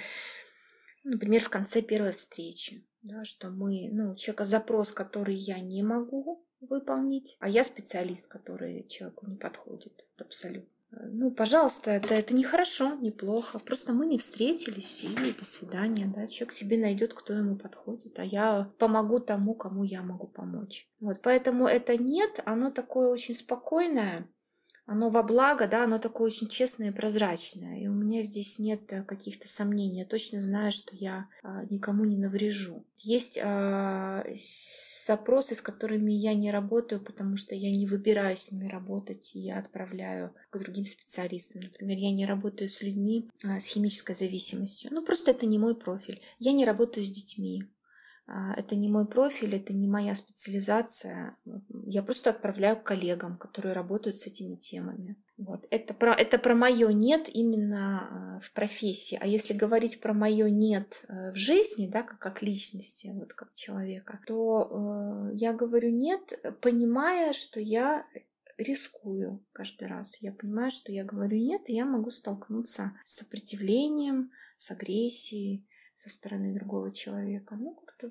например, 1.04 1.44
в 1.44 1.50
конце 1.50 1.84
первой 1.84 2.14
встречи. 2.14 2.84
Да, 3.04 3.26
что 3.26 3.52
мы, 3.52 3.90
ну, 3.92 4.14
у 4.14 4.16
человека 4.16 4.46
запрос, 4.46 4.92
который 4.92 5.36
я 5.36 5.60
не 5.60 5.84
могу 5.84 6.44
выполнить, 6.60 7.38
а 7.40 7.48
я 7.48 7.64
специалист, 7.64 8.28
который 8.28 8.88
человеку 8.88 9.28
не 9.28 9.38
подходит 9.38 10.04
абсолютно. 10.18 10.79
Ну, 10.92 11.30
пожалуйста, 11.30 11.92
это, 11.92 12.16
это 12.16 12.34
не 12.34 12.44
хорошо, 12.44 12.96
не. 12.96 13.12
Просто 13.12 13.94
мы 13.94 14.08
не 14.08 14.18
встретились, 14.18 15.04
и 15.04 15.08
до 15.38 15.46
свидания, 15.46 16.12
да. 16.14 16.28
Человек 16.28 16.54
себе 16.54 16.78
найдет, 16.78 17.14
кто 17.14 17.34
ему 17.34 17.56
подходит, 17.56 18.18
а 18.18 18.24
я 18.24 18.72
помогу 18.80 19.20
тому, 19.20 19.54
кому 19.54 19.84
я 19.84 20.02
могу 20.02 20.28
помочь. 20.28 20.88
Вот, 21.00 21.22
поэтому 21.22 21.68
это 21.68 21.96
нет, 21.98 22.42
оно 22.46 22.72
такое 22.72 23.10
очень 23.10 23.36
спокойное, 23.36 24.28
оно 24.92 25.12
во 25.12 25.22
благо, 25.22 25.68
да, 25.68 25.84
оно 25.84 26.00
такое 26.00 26.26
очень 26.28 26.48
честное 26.48 26.90
и 26.90 26.94
прозрачное. 26.94 27.78
И 27.80 27.88
у 27.88 27.94
меня 27.94 28.24
здесь 28.24 28.58
нет 28.58 28.92
э, 28.92 29.04
каких-то 29.04 29.48
сомнений. 29.48 30.00
Я 30.00 30.06
точно 30.06 30.42
знаю, 30.42 30.72
что 30.72 30.96
я 30.96 31.28
а, 31.44 31.64
никому 31.66 32.06
не 32.06 32.18
наврежу. 32.18 32.84
Есть 32.98 33.38
а, 33.40 34.26
запросы, 35.10 35.56
с 35.56 35.62
которыми 35.62 36.12
я 36.12 36.36
не 36.36 36.52
работаю, 36.52 37.04
потому 37.04 37.36
что 37.36 37.56
я 37.56 37.72
не 37.72 37.88
выбираю 37.88 38.38
с 38.38 38.52
ними 38.52 38.68
работать, 38.68 39.32
и 39.34 39.40
я 39.40 39.58
отправляю 39.58 40.36
к 40.52 40.60
другим 40.60 40.86
специалистам. 40.86 41.62
Например, 41.64 41.98
я 41.98 42.12
не 42.12 42.28
работаю 42.28 42.70
с 42.70 42.84
людьми 42.84 43.28
а, 43.44 43.60
с 43.60 43.66
химической 43.66 44.14
зависимостью. 44.14 44.92
Ну, 44.94 45.04
просто 45.04 45.32
это 45.32 45.48
не 45.48 45.58
мой 45.58 45.76
профиль. 45.76 46.22
Я 46.38 46.52
не 46.52 46.64
работаю 46.64 47.04
с 47.04 47.10
детьми. 47.10 47.64
А, 48.32 48.54
это 48.54 48.76
не 48.76 48.90
мой 48.90 49.08
профиль, 49.08 49.56
это 49.56 49.74
не 49.74 49.88
моя 49.88 50.14
специализация. 50.14 51.36
Я 51.86 52.04
просто 52.04 52.30
отправляю 52.30 52.78
к 52.78 52.84
коллегам, 52.84 53.38
которые 53.38 53.74
работают 53.74 54.18
с 54.18 54.28
этими 54.28 54.56
темами. 54.56 55.16
Вот. 55.38 55.68
Это 55.72 55.94
про, 55.96 56.14
это 56.14 56.38
про 56.38 56.54
мое 56.54 56.90
нет 56.90 57.28
именно 57.28 58.36
а, 58.38 58.40
в 58.40 58.52
профессии. 58.54 59.18
А 59.20 59.26
если 59.26 59.54
говорить 59.54 60.00
про 60.00 60.14
мое 60.14 60.50
нет 60.50 61.04
э, 61.08 61.32
в 61.32 61.36
жизни, 61.36 61.88
да, 61.88 62.04
как, 62.04 62.20
как 62.20 62.44
личности, 62.44 63.12
вот 63.14 63.34
как 63.34 63.54
человека, 63.56 64.20
то 64.28 65.30
э, 65.32 65.36
я 65.36 65.54
говорю 65.54 65.90
нет, 65.90 66.34
понимая, 66.62 67.34
что 67.34 67.60
я 67.60 68.06
рискую 68.58 69.44
каждый 69.54 69.88
раз. 69.88 70.18
Я 70.22 70.34
понимаю, 70.34 70.72
что 70.72 70.92
я 70.92 71.04
говорю 71.04 71.38
нет, 71.38 71.62
и 71.66 71.74
я 71.74 71.86
могу 71.86 72.12
столкнуться 72.12 72.92
с 73.06 73.16
сопротивлением, 73.20 74.32
с 74.58 74.70
агрессией 74.72 75.66
со 76.00 76.10
стороны 76.10 76.54
другого 76.54 76.92
человека. 76.92 77.56
Ну, 77.56 77.76
как-то 77.76 78.10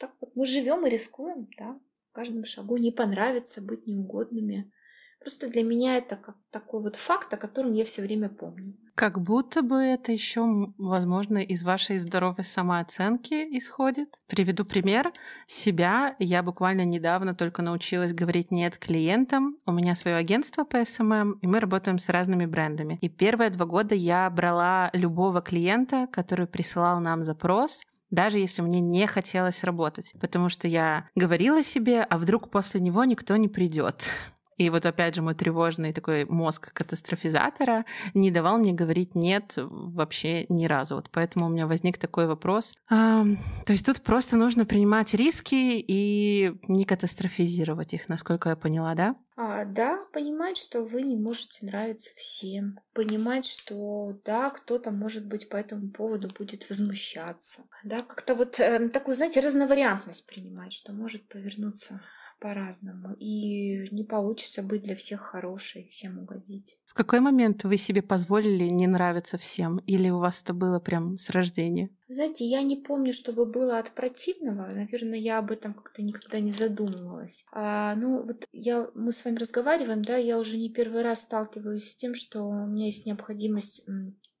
так 0.00 0.12
вот 0.20 0.34
мы 0.34 0.44
живем 0.44 0.84
и 0.84 0.90
рискуем, 0.90 1.48
да, 1.56 1.78
в 2.10 2.12
каждом 2.12 2.44
шагу 2.44 2.76
не 2.78 2.90
понравится 2.90 3.62
быть 3.62 3.86
неугодными. 3.86 4.72
Просто 5.20 5.48
для 5.48 5.62
меня 5.62 5.96
это 5.96 6.16
как 6.16 6.36
такой 6.50 6.82
вот 6.82 6.96
факт, 6.96 7.32
о 7.34 7.36
котором 7.36 7.72
я 7.72 7.84
все 7.84 8.02
время 8.02 8.28
помню. 8.28 8.76
Как 8.94 9.20
будто 9.20 9.62
бы 9.62 9.76
это 9.76 10.10
еще, 10.10 10.42
возможно, 10.76 11.38
из 11.38 11.62
вашей 11.62 11.98
здоровой 11.98 12.44
самооценки 12.44 13.34
исходит. 13.56 14.08
Приведу 14.26 14.64
пример 14.64 15.12
себя. 15.46 16.16
Я 16.18 16.42
буквально 16.42 16.84
недавно 16.84 17.34
только 17.34 17.62
научилась 17.62 18.12
говорить 18.12 18.50
«нет» 18.50 18.76
клиентам. 18.76 19.56
У 19.66 19.72
меня 19.72 19.94
свое 19.94 20.16
агентство 20.16 20.64
по 20.64 20.84
SMM, 20.84 21.38
и 21.42 21.46
мы 21.46 21.60
работаем 21.60 21.98
с 21.98 22.08
разными 22.08 22.46
брендами. 22.46 22.98
И 23.00 23.08
первые 23.08 23.50
два 23.50 23.66
года 23.66 23.94
я 23.94 24.28
брала 24.30 24.90
любого 24.92 25.42
клиента, 25.42 26.08
который 26.10 26.46
присылал 26.46 27.00
нам 27.00 27.22
запрос, 27.22 27.82
даже 28.10 28.38
если 28.38 28.62
мне 28.62 28.80
не 28.80 29.06
хотелось 29.06 29.62
работать, 29.64 30.14
потому 30.20 30.48
что 30.48 30.66
я 30.66 31.08
говорила 31.14 31.62
себе, 31.62 32.02
а 32.02 32.16
вдруг 32.16 32.50
после 32.50 32.80
него 32.80 33.04
никто 33.04 33.36
не 33.36 33.48
придет. 33.48 34.08
И 34.58 34.70
вот 34.70 34.84
опять 34.84 35.14
же 35.14 35.22
мой 35.22 35.34
тревожный 35.34 35.92
такой 35.92 36.24
мозг 36.24 36.72
катастрофизатора 36.72 37.84
не 38.12 38.30
давал 38.30 38.58
мне 38.58 38.72
говорить 38.72 39.14
нет 39.14 39.54
вообще 39.56 40.46
ни 40.48 40.66
разу. 40.66 40.96
Вот 40.96 41.08
поэтому 41.10 41.46
у 41.46 41.48
меня 41.48 41.66
возник 41.66 41.96
такой 41.96 42.26
вопрос. 42.26 42.74
А, 42.90 43.22
то 43.64 43.72
есть 43.72 43.86
тут 43.86 44.02
просто 44.02 44.36
нужно 44.36 44.66
принимать 44.66 45.14
риски 45.14 45.54
и 45.54 46.54
не 46.66 46.84
катастрофизировать 46.84 47.94
их, 47.94 48.08
насколько 48.08 48.50
я 48.50 48.56
поняла, 48.56 48.94
да? 48.94 49.14
А, 49.40 49.64
да, 49.64 50.04
понимать, 50.12 50.56
что 50.56 50.82
вы 50.82 51.02
не 51.02 51.16
можете 51.16 51.64
нравиться 51.64 52.10
всем. 52.16 52.80
Понимать, 52.92 53.46
что 53.46 54.18
да, 54.24 54.50
кто-то, 54.50 54.90
может 54.90 55.26
быть, 55.26 55.48
по 55.48 55.54
этому 55.54 55.90
поводу 55.92 56.28
будет 56.36 56.68
возмущаться. 56.68 57.62
Да, 57.84 58.00
как-то 58.00 58.34
вот 58.34 58.58
э, 58.58 58.88
такую, 58.88 59.14
знаете, 59.14 59.38
разновариантность 59.38 60.26
принимать, 60.26 60.72
что 60.72 60.92
может 60.92 61.28
повернуться 61.28 62.00
по-разному. 62.38 63.14
И 63.18 63.88
не 63.90 64.04
получится 64.04 64.62
быть 64.62 64.82
для 64.82 64.96
всех 64.96 65.20
хорошей, 65.20 65.88
всем 65.90 66.18
угодить. 66.18 66.78
В 66.84 66.94
какой 66.94 67.20
момент 67.20 67.64
вы 67.64 67.76
себе 67.76 68.02
позволили 68.02 68.64
не 68.64 68.86
нравиться 68.86 69.38
всем? 69.38 69.78
Или 69.78 70.10
у 70.10 70.18
вас 70.18 70.42
это 70.42 70.54
было 70.54 70.80
прям 70.80 71.18
с 71.18 71.30
рождения? 71.30 71.90
Знаете, 72.08 72.46
я 72.46 72.62
не 72.62 72.76
помню, 72.76 73.12
чтобы 73.12 73.44
было 73.44 73.78
от 73.78 73.90
противного. 73.90 74.66
Наверное, 74.70 75.18
я 75.18 75.38
об 75.38 75.50
этом 75.50 75.74
как-то 75.74 76.02
никогда 76.02 76.40
не 76.40 76.50
задумывалась. 76.50 77.44
А, 77.52 77.94
ну, 77.96 78.22
вот 78.22 78.46
я, 78.52 78.88
мы 78.94 79.12
с 79.12 79.24
вами 79.24 79.36
разговариваем, 79.36 80.02
да, 80.02 80.16
я 80.16 80.38
уже 80.38 80.56
не 80.56 80.70
первый 80.70 81.02
раз 81.02 81.22
сталкиваюсь 81.22 81.90
с 81.90 81.96
тем, 81.96 82.14
что 82.14 82.42
у 82.42 82.66
меня 82.66 82.86
есть 82.86 83.04
необходимость 83.04 83.84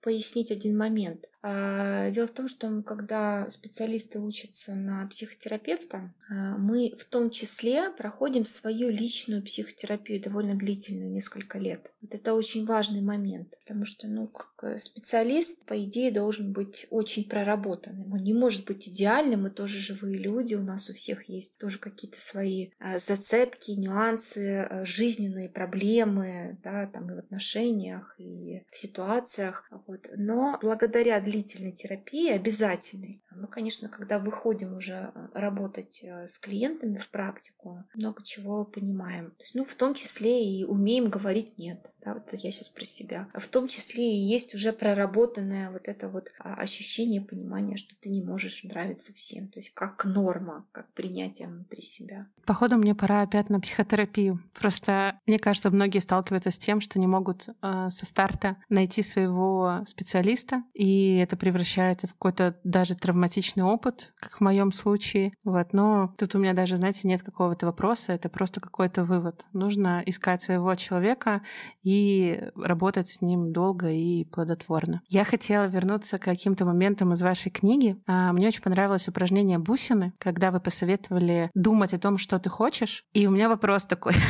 пояснить 0.00 0.50
один 0.50 0.78
момент. 0.78 1.26
А, 1.40 2.10
дело 2.10 2.26
в 2.26 2.32
том, 2.32 2.48
что 2.48 2.82
когда 2.82 3.48
специалисты 3.50 4.18
учатся 4.18 4.74
на 4.74 5.06
психотерапевта, 5.06 6.12
а, 6.28 6.56
мы 6.58 6.94
в 6.98 7.04
том 7.04 7.30
числе 7.30 7.90
проходим 7.90 8.44
свою 8.44 8.90
личную 8.90 9.42
психотерапию 9.42 10.20
довольно 10.20 10.54
длительную, 10.54 11.10
несколько 11.10 11.58
лет. 11.58 11.92
Вот 12.02 12.14
это 12.14 12.34
очень 12.34 12.66
важный 12.66 13.02
момент, 13.02 13.56
потому 13.60 13.84
что 13.84 14.08
ну, 14.08 14.26
как 14.26 14.80
специалист, 14.80 15.64
по 15.64 15.80
идее, 15.84 16.10
должен 16.10 16.52
быть 16.52 16.86
очень 16.90 17.28
проработанным. 17.28 18.12
Он 18.12 18.18
не 18.18 18.34
может 18.34 18.64
быть 18.64 18.88
идеальным, 18.88 19.42
мы 19.42 19.50
тоже 19.50 19.78
живые 19.78 20.18
люди, 20.18 20.56
у 20.56 20.62
нас 20.62 20.90
у 20.90 20.94
всех 20.94 21.28
есть 21.28 21.58
тоже 21.58 21.78
какие-то 21.78 22.18
свои 22.18 22.70
а, 22.80 22.98
зацепки, 22.98 23.70
нюансы, 23.72 24.68
жизненные 24.84 25.48
проблемы, 25.48 26.58
да, 26.64 26.86
там 26.86 27.10
и 27.12 27.14
в 27.14 27.18
отношениях, 27.18 28.16
и 28.18 28.64
в 28.72 28.76
ситуациях. 28.76 29.64
Вот. 29.86 30.08
Но 30.16 30.58
благодаря 30.60 31.20
длительной 31.28 31.72
терапии, 31.72 32.30
обязательной. 32.30 33.22
Мы, 33.30 33.46
конечно, 33.46 33.88
когда 33.88 34.18
выходим 34.18 34.76
уже 34.76 35.12
э, 35.14 35.28
работать 35.32 36.00
э, 36.02 36.26
с 36.26 36.38
клиентами 36.38 36.98
в 36.98 37.08
практику, 37.08 37.84
много 37.94 38.22
чего 38.24 38.64
понимаем. 38.64 39.30
То 39.32 39.42
есть, 39.42 39.54
ну, 39.54 39.64
в 39.64 39.74
том 39.74 39.94
числе 39.94 40.44
и 40.44 40.64
умеем 40.64 41.08
говорить 41.08 41.56
«нет». 41.58 41.92
Да, 42.04 42.14
вот 42.14 42.32
я 42.32 42.50
сейчас 42.50 42.68
про 42.68 42.84
себя. 42.84 43.28
В 43.34 43.46
том 43.46 43.68
числе 43.68 44.12
и 44.12 44.18
есть 44.18 44.54
уже 44.54 44.72
проработанное 44.72 45.70
вот 45.70 45.86
это 45.86 46.08
вот 46.08 46.30
а, 46.38 46.54
ощущение, 46.54 47.20
понимание, 47.20 47.76
что 47.76 47.94
ты 48.00 48.08
не 48.08 48.22
можешь 48.22 48.64
нравиться 48.64 49.12
всем. 49.12 49.48
То 49.48 49.60
есть 49.60 49.72
как 49.74 50.04
норма, 50.04 50.66
как 50.72 50.92
принятие 50.92 51.48
внутри 51.48 51.82
себя. 51.82 52.26
Походу, 52.44 52.76
мне 52.76 52.94
пора 52.94 53.22
опять 53.22 53.50
на 53.50 53.60
психотерапию. 53.60 54.42
Просто, 54.54 55.20
мне 55.26 55.38
кажется, 55.38 55.70
многие 55.70 55.98
сталкиваются 55.98 56.50
с 56.50 56.58
тем, 56.58 56.80
что 56.80 56.98
не 56.98 57.06
могут 57.06 57.46
э, 57.48 57.88
со 57.90 58.06
старта 58.06 58.56
найти 58.68 59.02
своего 59.02 59.84
специалиста, 59.86 60.62
и 60.74 61.17
это 61.20 61.36
превращается 61.36 62.06
в 62.06 62.12
какой-то 62.12 62.56
даже 62.64 62.94
травматичный 62.94 63.64
опыт, 63.64 64.12
как 64.16 64.38
в 64.38 64.40
моем 64.40 64.72
случае. 64.72 65.32
Вот. 65.44 65.72
Но 65.72 66.14
тут 66.18 66.34
у 66.34 66.38
меня 66.38 66.52
даже, 66.52 66.76
знаете, 66.76 67.08
нет 67.08 67.22
какого-то 67.22 67.66
вопроса, 67.66 68.12
это 68.12 68.28
просто 68.28 68.60
какой-то 68.60 69.04
вывод. 69.04 69.46
Нужно 69.52 70.02
искать 70.06 70.42
своего 70.42 70.74
человека 70.74 71.42
и 71.82 72.42
работать 72.56 73.08
с 73.08 73.20
ним 73.20 73.52
долго 73.52 73.90
и 73.90 74.24
плодотворно. 74.24 75.02
Я 75.08 75.24
хотела 75.24 75.64
вернуться 75.64 76.18
к 76.18 76.22
каким-то 76.22 76.64
моментам 76.64 77.12
из 77.12 77.22
вашей 77.22 77.50
книги. 77.50 77.96
А, 78.06 78.32
мне 78.32 78.48
очень 78.48 78.62
понравилось 78.62 79.08
упражнение 79.08 79.58
бусины, 79.58 80.12
когда 80.18 80.50
вы 80.50 80.60
посоветовали 80.60 81.50
думать 81.54 81.94
о 81.94 81.98
том, 81.98 82.18
что 82.18 82.38
ты 82.38 82.48
хочешь. 82.48 83.04
И 83.12 83.26
у 83.26 83.30
меня 83.30 83.48
вопрос 83.48 83.84
такой. 83.84 84.14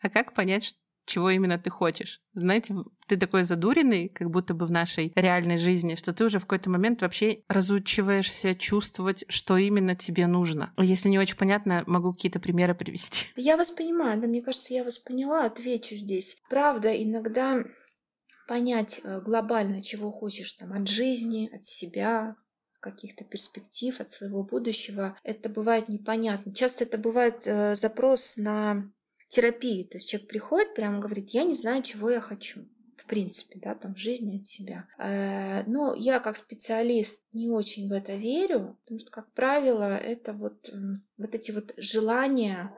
А 0.00 0.08
как 0.08 0.32
понять, 0.32 0.76
чего 1.08 1.30
именно 1.30 1.58
ты 1.58 1.70
хочешь. 1.70 2.20
Знаете, 2.34 2.74
ты 3.06 3.16
такой 3.16 3.42
задуренный, 3.42 4.08
как 4.08 4.30
будто 4.30 4.54
бы 4.54 4.66
в 4.66 4.70
нашей 4.70 5.12
реальной 5.16 5.58
жизни, 5.58 5.96
что 5.96 6.12
ты 6.12 6.24
уже 6.24 6.38
в 6.38 6.42
какой-то 6.42 6.70
момент 6.70 7.02
вообще 7.02 7.42
разучиваешься 7.48 8.54
чувствовать, 8.54 9.24
что 9.28 9.56
именно 9.56 9.96
тебе 9.96 10.26
нужно. 10.26 10.72
Если 10.78 11.08
не 11.08 11.18
очень 11.18 11.36
понятно, 11.36 11.82
могу 11.86 12.12
какие-то 12.12 12.38
примеры 12.38 12.74
привести. 12.74 13.26
Я 13.36 13.56
вас 13.56 13.70
понимаю, 13.70 14.20
да, 14.20 14.28
мне 14.28 14.42
кажется, 14.42 14.74
я 14.74 14.84
вас 14.84 14.98
поняла, 14.98 15.46
отвечу 15.46 15.94
здесь. 15.94 16.36
Правда, 16.50 16.90
иногда 16.90 17.64
понять 18.46 19.00
э, 19.02 19.20
глобально, 19.20 19.82
чего 19.82 20.10
хочешь 20.10 20.52
там 20.52 20.72
от 20.72 20.88
жизни, 20.88 21.50
от 21.52 21.64
себя, 21.64 22.36
каких-то 22.80 23.24
перспектив, 23.24 24.00
от 24.00 24.08
своего 24.08 24.44
будущего, 24.44 25.18
это 25.22 25.48
бывает 25.48 25.88
непонятно. 25.88 26.54
Часто 26.54 26.84
это 26.84 26.98
бывает 26.98 27.42
э, 27.46 27.74
запрос 27.74 28.36
на 28.36 28.90
терапии. 29.28 29.84
То 29.84 29.98
есть 29.98 30.08
человек 30.08 30.28
приходит, 30.28 30.74
прямо 30.74 31.00
говорит, 31.00 31.30
я 31.30 31.44
не 31.44 31.54
знаю, 31.54 31.82
чего 31.82 32.10
я 32.10 32.20
хочу 32.20 32.60
в 32.96 33.04
принципе, 33.06 33.58
да, 33.62 33.74
там, 33.74 33.94
в 33.94 33.98
жизни 33.98 34.38
от 34.38 34.46
себя. 34.46 34.86
Э, 34.98 35.62
но 35.66 35.94
я 35.94 36.20
как 36.20 36.36
специалист 36.36 37.26
не 37.32 37.48
очень 37.48 37.88
в 37.88 37.92
это 37.92 38.16
верю, 38.16 38.76
потому 38.82 38.98
что, 38.98 39.10
как 39.10 39.32
правило, 39.32 39.96
это 39.96 40.32
вот, 40.32 40.70
вот 41.16 41.34
эти 41.34 41.52
вот 41.52 41.72
желания, 41.78 42.74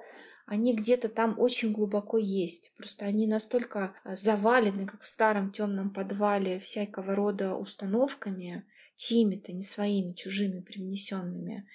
они 0.47 0.75
где-то 0.75 1.09
там 1.09 1.39
очень 1.39 1.73
глубоко 1.73 2.19
есть. 2.19 2.73
Просто 2.77 3.07
они 3.07 3.27
настолько 3.27 3.95
завалены, 4.05 4.87
как 4.87 5.01
в 5.01 5.09
старом 5.09 5.53
темном 5.53 5.91
подвале, 5.91 6.59
всякого 6.59 7.15
рода 7.15 7.57
установками, 7.57 8.65
чьими-то, 8.97 9.53
не 9.53 9.63
своими, 9.63 10.13
чужими, 10.13 10.61
привнесенными, 10.61 11.67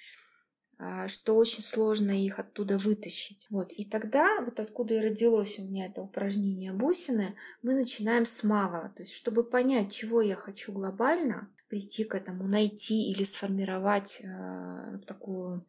что 1.08 1.36
очень 1.36 1.62
сложно 1.62 2.10
их 2.10 2.38
оттуда 2.38 2.76
вытащить. 2.78 3.46
Вот. 3.50 3.72
И 3.72 3.84
тогда, 3.84 4.40
вот 4.42 4.60
откуда 4.60 4.94
и 4.94 5.00
родилось 5.00 5.58
у 5.58 5.62
меня 5.62 5.86
это 5.86 6.02
упражнение 6.02 6.72
бусины, 6.72 7.34
мы 7.62 7.74
начинаем 7.74 8.26
с 8.26 8.42
малого. 8.42 8.90
То 8.90 9.02
есть, 9.02 9.14
чтобы 9.14 9.42
понять, 9.42 9.92
чего 9.92 10.20
я 10.20 10.36
хочу 10.36 10.72
глобально, 10.72 11.48
прийти 11.68 12.04
к 12.04 12.14
этому, 12.14 12.46
найти 12.46 13.10
или 13.10 13.24
сформировать 13.24 14.20
э, 14.22 14.98
такую 15.06 15.66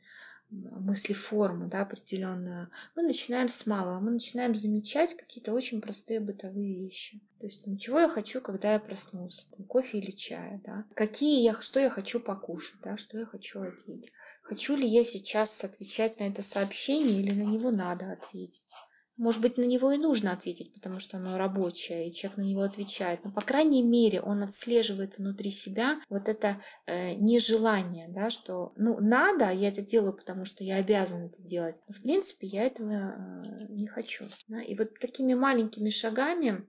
мыслеформу 0.50 1.68
да, 1.68 1.82
определенную, 1.82 2.70
мы 2.96 3.04
начинаем 3.04 3.50
с 3.50 3.66
малого. 3.66 4.00
Мы 4.00 4.12
начинаем 4.12 4.56
замечать 4.56 5.16
какие-то 5.16 5.54
очень 5.54 5.82
простые 5.82 6.20
бытовые 6.20 6.86
вещи. 6.86 7.20
То 7.40 7.46
есть, 7.46 7.68
ну, 7.68 7.78
чего 7.78 8.00
я 8.00 8.08
хочу, 8.08 8.40
когда 8.42 8.74
я 8.74 8.80
проснулся? 8.80 9.46
кофе 9.68 10.00
или 10.00 10.12
чая, 10.12 10.62
да? 10.66 10.86
Какие 10.96 11.44
я, 11.44 11.54
что 11.62 11.80
я 11.80 11.90
хочу 11.90 12.20
покушать, 12.20 12.80
да? 12.82 12.98
Что 12.98 13.18
я 13.20 13.26
хочу 13.26 13.62
одеть? 13.62 14.12
Хочу 14.48 14.78
ли 14.78 14.88
я 14.88 15.04
сейчас 15.04 15.62
отвечать 15.66 16.22
на 16.22 16.24
это 16.24 16.42
сообщение 16.42 17.20
или 17.20 17.32
на 17.32 17.44
него 17.44 17.70
надо 17.70 18.14
ответить? 18.14 18.74
Может 19.18 19.42
быть, 19.42 19.58
на 19.58 19.64
него 19.64 19.92
и 19.92 19.98
нужно 19.98 20.32
ответить, 20.32 20.74
потому 20.74 21.02
что 21.02 21.18
оно 21.18 21.38
рабочее, 21.38 22.08
и 22.08 22.14
человек 22.14 22.38
на 22.38 22.44
него 22.44 22.62
отвечает. 22.62 23.26
Но, 23.26 23.32
по 23.32 23.42
крайней 23.42 23.84
мере, 23.84 24.22
он 24.22 24.44
отслеживает 24.44 25.18
внутри 25.18 25.52
себя 25.52 26.00
вот 26.08 26.30
это 26.30 26.62
э, 26.86 27.16
нежелание, 27.16 28.08
да, 28.08 28.30
что, 28.30 28.72
ну, 28.78 29.02
надо, 29.02 29.52
я 29.52 29.68
это 29.68 29.82
делаю, 29.82 30.14
потому 30.14 30.46
что 30.46 30.64
я 30.64 30.78
обязан 30.78 31.26
это 31.26 31.42
делать. 31.42 31.82
Но, 31.86 31.94
в 31.94 32.02
принципе, 32.02 32.48
я 32.48 32.64
этого 32.64 32.94
э, 32.94 33.66
не 33.68 33.88
хочу. 33.88 34.28
Да? 34.48 34.62
И 34.62 34.78
вот 34.78 34.98
такими 35.00 35.34
маленькими 35.34 35.90
шагами, 35.90 36.66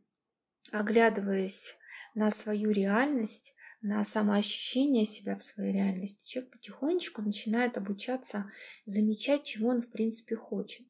оглядываясь 0.73 1.77
на 2.17 2.33
свою 2.33 2.73
реальность, 2.73 3.55
на 3.81 4.05
самоощущение 4.05 5.05
себя 5.05 5.37
в 5.37 5.45
своей 5.45 5.73
реальности, 5.73 6.29
человек 6.29 6.53
потихонечку 6.53 7.23
начинает 7.23 7.77
обучаться 7.77 8.51
замечать, 8.87 9.45
чего 9.45 9.69
он 9.69 9.83
в 9.83 9.89
принципе 9.89 10.35
хочет. 10.37 10.87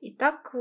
И 0.00 0.12
так 0.12 0.54
э, 0.54 0.58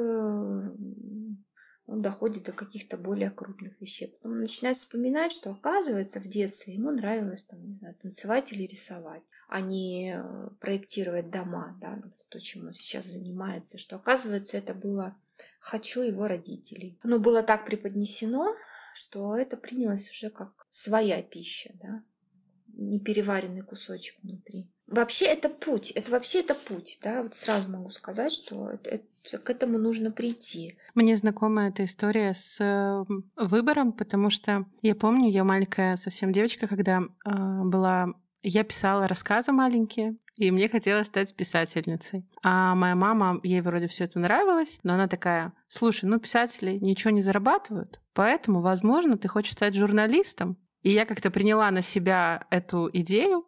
он 1.90 2.02
доходит 2.02 2.44
до 2.44 2.52
каких-то 2.52 2.98
более 2.98 3.32
крупных 3.32 3.80
вещей. 3.82 4.08
Потом 4.08 4.34
он 4.34 4.42
начинает 4.42 4.78
вспоминать, 4.78 5.32
что 5.32 5.52
оказывается 5.52 6.20
в 6.20 6.28
детстве 6.28 6.76
ему 6.76 6.92
нравилось 6.92 7.44
там, 7.44 7.66
не 7.66 7.76
знаю, 7.76 7.96
танцевать 7.96 8.54
или 8.54 8.64
рисовать, 8.64 9.24
а 9.48 9.62
не 9.62 10.16
э, 10.16 10.50
проектировать 10.60 11.30
дома, 11.30 11.78
да, 11.82 12.02
то, 12.30 12.40
чем 12.40 12.68
он 12.68 12.74
сейчас 12.74 13.06
занимается, 13.06 13.78
что 13.78 13.96
оказывается 13.96 14.58
это 14.58 14.74
было 14.74 15.18
«хочу 15.60 16.04
его 16.04 16.28
родителей». 16.28 17.00
Оно 17.02 17.20
было 17.20 17.42
так 17.42 17.66
преподнесено, 17.66 18.56
что 18.94 19.36
это 19.36 19.58
принялось 19.58 20.10
уже 20.10 20.30
как 20.30 20.68
своя 20.72 21.22
пища, 21.22 21.72
да, 21.82 22.04
непереваренный 22.68 23.62
кусочек 23.62 24.16
внутри. 24.24 24.68
Вообще 24.88 25.26
это 25.26 25.50
путь, 25.50 25.92
это 25.92 26.10
вообще 26.10 26.40
это 26.40 26.56
путь, 26.56 27.00
да, 27.04 27.22
вот 27.22 27.36
сразу 27.36 27.70
могу 27.70 27.92
сказать, 27.92 28.34
что 28.34 28.72
это, 28.72 28.90
это, 28.90 29.38
к 29.38 29.50
этому 29.50 29.78
нужно 29.78 30.12
прийти. 30.12 30.78
Мне 30.96 31.16
знакома 31.16 31.68
эта 31.68 31.84
история 31.84 32.34
с 32.34 33.06
выбором, 33.36 33.94
потому 33.94 34.32
что 34.32 34.66
я 34.82 34.96
помню, 34.96 35.30
я 35.30 35.44
маленькая 35.44 35.96
совсем 35.96 36.32
девочка, 36.32 36.66
когда 36.66 37.02
э, 37.02 37.30
была 37.64 38.16
я 38.42 38.64
писала 38.64 39.08
рассказы 39.08 39.52
маленькие, 39.52 40.16
и 40.36 40.52
мне 40.52 40.70
хотелось 40.70 41.08
стать 41.08 41.36
писательницей. 41.36 42.26
А 42.44 42.76
моя 42.76 42.96
мама, 42.96 43.40
ей 43.44 43.62
вроде 43.62 43.88
все 43.88 44.06
это 44.06 44.20
нравилось, 44.20 44.80
но 44.84 44.94
она 44.94 45.08
такая, 45.08 45.54
слушай, 45.68 46.06
ну 46.06 46.20
писатели 46.20 46.78
ничего 46.82 47.12
не 47.12 47.22
зарабатывают, 47.22 48.02
поэтому, 48.14 48.62
возможно, 48.62 49.18
ты 49.18 49.28
хочешь 49.28 49.54
стать 49.54 49.76
журналистом. 49.76 50.58
И 50.82 50.92
я 50.92 51.06
как-то 51.06 51.30
приняла 51.30 51.70
на 51.72 51.82
себя 51.82 52.46
эту 52.50 52.90
идею, 52.94 53.46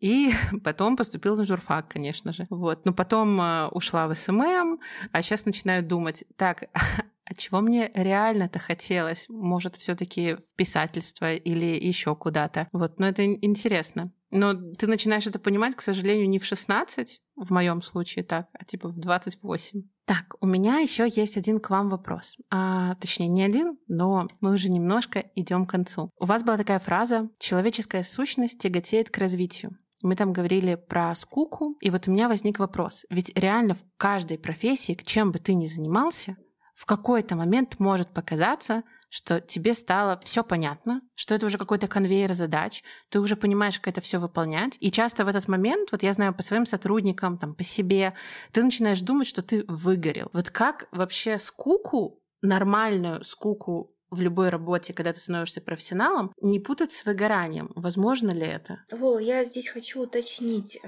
и 0.00 0.32
потом 0.64 0.96
поступила 0.96 1.36
на 1.36 1.46
журфак, 1.46 1.88
конечно 1.88 2.32
же. 2.32 2.46
Вот. 2.50 2.84
Но 2.84 2.92
потом 2.92 3.40
э, 3.40 3.68
ушла 3.68 4.06
в 4.06 4.14
SMM, 4.14 4.78
а 5.12 5.22
сейчас 5.22 5.46
начинаю 5.46 5.82
думать, 5.82 6.24
так, 6.36 6.64
а 7.24 7.34
чего 7.34 7.60
мне 7.60 7.90
реально-то 7.94 8.58
хотелось? 8.58 9.26
Может, 9.28 9.76
все 9.76 9.94
таки 9.94 10.34
в 10.34 10.54
писательство 10.56 11.34
или 11.34 11.66
еще 11.66 12.14
куда-то? 12.14 12.68
Вот, 12.72 12.98
но 12.98 13.06
это 13.06 13.24
интересно. 13.24 14.12
Но 14.30 14.54
ты 14.54 14.86
начинаешь 14.86 15.26
это 15.26 15.38
понимать, 15.38 15.74
к 15.76 15.80
сожалению, 15.80 16.28
не 16.28 16.38
в 16.38 16.44
16, 16.44 17.20
в 17.36 17.50
моем 17.52 17.82
случае 17.82 18.24
так, 18.24 18.48
а 18.52 18.64
типа 18.64 18.88
в 18.88 18.98
28. 18.98 19.82
Так, 20.06 20.34
у 20.40 20.46
меня 20.46 20.78
еще 20.78 21.08
есть 21.08 21.36
один 21.36 21.60
к 21.60 21.70
вам 21.70 21.88
вопрос. 21.88 22.36
А, 22.50 22.94
точнее, 22.96 23.28
не 23.28 23.42
один, 23.42 23.78
но 23.88 24.28
мы 24.40 24.52
уже 24.52 24.68
немножко 24.68 25.24
идем 25.34 25.66
к 25.66 25.70
концу. 25.70 26.10
У 26.18 26.26
вас 26.26 26.42
была 26.42 26.56
такая 26.56 26.78
фраза 26.78 27.30
«человеческая 27.38 28.02
сущность 28.02 28.58
тяготеет 28.58 29.08
к 29.10 29.18
развитию». 29.18 29.78
Мы 30.02 30.16
там 30.16 30.34
говорили 30.34 30.74
про 30.74 31.14
скуку, 31.14 31.78
и 31.80 31.88
вот 31.88 32.08
у 32.08 32.10
меня 32.10 32.28
возник 32.28 32.58
вопрос. 32.58 33.06
Ведь 33.08 33.32
реально 33.38 33.74
в 33.74 33.84
каждой 33.96 34.36
профессии, 34.36 34.98
чем 35.02 35.32
бы 35.32 35.38
ты 35.38 35.54
ни 35.54 35.64
занимался, 35.64 36.36
в 36.74 36.86
какой-то 36.86 37.36
момент 37.36 37.78
может 37.78 38.08
показаться, 38.08 38.82
что 39.08 39.40
тебе 39.40 39.74
стало 39.74 40.20
все 40.24 40.42
понятно, 40.42 41.00
что 41.14 41.36
это 41.36 41.46
уже 41.46 41.56
какой-то 41.56 41.86
конвейер 41.86 42.32
задач, 42.32 42.82
ты 43.10 43.20
уже 43.20 43.36
понимаешь, 43.36 43.78
как 43.78 43.94
это 43.94 44.00
все 44.00 44.18
выполнять. 44.18 44.76
И 44.80 44.90
часто 44.90 45.24
в 45.24 45.28
этот 45.28 45.46
момент, 45.46 45.92
вот 45.92 46.02
я 46.02 46.12
знаю 46.12 46.34
по 46.34 46.42
своим 46.42 46.66
сотрудникам, 46.66 47.38
там, 47.38 47.54
по 47.54 47.62
себе, 47.62 48.14
ты 48.50 48.64
начинаешь 48.64 49.00
думать, 49.00 49.28
что 49.28 49.42
ты 49.42 49.64
выгорел. 49.68 50.30
Вот 50.32 50.50
как 50.50 50.88
вообще 50.90 51.38
скуку, 51.38 52.20
нормальную 52.42 53.22
скуку 53.22 53.94
в 54.10 54.20
любой 54.20 54.48
работе, 54.48 54.92
когда 54.92 55.12
ты 55.12 55.20
становишься 55.20 55.60
профессионалом, 55.60 56.32
не 56.40 56.60
путать 56.60 56.92
с 56.92 57.04
выгоранием. 57.04 57.70
Возможно 57.74 58.30
ли 58.30 58.46
это? 58.46 58.84
Вол, 58.90 59.18
я 59.18 59.44
здесь 59.44 59.68
хочу 59.68 60.02
уточнить. 60.02 60.78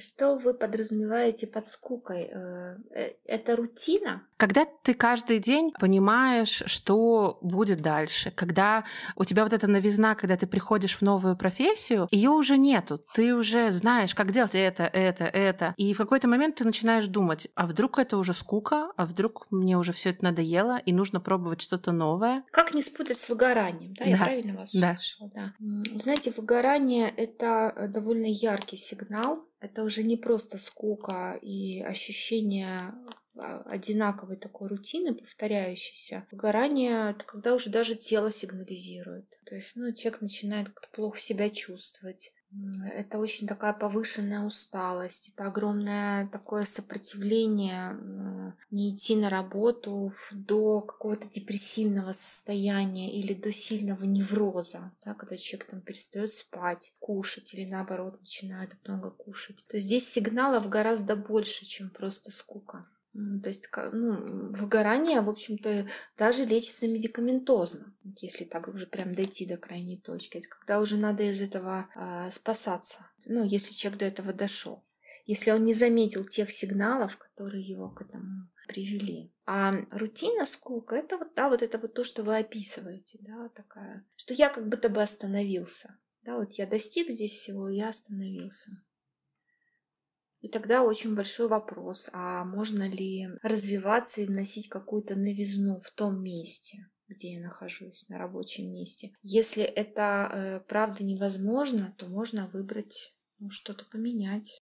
Что 0.00 0.36
вы 0.36 0.54
подразумеваете 0.54 1.46
под 1.46 1.66
скукой? 1.66 2.28
Э, 2.32 2.76
э, 2.90 3.12
это 3.24 3.56
рутина? 3.56 4.22
Когда 4.36 4.64
ты 4.82 4.94
каждый 4.94 5.38
день 5.38 5.72
понимаешь, 5.78 6.62
что 6.66 7.38
будет 7.42 7.80
дальше, 7.80 8.30
когда 8.30 8.84
у 9.16 9.24
тебя 9.24 9.42
вот 9.42 9.52
эта 9.52 9.66
новизна, 9.66 10.14
когда 10.14 10.36
ты 10.36 10.46
приходишь 10.46 10.96
в 10.96 11.02
новую 11.02 11.36
профессию, 11.36 12.06
ее 12.10 12.30
уже 12.30 12.56
нету. 12.56 13.00
Ты 13.14 13.34
уже 13.34 13.70
знаешь, 13.70 14.14
как 14.14 14.30
делать 14.30 14.54
это, 14.54 14.84
это, 14.84 15.24
это. 15.24 15.74
И 15.76 15.92
в 15.92 15.98
какой-то 15.98 16.28
момент 16.28 16.56
ты 16.56 16.64
начинаешь 16.64 17.06
думать, 17.06 17.48
а 17.54 17.66
вдруг 17.66 17.98
это 17.98 18.16
уже 18.16 18.32
скука, 18.32 18.92
а 18.96 19.06
вдруг 19.06 19.46
мне 19.50 19.76
уже 19.76 19.92
все 19.92 20.10
это 20.10 20.24
надоело, 20.24 20.78
и 20.78 20.92
нужно 20.92 21.20
пробовать 21.20 21.60
что-то 21.60 21.90
новое. 21.90 22.44
Как 22.52 22.74
не 22.74 22.82
спутать 22.82 23.18
с 23.18 23.28
выгоранием? 23.28 23.94
Да, 23.94 24.04
да. 24.04 24.10
я 24.10 24.16
правильно 24.16 24.54
вас 24.54 24.72
да. 24.72 24.96
слышала? 24.98 25.30
Да. 25.34 25.52
Знаете, 25.98 26.32
выгорание— 26.36 27.12
это 27.16 27.88
довольно 27.92 28.26
яркий 28.26 28.76
сигнал, 28.76 29.47
это 29.60 29.82
уже 29.82 30.02
не 30.02 30.16
просто 30.16 30.58
скука 30.58 31.38
и 31.42 31.82
ощущение 31.82 32.94
а, 33.36 33.62
одинаковой 33.62 34.36
такой 34.36 34.68
рутины, 34.68 35.14
повторяющейся. 35.14 36.26
Выгорание— 36.30 37.10
это 37.12 37.24
когда 37.24 37.54
уже 37.54 37.70
даже 37.70 37.94
тело 37.94 38.30
сигнализирует. 38.30 39.26
То 39.44 39.54
есть 39.54 39.72
ну, 39.74 39.92
человек 39.92 40.20
начинает 40.20 40.68
плохо 40.92 41.18
себя 41.18 41.50
чувствовать. 41.50 42.32
Это 42.94 43.18
очень 43.18 43.46
такая 43.46 43.74
повышенная 43.74 44.44
усталость, 44.44 45.30
это 45.34 45.46
огромное 45.46 46.26
такое 46.28 46.64
сопротивление 46.64 48.54
не 48.70 48.94
идти 48.94 49.16
на 49.16 49.28
работу 49.28 50.12
до 50.32 50.80
какого-то 50.80 51.28
депрессивного 51.28 52.12
состояния 52.12 53.12
или 53.12 53.34
до 53.34 53.52
сильного 53.52 54.04
невроза, 54.04 54.92
да, 55.04 55.14
когда 55.14 55.36
человек 55.36 55.68
там 55.70 55.82
перестает 55.82 56.32
спать, 56.32 56.94
кушать 56.98 57.52
или 57.52 57.68
наоборот 57.68 58.18
начинает 58.20 58.74
много 58.86 59.10
кушать. 59.10 59.64
То 59.68 59.76
есть 59.76 59.86
здесь 59.86 60.10
сигналов 60.10 60.70
гораздо 60.70 61.16
больше, 61.16 61.66
чем 61.66 61.90
просто 61.90 62.30
скука. 62.30 62.82
То 63.12 63.48
есть 63.48 63.68
ну, 63.92 64.52
выгорание, 64.52 65.20
в 65.20 65.28
общем-то, 65.28 65.88
даже 66.16 66.44
лечится 66.44 66.86
медикаментозно, 66.86 67.92
если 68.20 68.44
так 68.44 68.68
уже 68.68 68.86
прям 68.86 69.12
дойти 69.14 69.46
до 69.46 69.56
крайней 69.56 69.98
точки. 69.98 70.38
Это 70.38 70.48
когда 70.48 70.80
уже 70.80 70.96
надо 70.96 71.24
из 71.24 71.40
этого 71.40 71.88
э, 71.94 72.30
спасаться, 72.30 73.10
ну, 73.24 73.44
если 73.44 73.72
человек 73.72 73.98
до 73.98 74.06
этого 74.06 74.32
дошел. 74.32 74.84
Если 75.26 75.50
он 75.50 75.64
не 75.64 75.74
заметил 75.74 76.24
тех 76.24 76.50
сигналов, 76.50 77.18
которые 77.18 77.62
его 77.62 77.90
к 77.90 78.02
этому 78.02 78.48
привели. 78.68 79.32
А 79.46 79.72
рутина, 79.90 80.46
скука, 80.46 80.94
это 80.94 81.16
вот, 81.16 81.34
да, 81.34 81.48
вот 81.48 81.62
это 81.62 81.78
вот 81.78 81.94
то, 81.94 82.04
что 82.04 82.22
вы 82.22 82.38
описываете, 82.38 83.18
да, 83.22 83.48
такая, 83.48 84.06
что 84.16 84.34
я 84.34 84.48
как 84.50 84.68
будто 84.68 84.88
бы 84.88 85.02
остановился. 85.02 85.98
Да, 86.22 86.36
вот 86.38 86.52
я 86.52 86.66
достиг 86.66 87.10
здесь 87.10 87.32
всего, 87.32 87.68
я 87.68 87.88
остановился. 87.88 88.70
И 90.40 90.48
тогда 90.48 90.82
очень 90.84 91.14
большой 91.14 91.48
вопрос, 91.48 92.08
а 92.12 92.44
можно 92.44 92.88
ли 92.88 93.28
развиваться 93.42 94.20
и 94.20 94.26
вносить 94.26 94.68
какую-то 94.68 95.16
новизну 95.16 95.80
в 95.80 95.90
том 95.90 96.22
месте, 96.22 96.86
где 97.08 97.34
я 97.34 97.40
нахожусь, 97.40 98.08
на 98.08 98.18
рабочем 98.18 98.72
месте. 98.72 99.12
Если 99.22 99.62
это 99.64 100.30
э, 100.30 100.60
правда 100.68 101.02
невозможно, 101.02 101.94
то 101.98 102.06
можно 102.06 102.48
выбрать 102.52 103.14
ну, 103.38 103.50
что-то 103.50 103.84
поменять. 103.84 104.62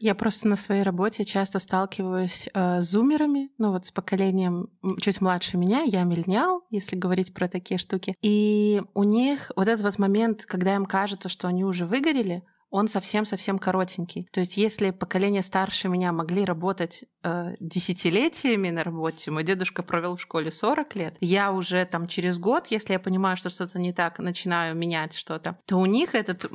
Я 0.00 0.14
просто 0.14 0.48
на 0.48 0.56
своей 0.56 0.82
работе 0.82 1.26
часто 1.26 1.58
сталкиваюсь 1.58 2.48
э, 2.54 2.80
с 2.80 2.90
зумерами, 2.90 3.50
ну 3.58 3.70
вот 3.70 3.84
с 3.84 3.90
поколением 3.90 4.70
чуть 4.98 5.20
младше 5.20 5.58
меня, 5.58 5.82
я 5.82 6.04
миллениал, 6.04 6.62
если 6.70 6.96
говорить 6.96 7.34
про 7.34 7.48
такие 7.48 7.76
штуки. 7.76 8.16
И 8.22 8.80
у 8.94 9.02
них 9.04 9.52
вот 9.56 9.68
этот 9.68 9.84
вот 9.84 9.98
момент, 9.98 10.46
когда 10.46 10.74
им 10.74 10.86
кажется, 10.86 11.28
что 11.28 11.48
они 11.48 11.64
уже 11.64 11.84
выгорели, 11.84 12.42
он 12.70 12.88
совсем-совсем 12.88 13.58
коротенький. 13.58 14.28
То 14.32 14.40
есть 14.40 14.56
если 14.56 14.90
поколение 14.90 15.42
старше 15.42 15.88
меня 15.88 16.12
могли 16.12 16.44
работать 16.44 17.04
э, 17.22 17.54
десятилетиями 17.60 18.70
на 18.70 18.84
работе, 18.84 19.30
мой 19.30 19.44
дедушка 19.44 19.82
провел 19.82 20.16
в 20.16 20.22
школе 20.22 20.50
40 20.50 20.94
лет, 20.94 21.16
я 21.20 21.52
уже 21.52 21.84
там 21.84 22.06
через 22.06 22.38
год, 22.38 22.68
если 22.68 22.94
я 22.94 23.00
понимаю, 23.00 23.36
что 23.36 23.50
что-то 23.50 23.78
не 23.78 23.92
так, 23.92 24.18
начинаю 24.18 24.74
менять 24.76 25.14
что-то, 25.14 25.58
то 25.66 25.76
у 25.76 25.84
них 25.84 26.14
этот 26.14 26.46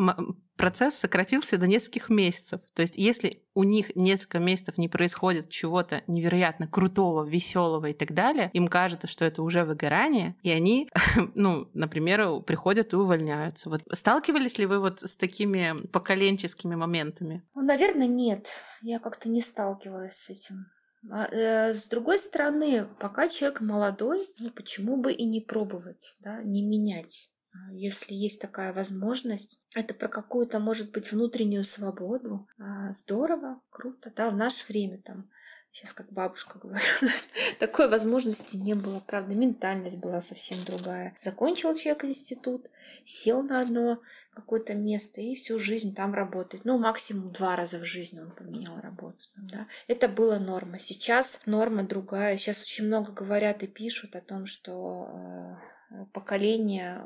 процесс 0.56 0.96
сократился 0.96 1.58
до 1.58 1.68
нескольких 1.68 2.10
месяцев. 2.10 2.62
То 2.74 2.82
есть 2.82 2.96
если 2.98 3.42
у 3.54 3.64
них 3.64 3.96
несколько 3.96 4.40
месяцев 4.40 4.78
не 4.78 4.88
происходит 4.88 5.50
чего-то 5.50 6.04
невероятно 6.08 6.68
крутого, 6.68 7.26
веселого 7.26 7.88
и 7.88 7.94
так 7.94 8.14
далее, 8.14 8.50
им 8.54 8.68
кажется, 8.68 9.08
что 9.08 9.26
это 9.26 9.42
уже 9.42 9.64
выгорание, 9.64 10.36
и 10.44 10.52
они, 10.52 10.90
ну, 11.36 11.70
например, 11.74 12.42
приходят 12.42 12.94
и 12.94 12.96
увольняются. 12.96 13.70
Вот 13.70 13.82
сталкивались 13.92 14.58
ли 14.58 14.66
вы 14.66 14.80
вот 14.80 15.02
с 15.02 15.16
такими 15.16 15.86
поколенческими 15.88 16.76
моментами? 16.76 17.44
Ну, 17.54 17.62
наверное, 17.62 18.08
нет. 18.08 18.50
Я 18.82 19.00
как-то 19.00 19.30
не 19.30 19.42
сталкивалась 19.42 20.16
с 20.16 20.30
этим. 20.30 20.66
А, 21.12 21.28
э, 21.28 21.74
с 21.74 21.88
другой 21.88 22.18
стороны, 22.18 22.88
пока 23.00 23.28
человек 23.28 23.62
молодой, 23.62 24.28
ну 24.40 24.50
почему 24.50 24.98
бы 24.98 25.14
и 25.14 25.26
не 25.26 25.40
пробовать, 25.40 26.16
да, 26.20 26.42
не 26.42 26.64
менять 26.64 27.30
если 27.72 28.14
есть 28.14 28.42
такая 28.42 28.74
возможность. 28.74 29.60
Это 29.74 29.94
про 29.94 30.08
какую-то, 30.08 30.60
может 30.60 30.92
быть, 30.92 31.12
внутреннюю 31.12 31.64
свободу. 31.64 32.48
А, 32.58 32.94
здорово, 32.94 33.62
круто, 33.70 34.12
да, 34.16 34.30
в 34.30 34.36
наше 34.36 34.66
время 34.68 35.02
там 35.02 35.30
сейчас 35.76 35.92
как 35.92 36.12
бабушка 36.12 36.58
говорит, 36.64 37.30
такой 37.60 37.90
возможности 37.90 38.56
не 38.56 38.74
было, 38.74 39.02
правда, 39.02 39.36
ментальность 39.36 39.98
была 39.98 40.22
совсем 40.22 40.64
другая. 40.64 41.16
Закончил 41.20 41.76
человек 41.76 42.06
институт, 42.06 42.68
сел 43.06 43.44
на 43.44 43.62
одно 43.62 44.00
какое-то 44.34 44.74
место 44.74 45.22
и 45.22 45.36
всю 45.36 45.58
жизнь 45.60 45.96
там 45.96 46.14
работает. 46.14 46.66
Ну, 46.66 46.78
максимум 46.78 47.32
два 47.32 47.56
раза 47.56 47.80
в 47.80 47.86
жизни 47.86 48.20
он 48.20 48.32
поменял 48.32 48.80
работу. 48.82 49.18
да. 49.38 49.68
Это 49.88 50.08
была 50.08 50.40
норма. 50.40 50.78
Сейчас 50.80 51.42
норма 51.46 51.84
другая. 51.84 52.38
Сейчас 52.38 52.62
очень 52.62 52.86
много 52.86 53.14
говорят 53.14 53.64
и 53.64 53.68
пишут 53.68 54.16
о 54.16 54.22
том, 54.22 54.46
что 54.46 55.10
э, 55.10 55.75
поколение 56.14 57.04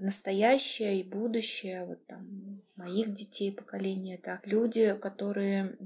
настоящее 0.00 1.00
и 1.00 1.04
будущее, 1.04 1.84
вот 1.84 2.04
там 2.06 2.62
моих 2.76 3.12
детей 3.12 3.52
поколение, 3.52 4.16
это 4.16 4.40
люди, 4.44 4.96
которые 5.00 5.76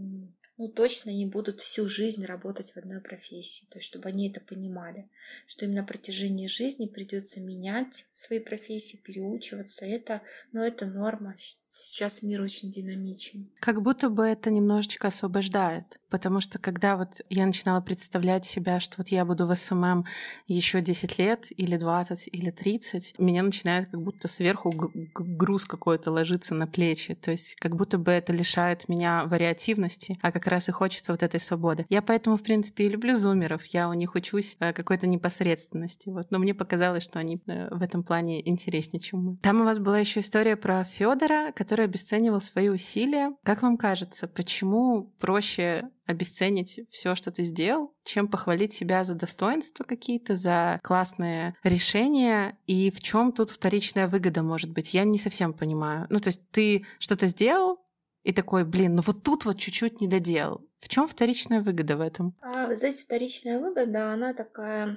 ну, 0.57 0.69
точно 0.69 1.11
не 1.11 1.27
будут 1.27 1.61
всю 1.61 1.89
жизнь 1.89 2.25
работать 2.25 2.73
в 2.73 2.77
одной 2.77 3.01
профессии. 3.01 3.67
То 3.71 3.79
есть, 3.79 3.89
чтобы 3.89 4.09
они 4.09 4.31
это 4.31 4.41
понимали, 4.41 5.09
что 5.47 5.65
им 5.65 5.75
на 5.75 5.83
протяжении 5.83 6.47
жизни 6.47 6.87
придется 6.87 7.41
менять 7.41 8.07
свои 8.13 8.39
профессии, 8.39 8.97
переучиваться. 8.97 9.85
Это, 9.85 10.23
ну, 10.53 10.63
это 10.63 10.87
норма. 10.87 11.35
Сейчас 11.67 12.23
мир 12.23 12.41
очень 12.41 12.71
динамичен. 12.71 13.51
Как 13.59 13.83
будто 13.83 14.09
бы 14.09 14.25
это 14.25 14.51
немножечко 14.51 15.09
освобождает. 15.09 15.85
Потому 16.15 16.41
что 16.41 16.61
когда 16.61 16.97
вот 16.97 17.23
я 17.29 17.45
начинала 17.45 17.81
представлять 17.81 18.47
себя, 18.47 18.79
что 18.79 18.95
вот 18.99 19.09
я 19.09 19.25
буду 19.25 19.49
в 19.49 19.57
SMM 19.57 20.05
еще 20.47 20.81
10 20.81 21.19
лет, 21.19 21.49
или 21.51 21.77
20, 21.77 22.29
или 22.31 22.51
30, 22.51 23.19
меня 23.19 23.43
начинает 23.43 23.89
как 23.89 24.01
будто 24.01 24.29
сверху 24.29 24.73
груз 25.13 25.65
какой-то 25.65 26.13
ложиться 26.13 26.55
на 26.55 26.69
плечи. 26.69 27.17
То 27.17 27.33
есть 27.33 27.57
как 27.57 27.75
будто 27.75 27.99
бы 27.99 28.13
это 28.13 28.33
лишает 28.33 28.89
меня 28.89 29.25
вариативности, 29.27 30.17
а 30.23 30.31
как 30.31 30.47
раз 30.47 30.69
и 30.69 30.71
хочется 30.71 31.11
вот 31.11 31.25
этой 31.25 31.41
свободы. 31.41 31.85
Я 31.89 32.01
поэтому, 32.01 32.37
в 32.37 32.45
принципе, 32.45 32.85
и 32.85 32.89
люблю 32.89 33.17
зумеров. 33.17 33.65
Я 33.65 33.89
у 33.89 33.93
них 33.93 34.15
учусь 34.15 34.57
э, 34.61 34.73
какой-то 34.73 35.09
непосредственности. 35.09 36.11
Вот. 36.11 36.31
Но 36.31 36.39
мне 36.39 36.55
показалось, 36.55 37.03
что 37.03 37.19
они 37.19 37.43
э, 37.49 37.75
в 37.75 37.83
этом 37.83 38.05
плане 38.05 38.49
интереснее, 38.49 39.01
чем 39.01 39.19
мы. 39.19 39.37
Там 39.39 39.63
у 39.63 39.65
вас 39.65 39.81
была 39.81 39.99
еще 39.99 40.21
история 40.21 40.55
про 40.55 40.85
Федора, 40.85 41.51
который 41.57 41.87
обесценивал 41.87 42.41
свои 42.41 42.69
усилия. 42.69 43.33
Как 43.43 43.63
вам 43.63 43.77
кажется, 43.77 44.29
почему 44.29 45.11
проще 45.19 45.91
обесценить 46.07 46.81
все, 46.91 47.15
что 47.15 47.31
ты 47.31 47.45
сделал, 47.45 47.95
чем 48.05 48.29
похвалить 48.29 48.73
себя 48.73 49.05
за 49.05 49.15
достоинства 49.15 49.85
какие-то, 49.85 50.35
за 50.35 50.81
классные 50.83 51.57
решения. 51.63 52.59
И 52.67 52.91
в 52.91 53.01
чем 53.01 53.33
тут 53.33 53.51
вторичная 53.51 54.09
выгода 54.09 54.43
может 54.43 54.71
быть? 54.71 54.95
Я 54.95 55.05
не 55.05 55.19
совсем 55.19 55.53
понимаю. 55.55 56.07
Ну, 56.11 56.21
то 56.21 56.29
есть 56.29 56.51
ты 56.51 56.85
что-то 56.99 57.27
сделал, 57.27 57.85
и 58.25 58.33
такой, 58.33 58.65
блин, 58.65 58.97
ну 58.97 59.03
вот 59.07 59.23
тут 59.23 59.45
вот 59.45 59.59
чуть-чуть 59.59 60.01
не 60.01 60.09
доделал. 60.09 60.67
В 60.81 60.89
чем 60.89 61.07
вторичная 61.07 61.61
выгода 61.61 61.97
в 61.97 62.01
этом? 62.01 62.35
А, 62.41 62.75
знаете, 62.75 63.03
вторичная 63.03 63.61
выгода, 63.61 64.13
она 64.13 64.33
такая 64.33 64.97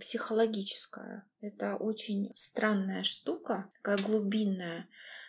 психологическая. 0.00 1.26
Это 1.40 1.76
очень 1.76 2.30
странная 2.34 3.02
штука, 3.04 3.70
такая 3.76 3.96
глубинная. 3.98 4.88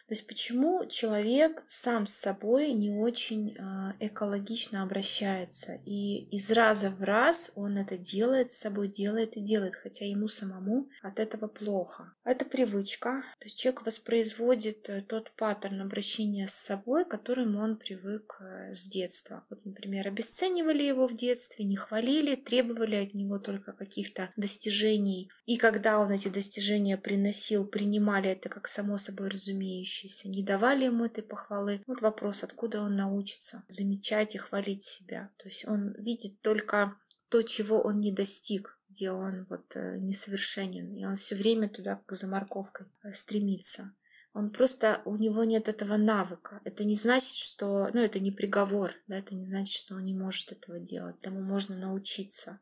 То 0.09 0.15
есть 0.15 0.25
почему 0.25 0.87
человек 0.87 1.63
сам 1.67 2.07
с 2.07 2.15
собой 2.15 2.73
не 2.73 2.89
очень 2.89 3.55
а, 3.59 3.93
экологично 3.99 4.81
обращается, 4.81 5.79
и 5.85 6.23
из 6.35 6.49
раза 6.49 6.89
в 6.89 7.03
раз 7.03 7.51
он 7.53 7.77
это 7.77 7.95
делает, 7.95 8.49
с 8.49 8.57
собой 8.57 8.87
делает 8.87 9.37
и 9.37 9.39
делает, 9.39 9.75
хотя 9.75 10.05
ему 10.05 10.27
самому 10.27 10.89
от 11.03 11.19
этого 11.19 11.47
плохо. 11.47 12.11
Это 12.23 12.43
привычка, 12.43 13.23
то 13.39 13.45
есть 13.45 13.59
человек 13.59 13.85
воспроизводит 13.85 14.89
э, 14.89 15.03
тот 15.03 15.31
паттерн 15.35 15.81
обращения 15.81 16.47
с 16.47 16.55
собой, 16.55 17.05
к 17.05 17.09
которому 17.09 17.59
он 17.59 17.77
привык 17.77 18.37
э, 18.39 18.73
с 18.73 18.87
детства. 18.87 19.45
Вот, 19.51 19.63
например, 19.63 20.07
обесценивали 20.07 20.81
его 20.81 21.07
в 21.07 21.15
детстве, 21.15 21.65
не 21.65 21.75
хвалили, 21.75 22.35
требовали 22.35 22.95
от 22.95 23.13
него 23.13 23.37
только 23.37 23.73
каких-то 23.73 24.31
достижений, 24.37 25.29
и 25.45 25.57
когда 25.57 25.99
он 25.99 26.11
эти 26.11 26.29
достижения 26.29 26.97
приносил, 26.97 27.63
принимали 27.67 28.31
это 28.31 28.49
как 28.49 28.67
само 28.67 28.97
собой 28.97 29.29
разумеющее, 29.29 29.98
учащиеся 29.99 30.29
не 30.29 30.43
давали 30.43 30.85
ему 30.85 31.05
этой 31.05 31.23
похвалы. 31.23 31.81
Вот 31.87 32.01
вопрос, 32.01 32.43
откуда 32.43 32.81
он 32.81 32.95
научится 32.95 33.63
замечать 33.67 34.35
и 34.35 34.37
хвалить 34.37 34.83
себя. 34.83 35.31
То 35.37 35.47
есть 35.47 35.67
он 35.67 35.93
видит 35.93 36.41
только 36.41 36.95
то, 37.29 37.41
чего 37.41 37.81
он 37.81 37.99
не 37.99 38.11
достиг, 38.11 38.79
где 38.89 39.11
он 39.11 39.45
вот 39.49 39.75
э, 39.75 39.97
несовершенен, 39.99 40.93
и 40.95 41.05
он 41.05 41.15
все 41.15 41.35
время 41.35 41.69
туда 41.69 42.01
за 42.07 42.27
морковкой 42.27 42.87
э, 43.03 43.13
стремится. 43.13 43.93
Он 44.33 44.51
просто, 44.51 45.01
у 45.05 45.15
него 45.15 45.43
нет 45.43 45.67
этого 45.67 45.97
навыка. 45.97 46.61
Это 46.63 46.83
не 46.83 46.95
значит, 46.95 47.35
что, 47.35 47.89
ну, 47.93 48.01
это 48.01 48.19
не 48.19 48.31
приговор, 48.31 48.93
да, 49.07 49.17
это 49.17 49.35
не 49.35 49.43
значит, 49.43 49.73
что 49.73 49.95
он 49.95 50.05
не 50.05 50.13
может 50.13 50.51
этого 50.51 50.79
делать. 50.79 51.19
Тому 51.21 51.41
можно 51.41 51.75
научиться. 51.75 52.59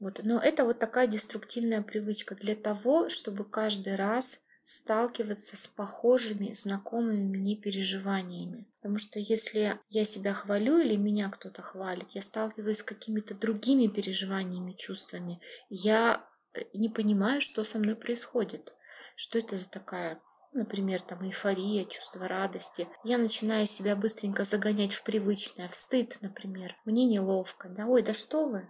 Вот. 0.00 0.20
Но 0.22 0.38
это 0.38 0.64
вот 0.64 0.78
такая 0.78 1.06
деструктивная 1.06 1.82
привычка 1.82 2.34
для 2.34 2.54
того, 2.54 3.08
чтобы 3.08 3.44
каждый 3.44 3.96
раз 3.96 4.40
сталкиваться 4.68 5.56
с 5.56 5.66
похожими, 5.66 6.52
знакомыми 6.52 7.38
мне 7.38 7.56
переживаниями. 7.56 8.66
Потому 8.76 8.98
что 8.98 9.18
если 9.18 9.80
я 9.88 10.04
себя 10.04 10.34
хвалю 10.34 10.78
или 10.78 10.94
меня 10.94 11.30
кто-то 11.30 11.62
хвалит, 11.62 12.06
я 12.10 12.20
сталкиваюсь 12.20 12.80
с 12.80 12.82
какими-то 12.82 13.34
другими 13.34 13.86
переживаниями, 13.86 14.72
чувствами. 14.72 15.40
Я 15.70 16.28
э, 16.52 16.64
не 16.74 16.90
понимаю, 16.90 17.40
что 17.40 17.64
со 17.64 17.78
мной 17.78 17.96
происходит. 17.96 18.74
Что 19.16 19.38
это 19.38 19.56
за 19.56 19.70
такая 19.70 20.20
например, 20.52 21.00
там 21.02 21.24
эйфория, 21.24 21.84
чувство 21.84 22.26
радости, 22.26 22.88
я 23.04 23.18
начинаю 23.18 23.66
себя 23.66 23.94
быстренько 23.96 24.44
загонять 24.44 24.92
в 24.92 25.02
привычное, 25.02 25.68
в 25.68 25.74
стыд, 25.74 26.18
например. 26.20 26.74
Мне 26.84 27.04
неловко, 27.06 27.68
да, 27.68 27.86
ой, 27.86 28.02
да 28.02 28.12
что 28.12 28.48
вы, 28.48 28.68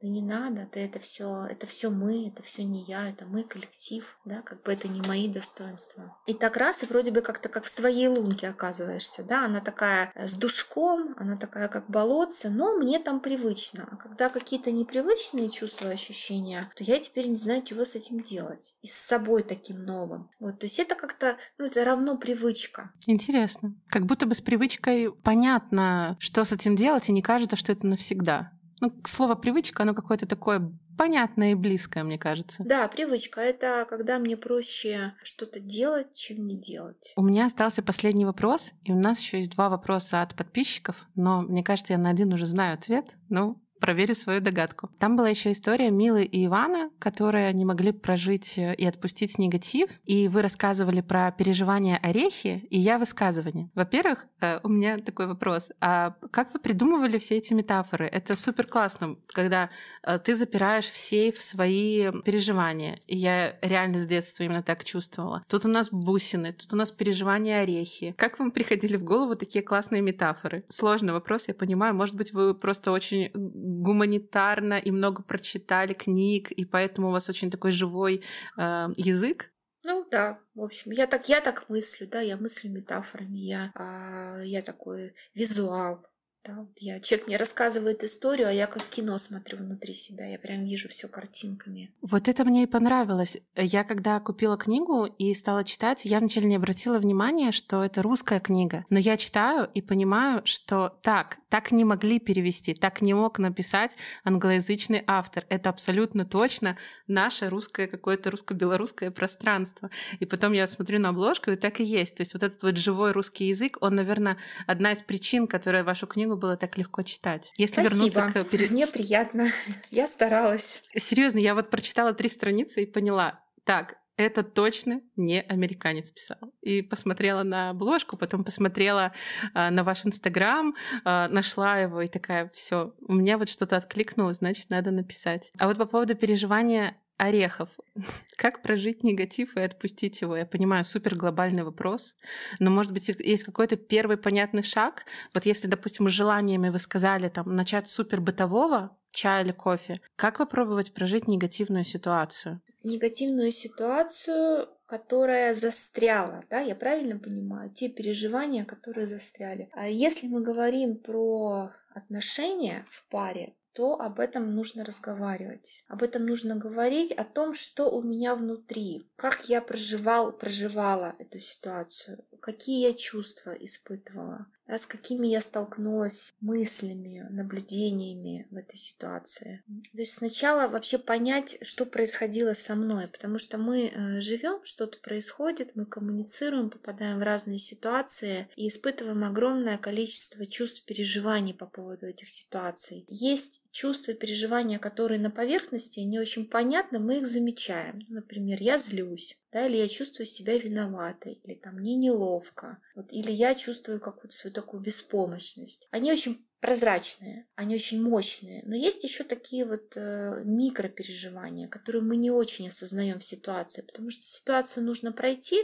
да 0.00 0.08
не 0.08 0.22
надо, 0.22 0.68
да 0.72 0.80
это 0.80 0.98
все, 0.98 1.46
это 1.50 1.66
все 1.66 1.90
мы, 1.90 2.28
это 2.28 2.42
все 2.42 2.64
не 2.64 2.82
я, 2.84 3.08
это 3.08 3.26
мы 3.26 3.42
коллектив, 3.42 4.18
да, 4.24 4.42
как 4.42 4.62
бы 4.62 4.72
это 4.72 4.88
не 4.88 5.00
мои 5.02 5.28
достоинства. 5.28 6.16
И 6.26 6.34
так 6.34 6.56
раз, 6.56 6.82
и 6.82 6.86
вроде 6.86 7.10
бы 7.10 7.20
как-то 7.20 7.48
как 7.48 7.64
в 7.64 7.70
своей 7.70 8.08
лунке 8.08 8.48
оказываешься, 8.48 9.24
да, 9.24 9.44
она 9.44 9.60
такая 9.60 10.12
э, 10.14 10.26
с 10.26 10.34
душком, 10.34 11.14
она 11.18 11.36
такая 11.36 11.68
как 11.68 11.90
болотце, 11.90 12.48
но 12.50 12.76
мне 12.76 12.98
там 12.98 13.20
привычно. 13.20 13.88
А 13.90 13.96
когда 13.96 14.28
какие-то 14.28 14.70
непривычные 14.70 15.50
чувства, 15.50 15.90
ощущения, 15.90 16.70
то 16.76 16.84
я 16.84 17.00
теперь 17.00 17.28
не 17.28 17.36
знаю, 17.36 17.62
чего 17.62 17.84
с 17.84 17.94
этим 17.94 18.22
делать. 18.22 18.74
И 18.82 18.86
с 18.86 18.94
собой 18.94 19.42
таким 19.42 19.84
новым. 19.84 20.30
Вот, 20.40 20.58
то 20.58 20.66
есть 20.66 20.78
это 20.78 20.94
как-то, 20.94 21.36
ну, 21.58 21.66
это 21.66 21.84
равно 21.84 22.16
привычка. 22.16 22.92
Интересно. 23.06 23.74
Как 23.88 24.06
будто 24.06 24.26
бы 24.26 24.34
с 24.34 24.40
привычкой 24.40 25.12
понятно, 25.12 26.16
что 26.20 26.44
с 26.44 26.52
этим 26.52 26.76
делать, 26.76 27.08
и 27.08 27.12
не 27.12 27.22
кажется, 27.22 27.56
что 27.56 27.72
это 27.72 27.86
навсегда. 27.86 28.52
Ну, 28.80 28.92
слово 29.04 29.34
привычка, 29.34 29.82
оно 29.82 29.94
какое-то 29.94 30.26
такое 30.26 30.72
понятное 30.96 31.52
и 31.52 31.54
близкое, 31.54 32.02
мне 32.04 32.18
кажется. 32.18 32.62
Да, 32.64 32.88
привычка— 32.88 33.40
это 33.42 33.86
когда 33.88 34.18
мне 34.18 34.36
проще 34.36 35.14
что-то 35.22 35.60
делать, 35.60 36.14
чем 36.14 36.44
не 36.44 36.56
делать. 36.56 37.12
У 37.16 37.22
меня 37.22 37.46
остался 37.46 37.82
последний 37.82 38.24
вопрос, 38.24 38.72
и 38.82 38.92
у 38.92 38.98
нас 38.98 39.20
еще 39.20 39.38
есть 39.38 39.52
два 39.52 39.68
вопроса 39.68 40.22
от 40.22 40.34
подписчиков, 40.34 41.06
но 41.14 41.42
мне 41.42 41.62
кажется, 41.62 41.92
я 41.92 41.98
на 41.98 42.10
один 42.10 42.32
уже 42.32 42.46
знаю 42.46 42.74
ответ. 42.74 43.16
Ну, 43.28 43.62
проверю 43.78 44.14
свою 44.14 44.40
догадку. 44.40 44.90
Там 44.98 45.16
была 45.16 45.28
еще 45.28 45.52
история 45.52 45.90
Милы 45.90 46.24
и 46.24 46.46
Ивана, 46.46 46.90
которые 46.98 47.52
не 47.52 47.64
могли 47.64 47.92
прожить 47.92 48.58
э, 48.58 48.74
и 48.74 48.86
отпустить 48.86 49.38
негатив. 49.38 49.90
И 50.04 50.28
вы 50.28 50.42
рассказывали 50.42 51.00
про 51.00 51.30
переживания 51.30 51.98
орехи 52.02 52.66
и 52.70 52.78
я 52.78 52.98
высказывание. 52.98 53.70
Во-первых, 53.74 54.26
э, 54.40 54.60
у 54.62 54.68
меня 54.68 54.98
такой 54.98 55.26
вопрос. 55.26 55.70
А 55.80 56.14
как 56.30 56.52
вы 56.52 56.60
придумывали 56.60 57.18
все 57.18 57.36
эти 57.36 57.52
метафоры? 57.52 58.06
Это 58.06 58.36
супер 58.36 58.66
классно, 58.66 59.16
когда 59.28 59.70
э, 60.02 60.18
ты 60.18 60.34
запираешь 60.34 60.90
в 60.90 60.96
сейф 60.96 61.40
свои 61.40 62.10
переживания. 62.22 63.00
И 63.06 63.16
я 63.16 63.56
реально 63.62 63.98
с 63.98 64.06
детства 64.06 64.44
именно 64.44 64.62
так 64.62 64.84
чувствовала. 64.84 65.44
Тут 65.48 65.64
у 65.64 65.68
нас 65.68 65.88
бусины, 65.90 66.52
тут 66.52 66.72
у 66.72 66.76
нас 66.76 66.90
переживания 66.90 67.62
орехи. 67.62 68.14
Как 68.16 68.38
вам 68.38 68.50
приходили 68.50 68.96
в 68.96 69.04
голову 69.04 69.36
такие 69.36 69.64
классные 69.64 70.02
метафоры? 70.02 70.64
Сложный 70.68 71.12
вопрос, 71.12 71.48
я 71.48 71.54
понимаю. 71.54 71.94
Может 71.94 72.14
быть, 72.14 72.32
вы 72.32 72.54
просто 72.54 72.92
очень 72.92 73.30
гуманитарно 73.68 74.74
и 74.74 74.90
много 74.90 75.22
прочитали 75.22 75.94
книг, 75.94 76.50
и 76.50 76.64
поэтому 76.64 77.08
у 77.08 77.10
вас 77.12 77.28
очень 77.28 77.50
такой 77.50 77.70
живой 77.70 78.22
э, 78.56 78.88
язык. 78.96 79.50
Ну 79.84 80.06
да, 80.10 80.40
в 80.54 80.62
общем, 80.62 80.90
я 80.92 81.06
так, 81.06 81.28
я 81.28 81.40
так 81.40 81.68
мыслю, 81.68 82.08
да, 82.08 82.20
я 82.20 82.36
мыслю 82.36 82.70
метафорами, 82.70 83.38
я, 83.38 83.70
а, 83.74 84.40
я 84.42 84.60
такой 84.62 85.14
визуал, 85.34 86.04
да, 86.48 86.54
вот 86.60 86.70
я, 86.78 86.98
человек 87.00 87.26
мне 87.26 87.36
рассказывает 87.36 88.02
историю, 88.04 88.48
а 88.48 88.52
я 88.52 88.66
как 88.66 88.82
кино 88.82 89.18
смотрю 89.18 89.58
внутри 89.58 89.94
себя, 89.94 90.26
я 90.26 90.38
прям 90.38 90.64
вижу 90.64 90.88
все 90.88 91.06
картинками. 91.06 91.92
Вот 92.00 92.26
это 92.26 92.44
мне 92.44 92.62
и 92.62 92.66
понравилось. 92.66 93.36
Я 93.54 93.84
когда 93.84 94.18
купила 94.20 94.56
книгу 94.56 95.04
и 95.04 95.34
стала 95.34 95.62
читать, 95.64 96.04
я 96.04 96.20
вначале 96.20 96.48
не 96.48 96.56
обратила 96.56 96.98
внимания, 96.98 97.52
что 97.52 97.84
это 97.84 98.02
русская 98.02 98.40
книга. 98.40 98.86
Но 98.88 98.98
я 98.98 99.18
читаю 99.18 99.68
и 99.74 99.82
понимаю, 99.82 100.40
что 100.44 100.98
так, 101.02 101.38
так 101.50 101.70
не 101.70 101.84
могли 101.84 102.18
перевести, 102.18 102.72
так 102.72 103.02
не 103.02 103.12
мог 103.12 103.38
написать 103.38 103.96
англоязычный 104.24 105.04
автор. 105.06 105.44
Это 105.50 105.68
абсолютно 105.68 106.24
точно 106.24 106.78
наше 107.06 107.50
русское 107.50 107.86
какое-то 107.86 108.30
русско-белорусское 108.30 109.10
пространство. 109.10 109.90
И 110.18 110.24
потом 110.24 110.52
я 110.54 110.66
смотрю 110.66 110.98
на 110.98 111.10
обложку, 111.10 111.50
и 111.50 111.56
так 111.56 111.80
и 111.80 111.84
есть. 111.84 112.16
То 112.16 112.22
есть 112.22 112.32
вот 112.32 112.42
этот 112.42 112.62
вот 112.62 112.78
живой 112.78 113.12
русский 113.12 113.46
язык, 113.46 113.76
он, 113.82 113.96
наверное, 113.96 114.38
одна 114.66 114.92
из 114.92 115.02
причин, 115.02 115.46
которая 115.46 115.84
вашу 115.84 116.06
книгу 116.06 116.37
было 116.38 116.56
так 116.56 116.76
легко 116.78 117.02
читать. 117.02 117.52
Если 117.56 117.82
Спасибо. 117.82 117.94
вернуться 117.94 118.44
к... 118.44 118.70
Мне 118.70 118.86
приятно. 118.86 119.50
Я 119.90 120.06
старалась. 120.06 120.82
Серьезно, 120.96 121.38
я 121.38 121.54
вот 121.54 121.70
прочитала 121.70 122.12
три 122.12 122.28
страницы 122.28 122.82
и 122.82 122.86
поняла, 122.86 123.40
так, 123.64 123.96
это 124.18 124.42
точно 124.42 125.00
не 125.16 125.40
американец 125.40 126.10
писал. 126.10 126.38
И 126.60 126.82
посмотрела 126.82 127.44
на 127.44 127.70
обложку, 127.70 128.16
потом 128.16 128.44
посмотрела 128.44 129.12
э, 129.54 129.70
на 129.70 129.84
ваш 129.84 130.04
инстаграм, 130.04 130.74
э, 131.04 131.28
нашла 131.28 131.78
его 131.78 132.02
и 132.02 132.08
такая, 132.08 132.50
все, 132.52 132.94
у 133.06 133.14
меня 133.14 133.38
вот 133.38 133.48
что-то 133.48 133.76
откликнулось, 133.76 134.38
значит, 134.38 134.70
надо 134.70 134.90
написать. 134.90 135.52
А 135.58 135.68
вот 135.68 135.78
по 135.78 135.86
поводу 135.86 136.16
переживания 136.16 136.96
орехов. 137.18 137.68
Как 138.36 138.62
прожить 138.62 139.04
негатив 139.04 139.56
и 139.56 139.60
отпустить 139.60 140.20
его? 140.22 140.36
Я 140.36 140.46
понимаю, 140.46 140.84
супер 140.84 141.14
глобальный 141.14 141.64
вопрос, 141.64 142.14
но, 142.58 142.70
может 142.70 142.92
быть, 142.92 143.08
есть 143.08 143.44
какой-то 143.44 143.76
первый 143.76 144.16
понятный 144.16 144.62
шаг. 144.62 145.04
Вот 145.34 145.44
если, 145.44 145.66
допустим, 145.66 146.08
желаниями 146.08 146.70
вы 146.70 146.78
сказали 146.78 147.28
там 147.28 147.54
начать 147.54 147.88
супер 147.88 148.20
бытового, 148.20 148.96
чая 149.10 149.44
или 149.44 149.52
кофе, 149.52 149.96
как 150.16 150.38
попробовать 150.38 150.94
прожить 150.94 151.28
негативную 151.28 151.84
ситуацию? 151.84 152.60
Негативную 152.84 153.50
ситуацию, 153.50 154.68
которая 154.86 155.52
застряла, 155.52 156.42
да, 156.48 156.60
я 156.60 156.76
правильно 156.76 157.18
понимаю, 157.18 157.70
те 157.70 157.88
переживания, 157.88 158.64
которые 158.64 159.08
застряли. 159.08 159.68
А 159.72 159.88
если 159.88 160.28
мы 160.28 160.40
говорим 160.40 160.96
про 160.96 161.72
отношения 161.92 162.86
в 162.88 163.04
паре, 163.10 163.54
то 163.78 163.94
об 164.00 164.18
этом 164.18 164.56
нужно 164.56 164.84
разговаривать. 164.84 165.84
Об 165.86 166.02
этом 166.02 166.26
нужно 166.26 166.56
говорить, 166.56 167.12
о 167.12 167.22
том, 167.22 167.54
что 167.54 167.88
у 167.88 168.02
меня 168.02 168.34
внутри, 168.34 169.08
как 169.14 169.48
я 169.48 169.62
проживал, 169.62 170.32
проживала 170.32 171.14
эту 171.20 171.38
ситуацию, 171.38 172.24
какие 172.40 172.88
я 172.88 172.92
чувства 172.92 173.52
испытывала. 173.52 174.46
Да, 174.68 174.78
с 174.78 174.86
какими 174.86 175.26
я 175.26 175.40
столкнулась 175.40 176.34
мыслями, 176.40 177.26
наблюдениями 177.30 178.46
в 178.50 178.56
этой 178.56 178.76
ситуации. 178.76 179.62
То 179.66 179.98
есть 179.98 180.12
сначала 180.12 180.68
вообще 180.68 180.98
понять, 180.98 181.58
что 181.62 181.86
происходило 181.86 182.52
со 182.52 182.74
мной, 182.74 183.08
потому 183.08 183.38
что 183.38 183.56
мы 183.56 183.86
э, 183.86 184.20
живем, 184.20 184.62
что-то 184.64 184.98
происходит, 184.98 185.74
мы 185.74 185.86
коммуницируем, 185.86 186.70
попадаем 186.70 187.18
в 187.18 187.22
разные 187.22 187.58
ситуации 187.58 188.48
и 188.56 188.68
испытываем 188.68 189.24
огромное 189.24 189.78
количество 189.78 190.44
чувств, 190.46 190.84
переживаний 190.84 191.54
по 191.54 191.66
поводу 191.66 192.06
этих 192.06 192.28
ситуаций. 192.28 193.06
Есть 193.08 193.62
чувства 193.70 194.12
переживания, 194.12 194.78
которые 194.78 195.18
на 195.18 195.30
поверхности, 195.30 196.00
они 196.00 196.20
очень 196.20 196.46
понятны, 196.46 196.98
мы 196.98 197.18
их 197.18 197.26
замечаем. 197.26 198.04
Например, 198.08 198.58
я 198.60 198.76
злюсь, 198.76 199.38
да, 199.52 199.66
или 199.66 199.76
я 199.76 199.88
чувствую 199.88 200.26
себя 200.26 200.58
виноватой, 200.58 201.40
или 201.44 201.54
там 201.54 201.76
мне 201.76 201.96
неловко, 201.96 202.78
вот, 202.94 203.12
или 203.12 203.30
я 203.30 203.54
чувствую 203.54 204.00
какую-то 204.00 204.36
свою 204.36 204.54
такую 204.54 204.82
беспомощность. 204.82 205.88
Они 205.90 206.12
очень 206.12 206.44
прозрачные, 206.60 207.46
они 207.54 207.76
очень 207.76 208.02
мощные, 208.02 208.64
но 208.66 208.74
есть 208.74 209.04
еще 209.04 209.22
такие 209.22 209.64
вот 209.64 209.92
э, 209.94 210.42
микропереживания, 210.44 211.68
которые 211.68 212.02
мы 212.02 212.16
не 212.16 212.32
очень 212.32 212.68
осознаем 212.68 213.20
в 213.20 213.24
ситуации, 213.24 213.82
потому 213.82 214.10
что 214.10 214.22
ситуацию 214.22 214.84
нужно 214.84 215.12
пройти, 215.12 215.56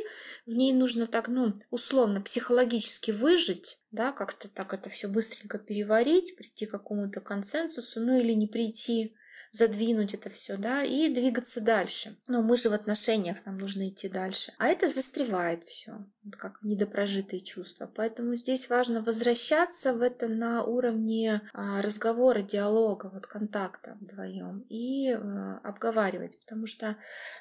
в 0.46 0.52
ней 0.52 0.72
нужно 0.72 1.08
так, 1.08 1.26
ну, 1.26 1.54
условно, 1.70 2.20
психологически 2.20 3.10
выжить, 3.10 3.78
да, 3.90 4.12
как-то 4.12 4.48
так 4.48 4.72
это 4.72 4.88
все 4.88 5.08
быстренько 5.08 5.58
переварить, 5.58 6.36
прийти 6.36 6.66
к 6.66 6.70
какому-то 6.70 7.20
консенсусу, 7.20 8.00
ну 8.00 8.16
или 8.16 8.32
не 8.32 8.46
прийти, 8.46 9.16
задвинуть 9.54 10.14
это 10.14 10.30
все, 10.30 10.56
да, 10.56 10.82
и 10.82 11.08
двигаться 11.08 11.60
дальше. 11.60 12.16
Но 12.26 12.42
мы 12.42 12.56
же 12.56 12.70
в 12.70 12.72
отношениях, 12.72 13.38
нам 13.46 13.56
нужно 13.56 13.88
идти 13.88 14.08
дальше. 14.08 14.52
А 14.58 14.66
это 14.66 14.88
застревает 14.88 15.64
все, 15.64 16.04
как 16.32 16.58
недопрожитые 16.62 17.40
чувства. 17.40 17.90
Поэтому 17.94 18.34
здесь 18.34 18.68
важно 18.68 19.00
возвращаться 19.00 19.94
в 19.94 20.02
это 20.02 20.26
на 20.26 20.64
уровне 20.64 21.40
а, 21.52 21.80
разговора, 21.82 22.42
диалога, 22.42 23.10
вот 23.14 23.28
контакта 23.28 23.96
вдвоем 24.00 24.66
и 24.68 25.12
а, 25.12 25.60
обговаривать. 25.62 26.36
Потому 26.40 26.66
что, 26.66 26.96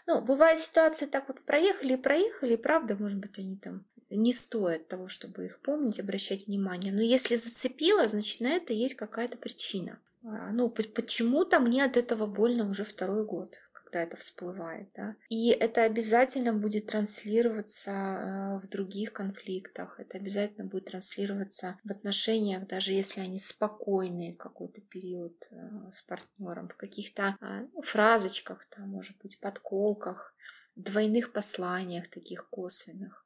ну, 0.05 0.21
бывают 0.21 0.59
ситуации 0.59 1.07
так 1.07 1.27
вот 1.27 1.41
проехали 1.41 1.93
и 1.93 1.97
проехали, 1.97 2.53
и 2.53 2.57
правда, 2.57 2.95
может 2.95 3.19
быть, 3.19 3.39
они 3.39 3.57
там 3.57 3.85
не 4.11 4.33
стоят 4.33 4.87
того, 4.87 5.07
чтобы 5.07 5.45
их 5.45 5.59
помнить, 5.61 5.99
обращать 5.99 6.45
внимание. 6.45 6.93
Но 6.93 7.01
если 7.01 7.35
зацепило, 7.35 8.07
значит, 8.07 8.39
на 8.39 8.49
это 8.49 8.71
есть 8.71 8.93
какая-то 8.93 9.37
причина. 9.37 9.99
А, 10.23 10.51
ну, 10.51 10.69
почему-то 10.69 11.59
мне 11.59 11.83
от 11.83 11.97
этого 11.97 12.25
больно 12.27 12.69
уже 12.69 12.85
второй 12.85 13.25
год, 13.25 13.55
когда 13.73 14.03
это 14.03 14.17
всплывает, 14.17 14.89
да. 14.95 15.15
И 15.29 15.49
это 15.49 15.83
обязательно 15.83 16.53
будет 16.53 16.87
транслироваться 16.87 17.91
э, 17.91 18.59
в 18.59 18.69
других 18.69 19.11
конфликтах, 19.13 19.99
это 19.99 20.17
обязательно 20.17 20.65
будет 20.65 20.85
транслироваться 20.85 21.77
в 21.83 21.91
отношениях, 21.91 22.67
даже 22.67 22.93
если 22.93 23.19
они 23.19 23.39
спокойные 23.39 24.35
какой-то 24.35 24.81
период 24.81 25.35
э, 25.51 25.91
с 25.91 26.01
партнером, 26.01 26.69
в 26.69 26.77
каких-то 26.77 27.35
а, 27.41 27.61
ну, 27.73 27.81
фразочках, 27.81 28.65
там, 28.69 28.89
может 28.89 29.17
быть, 29.17 29.39
подколках, 29.39 30.33
двойных 30.75 31.33
посланиях 31.33 32.09
таких 32.09 32.49
косвенных. 32.49 33.22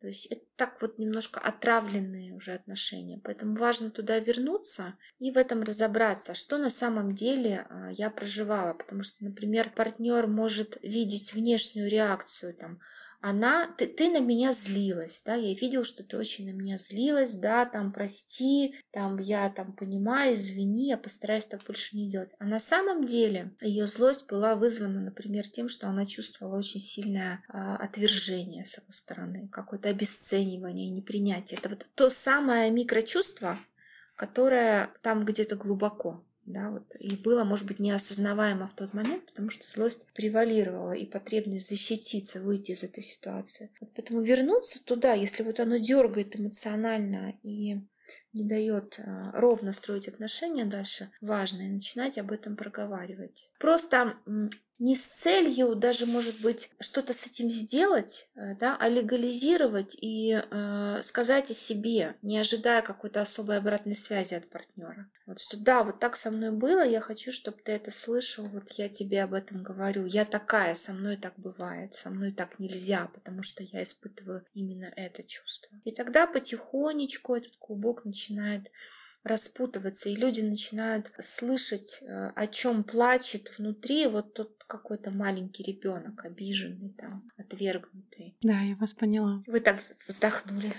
То 0.00 0.06
есть 0.06 0.26
это 0.26 0.44
так 0.56 0.80
вот 0.80 0.98
немножко 0.98 1.40
отравленные 1.40 2.32
уже 2.32 2.52
отношения. 2.52 3.20
Поэтому 3.22 3.56
важно 3.56 3.90
туда 3.90 4.18
вернуться 4.20 4.96
и 5.18 5.32
в 5.32 5.36
этом 5.36 5.62
разобраться, 5.62 6.34
что 6.34 6.56
на 6.56 6.70
самом 6.70 7.14
деле 7.14 7.66
а, 7.68 7.90
я 7.90 8.08
проживала. 8.08 8.74
Потому 8.74 9.02
что, 9.02 9.24
например, 9.24 9.70
партнер 9.74 10.28
может 10.28 10.78
видеть 10.82 11.32
внешнюю 11.32 11.90
реакцию 11.90 12.54
там, 12.54 12.80
она, 13.20 13.66
ты, 13.76 13.86
ты 13.86 14.10
на 14.10 14.20
меня 14.20 14.52
злилась, 14.52 15.22
да, 15.24 15.34
я 15.34 15.54
видел, 15.54 15.84
что 15.84 16.04
ты 16.04 16.16
очень 16.16 16.46
на 16.46 16.54
меня 16.54 16.78
злилась, 16.78 17.34
да, 17.34 17.66
там, 17.66 17.92
прости, 17.92 18.76
там, 18.92 19.18
я 19.18 19.50
там 19.50 19.72
понимаю, 19.72 20.34
извини, 20.34 20.88
я 20.88 20.96
постараюсь 20.96 21.46
так 21.46 21.64
больше 21.64 21.96
не 21.96 22.08
делать. 22.08 22.34
А 22.38 22.44
на 22.44 22.60
самом 22.60 23.04
деле 23.04 23.56
ее 23.60 23.86
злость 23.86 24.28
была 24.28 24.54
вызвана, 24.54 25.00
например, 25.00 25.48
тем, 25.48 25.68
что 25.68 25.88
она 25.88 26.06
чувствовала 26.06 26.58
очень 26.58 26.80
сильное 26.80 27.42
а, 27.48 27.76
отвержение 27.76 28.64
с 28.64 28.76
его 28.78 28.90
стороны, 28.90 29.48
какое-то 29.48 29.88
обесценивание, 29.88 30.90
непринятие. 30.90 31.58
Это 31.58 31.70
вот 31.70 31.86
то 31.94 32.10
самое 32.10 32.70
микрочувство, 32.70 33.58
которое 34.14 34.92
там 35.02 35.24
где-то 35.24 35.56
глубоко 35.56 36.24
да, 36.48 36.70
вот, 36.70 36.94
и 36.98 37.16
было, 37.16 37.44
может 37.44 37.66
быть, 37.66 37.78
неосознаваемо 37.78 38.66
в 38.66 38.74
тот 38.74 38.94
момент, 38.94 39.26
потому 39.26 39.50
что 39.50 39.66
злость 39.66 40.06
превалировала 40.14 40.92
и 40.92 41.06
потребность 41.06 41.68
защититься, 41.68 42.40
выйти 42.40 42.72
из 42.72 42.82
этой 42.82 43.02
ситуации. 43.02 43.70
Вот 43.80 43.90
поэтому 43.94 44.22
вернуться 44.22 44.82
туда, 44.84 45.12
если 45.12 45.42
вот 45.42 45.60
оно 45.60 45.76
дергает 45.76 46.38
эмоционально 46.38 47.34
и 47.42 47.80
не 48.32 48.44
дает 48.44 48.98
а, 48.98 49.30
ровно 49.32 49.72
строить 49.72 50.08
отношения 50.08 50.64
дальше, 50.64 51.10
важно 51.20 51.62
и 51.62 51.68
начинать 51.68 52.18
об 52.18 52.32
этом 52.32 52.56
проговаривать. 52.56 53.50
Просто 53.58 54.16
не 54.78 54.94
с 54.94 55.04
целью 55.04 55.74
даже, 55.74 56.06
может 56.06 56.40
быть, 56.40 56.70
что-то 56.80 57.12
с 57.12 57.26
этим 57.26 57.50
сделать, 57.50 58.28
э, 58.36 58.54
да, 58.56 58.76
а 58.78 58.88
легализировать 58.88 59.96
и 60.00 60.40
э, 60.40 61.00
сказать 61.02 61.50
о 61.50 61.54
себе, 61.54 62.16
не 62.22 62.38
ожидая 62.38 62.82
какой-то 62.82 63.20
особой 63.20 63.58
обратной 63.58 63.96
связи 63.96 64.34
от 64.34 64.48
партнера. 64.48 65.10
Вот 65.26 65.40
что 65.40 65.56
да, 65.56 65.82
вот 65.82 65.98
так 65.98 66.16
со 66.16 66.30
мной 66.30 66.52
было, 66.52 66.86
я 66.86 67.00
хочу, 67.00 67.32
чтобы 67.32 67.58
ты 67.62 67.72
это 67.72 67.90
слышал, 67.90 68.46
вот 68.46 68.70
я 68.72 68.88
тебе 68.88 69.22
об 69.22 69.34
этом 69.34 69.62
говорю. 69.62 70.06
Я 70.06 70.24
такая, 70.24 70.74
со 70.74 70.92
мной 70.92 71.16
так 71.16 71.34
бывает, 71.36 71.94
со 71.94 72.10
мной 72.10 72.32
так 72.32 72.58
нельзя, 72.60 73.10
потому 73.12 73.42
что 73.42 73.64
я 73.64 73.82
испытываю 73.82 74.44
именно 74.54 74.92
это 74.96 75.24
чувство. 75.24 75.76
И 75.84 75.90
тогда 75.90 76.26
потихонечку 76.26 77.34
этот 77.34 77.56
клубок 77.56 78.04
начинает 78.04 78.70
распутываться, 79.24 80.08
и 80.08 80.16
люди 80.16 80.40
начинают 80.40 81.12
слышать, 81.20 81.98
э, 82.02 82.30
о 82.34 82.46
чем 82.46 82.84
плачет 82.84 83.52
внутри 83.58 84.06
вот 84.06 84.34
тот 84.34 84.64
какой-то 84.66 85.10
маленький 85.10 85.62
ребенок, 85.62 86.24
обиженный, 86.24 86.90
там, 86.90 87.28
отвергнутый. 87.36 88.36
Да, 88.42 88.60
я 88.60 88.76
вас 88.76 88.94
поняла. 88.94 89.40
Вы 89.46 89.60
так 89.60 89.78
вздохнули. 90.06 90.72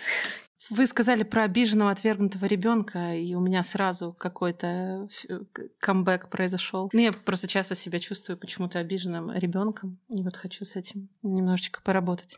Вы 0.70 0.86
сказали 0.86 1.24
про 1.24 1.44
обиженного, 1.44 1.90
отвергнутого 1.90 2.46
ребенка, 2.46 3.16
и 3.16 3.34
у 3.34 3.40
меня 3.40 3.64
сразу 3.64 4.14
какой-то 4.14 5.10
э, 5.28 5.40
камбэк 5.80 6.30
произошел. 6.30 6.90
Ну, 6.94 7.00
я 7.00 7.12
просто 7.12 7.48
часто 7.48 7.74
себя 7.74 8.00
чувствую 8.00 8.38
почему-то 8.38 8.78
обиженным 8.78 9.32
ребенком, 9.32 10.00
и 10.10 10.22
вот 10.22 10.38
хочу 10.38 10.66
с 10.66 10.76
этим 10.76 11.10
немножечко 11.24 11.82
поработать. 11.82 12.38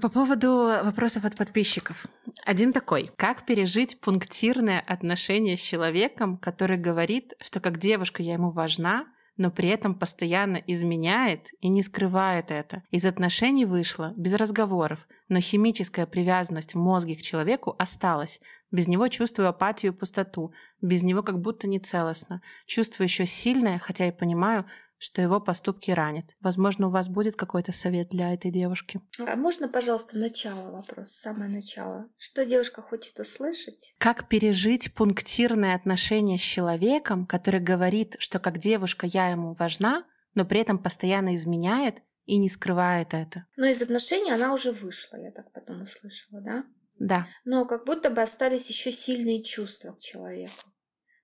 По 0.00 0.10
поводу 0.10 0.50
вопросов 0.84 1.24
от 1.24 1.36
подписчиков. 1.36 2.06
Один 2.44 2.74
такой. 2.74 3.10
Как 3.16 3.46
пережить 3.46 3.98
пунктирное 3.98 4.78
отношение 4.86 5.56
с 5.56 5.60
человеком, 5.60 6.36
который 6.36 6.76
говорит, 6.76 7.32
что 7.40 7.60
как 7.60 7.78
девушка 7.78 8.22
я 8.22 8.34
ему 8.34 8.50
важна, 8.50 9.06
но 9.38 9.50
при 9.50 9.70
этом 9.70 9.94
постоянно 9.94 10.56
изменяет 10.66 11.48
и 11.60 11.68
не 11.68 11.82
скрывает 11.82 12.50
это. 12.50 12.82
Из 12.90 13.06
отношений 13.06 13.64
вышло 13.64 14.12
без 14.16 14.34
разговоров, 14.34 15.06
но 15.28 15.40
химическая 15.40 16.04
привязанность 16.04 16.74
в 16.74 16.78
мозге 16.78 17.16
к 17.16 17.22
человеку 17.22 17.74
осталась. 17.78 18.40
Без 18.70 18.88
него 18.88 19.08
чувствую 19.08 19.48
апатию 19.48 19.92
и 19.92 19.94
пустоту. 19.94 20.52
Без 20.82 21.02
него 21.04 21.22
как 21.22 21.40
будто 21.40 21.68
не 21.68 21.78
целостно. 21.78 22.42
Чувствую 22.66 23.06
еще 23.06 23.24
сильное, 23.24 23.78
хотя 23.78 24.06
и 24.06 24.12
понимаю, 24.12 24.66
что 24.98 25.22
его 25.22 25.40
поступки 25.40 25.90
ранят. 25.90 26.36
Возможно, 26.40 26.86
у 26.86 26.90
вас 26.90 27.08
будет 27.08 27.36
какой-то 27.36 27.72
совет 27.72 28.08
для 28.08 28.32
этой 28.32 28.50
девушки? 28.50 29.00
А 29.18 29.36
можно, 29.36 29.68
пожалуйста, 29.68 30.16
начало 30.18 30.70
вопрос, 30.70 31.12
самое 31.12 31.50
начало? 31.50 32.08
Что 32.18 32.46
девушка 32.46 32.82
хочет 32.82 33.18
услышать? 33.18 33.94
Как 33.98 34.28
пережить 34.28 34.94
пунктирное 34.94 35.74
отношение 35.74 36.38
с 36.38 36.42
человеком, 36.42 37.26
который 37.26 37.60
говорит, 37.60 38.16
что 38.18 38.38
как 38.38 38.58
девушка 38.58 39.06
я 39.06 39.28
ему 39.28 39.52
важна, 39.52 40.04
но 40.34 40.44
при 40.44 40.60
этом 40.60 40.78
постоянно 40.78 41.34
изменяет 41.34 42.02
и 42.24 42.38
не 42.38 42.48
скрывает 42.48 43.14
это? 43.14 43.46
Но 43.56 43.66
из 43.66 43.82
отношений 43.82 44.32
она 44.32 44.52
уже 44.52 44.72
вышла, 44.72 45.16
я 45.16 45.30
так 45.30 45.52
потом 45.52 45.82
услышала, 45.82 46.40
да? 46.40 46.64
Да. 46.98 47.28
Но 47.44 47.66
как 47.66 47.84
будто 47.84 48.10
бы 48.10 48.22
остались 48.22 48.68
еще 48.70 48.90
сильные 48.90 49.42
чувства 49.42 49.92
к 49.92 49.98
человеку. 49.98 50.72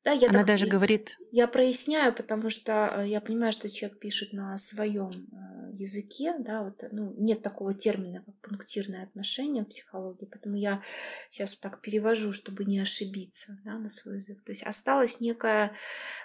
Да, 0.05 0.11
я 0.11 0.29
Она 0.29 0.39
так, 0.39 0.49
даже 0.49 0.67
говорит... 0.67 1.17
Я 1.31 1.47
проясняю, 1.47 2.13
потому 2.13 2.51
что 2.51 2.91
э, 2.93 3.09
я 3.09 3.21
понимаю, 3.21 3.53
что 3.53 3.71
человек 3.71 4.01
пишет 4.01 4.33
на 4.33 4.59
своем 4.59 5.11
э, 5.11 5.71
языке, 5.75 6.35
да, 6.41 6.65
вот, 6.65 6.83
ну, 6.91 7.15
нет 7.17 7.43
такого 7.43 7.73
термина, 7.73 8.23
как 8.25 8.35
пунктирное 8.41 9.05
отношение 9.05 9.65
в 9.65 9.69
психологии, 9.69 10.25
поэтому 10.25 10.57
я 10.57 10.83
сейчас 11.31 11.57
так 11.57 11.81
перевожу, 11.83 12.33
чтобы 12.33 12.65
не 12.65 12.81
ошибиться, 12.81 13.61
да, 13.65 13.79
на 13.79 13.91
свой 13.91 14.17
язык. 14.17 14.43
То 14.43 14.51
есть 14.51 14.65
осталась 14.65 15.21
некая, 15.21 15.73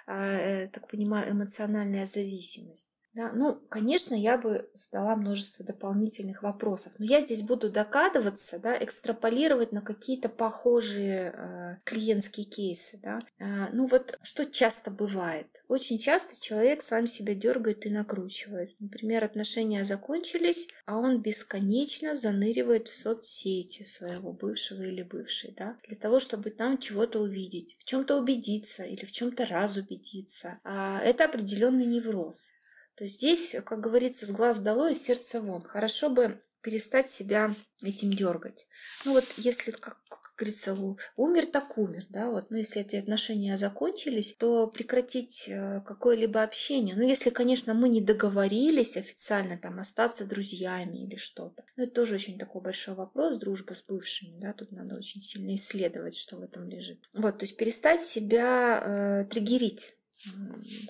э, 0.08 0.66
так 0.68 0.88
понимаю, 0.88 1.30
эмоциональная 1.30 2.06
зависимость. 2.06 2.97
Да, 3.14 3.32
ну, 3.32 3.54
конечно, 3.68 4.14
я 4.14 4.36
бы 4.38 4.70
задала 4.74 5.16
множество 5.16 5.64
дополнительных 5.64 6.42
вопросов, 6.42 6.92
но 6.98 7.04
я 7.04 7.20
здесь 7.20 7.42
буду 7.42 7.70
догадываться, 7.70 8.58
да, 8.60 8.76
экстраполировать 8.84 9.72
на 9.72 9.80
какие-то 9.80 10.28
похожие 10.28 11.32
э, 11.34 11.76
клиентские 11.84 12.46
кейсы, 12.46 13.00
да. 13.02 13.18
Э, 13.38 13.70
ну 13.72 13.86
вот 13.86 14.18
что 14.22 14.44
часто 14.44 14.90
бывает? 14.90 15.46
Очень 15.68 15.98
часто 15.98 16.40
человек 16.40 16.82
сам 16.82 17.06
себя 17.06 17.34
дергает 17.34 17.86
и 17.86 17.90
накручивает. 17.90 18.76
Например, 18.78 19.24
отношения 19.24 19.84
закончились, 19.84 20.68
а 20.86 20.98
он 20.98 21.20
бесконечно 21.20 22.14
заныривает 22.14 22.88
в 22.88 22.94
соцсети 22.94 23.84
своего 23.84 24.32
бывшего 24.32 24.82
или 24.82 25.02
бывшей, 25.02 25.54
да, 25.56 25.76
для 25.88 25.96
того, 25.96 26.20
чтобы 26.20 26.50
там 26.50 26.78
чего-то 26.78 27.20
увидеть, 27.20 27.76
в 27.78 27.84
чем-то 27.84 28.18
убедиться 28.18 28.84
или 28.84 29.04
в 29.04 29.12
чем-то 29.12 29.46
разубедиться. 29.46 30.60
А 30.62 31.00
это 31.00 31.24
определенный 31.24 31.86
невроз. 31.86 32.52
То 32.98 33.04
есть 33.04 33.16
здесь, 33.16 33.54
как 33.64 33.80
говорится, 33.80 34.26
с 34.26 34.32
глаз 34.32 34.58
долой, 34.58 34.92
из 34.92 35.04
сердца 35.04 35.40
вон. 35.40 35.62
Хорошо 35.62 36.10
бы 36.10 36.42
перестать 36.62 37.08
себя 37.08 37.54
этим 37.82 38.12
дергать. 38.12 38.66
Ну 39.04 39.12
вот 39.12 39.24
если, 39.36 39.70
как, 39.70 40.02
как 40.08 40.32
говорится, 40.36 40.76
умер, 41.16 41.46
так 41.46 41.78
умер, 41.78 42.06
да, 42.08 42.30
вот, 42.30 42.50
но 42.50 42.56
ну, 42.56 42.58
если 42.58 42.82
эти 42.82 42.96
отношения 42.96 43.56
закончились, 43.56 44.34
то 44.36 44.66
прекратить 44.66 45.44
э, 45.46 45.80
какое-либо 45.86 46.42
общение, 46.42 46.96
ну 46.96 47.02
если, 47.02 47.30
конечно, 47.30 47.72
мы 47.74 47.88
не 47.88 48.00
договорились 48.00 48.96
официально 48.96 49.56
там 49.56 49.78
остаться 49.78 50.24
друзьями 50.24 51.04
или 51.06 51.16
что-то, 51.16 51.64
ну 51.76 51.84
это 51.84 51.92
тоже 51.92 52.16
очень 52.16 52.38
такой 52.38 52.62
большой 52.62 52.94
вопрос, 52.94 53.38
дружба 53.38 53.74
с 53.74 53.84
бывшими, 53.84 54.38
да, 54.40 54.52
тут 54.52 54.72
надо 54.72 54.96
очень 54.96 55.20
сильно 55.20 55.54
исследовать, 55.54 56.16
что 56.16 56.36
в 56.36 56.42
этом 56.42 56.68
лежит. 56.68 57.08
Вот, 57.14 57.38
то 57.38 57.44
есть 57.44 57.56
перестать 57.56 58.02
себя 58.02 58.82
э, 58.84 59.24
триггерить, 59.30 59.94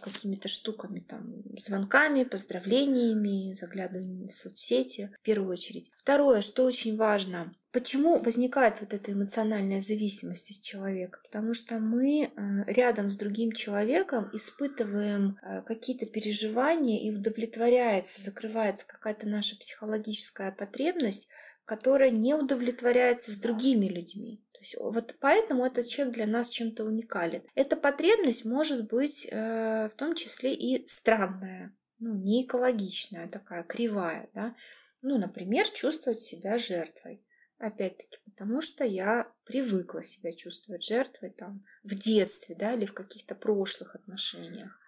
какими-то 0.02 0.48
штуками, 0.48 1.00
там, 1.00 1.42
звонками, 1.58 2.24
поздравлениями, 2.24 3.54
заглядыванием 3.54 4.28
в 4.28 4.32
соцсети, 4.32 5.10
в 5.20 5.22
первую 5.22 5.52
очередь. 5.52 5.90
Второе, 5.96 6.40
что 6.40 6.64
очень 6.64 6.96
важно, 6.96 7.52
почему 7.72 8.20
возникает 8.22 8.80
вот 8.80 8.94
эта 8.94 9.12
эмоциональная 9.12 9.80
зависимость 9.80 10.50
из 10.50 10.60
человека? 10.60 11.20
Потому 11.24 11.54
что 11.54 11.78
мы 11.78 12.24
э, 12.24 12.30
рядом 12.72 13.10
с 13.10 13.16
другим 13.16 13.52
человеком 13.52 14.30
испытываем 14.32 15.36
э, 15.42 15.62
какие-то 15.62 16.06
переживания 16.06 17.00
и 17.00 17.14
удовлетворяется, 17.14 18.22
закрывается 18.22 18.86
какая-то 18.86 19.26
наша 19.28 19.56
психологическая 19.56 20.52
потребность, 20.52 21.28
которая 21.68 22.10
не 22.10 22.34
удовлетворяется 22.34 23.30
с 23.30 23.38
другими 23.38 23.86
людьми. 23.86 24.42
То 24.52 24.60
есть 24.60 24.76
вот 24.80 25.14
поэтому 25.20 25.66
этот 25.66 25.86
человек 25.86 26.14
для 26.14 26.26
нас 26.26 26.48
чем-то 26.48 26.82
уникален. 26.82 27.42
Эта 27.54 27.76
потребность 27.76 28.46
может 28.46 28.88
быть 28.88 29.28
э, 29.30 29.90
в 29.92 29.96
том 29.96 30.14
числе 30.14 30.54
и 30.54 30.88
странная, 30.88 31.76
ну, 31.98 32.14
не 32.14 32.46
экологичная, 32.46 33.28
такая 33.28 33.64
кривая, 33.64 34.30
да. 34.32 34.56
Ну, 35.02 35.18
например, 35.18 35.68
чувствовать 35.68 36.22
себя 36.22 36.56
жертвой. 36.56 37.22
Опять-таки, 37.58 38.16
потому 38.24 38.62
что 38.62 38.84
я 38.84 39.30
привыкла 39.44 40.02
себя 40.02 40.32
чувствовать 40.32 40.84
жертвой 40.84 41.30
там 41.30 41.64
в 41.82 41.94
детстве, 41.94 42.56
да, 42.58 42.72
или 42.72 42.86
в 42.86 42.94
каких-то 42.94 43.34
прошлых 43.34 43.94
отношениях. 43.94 44.80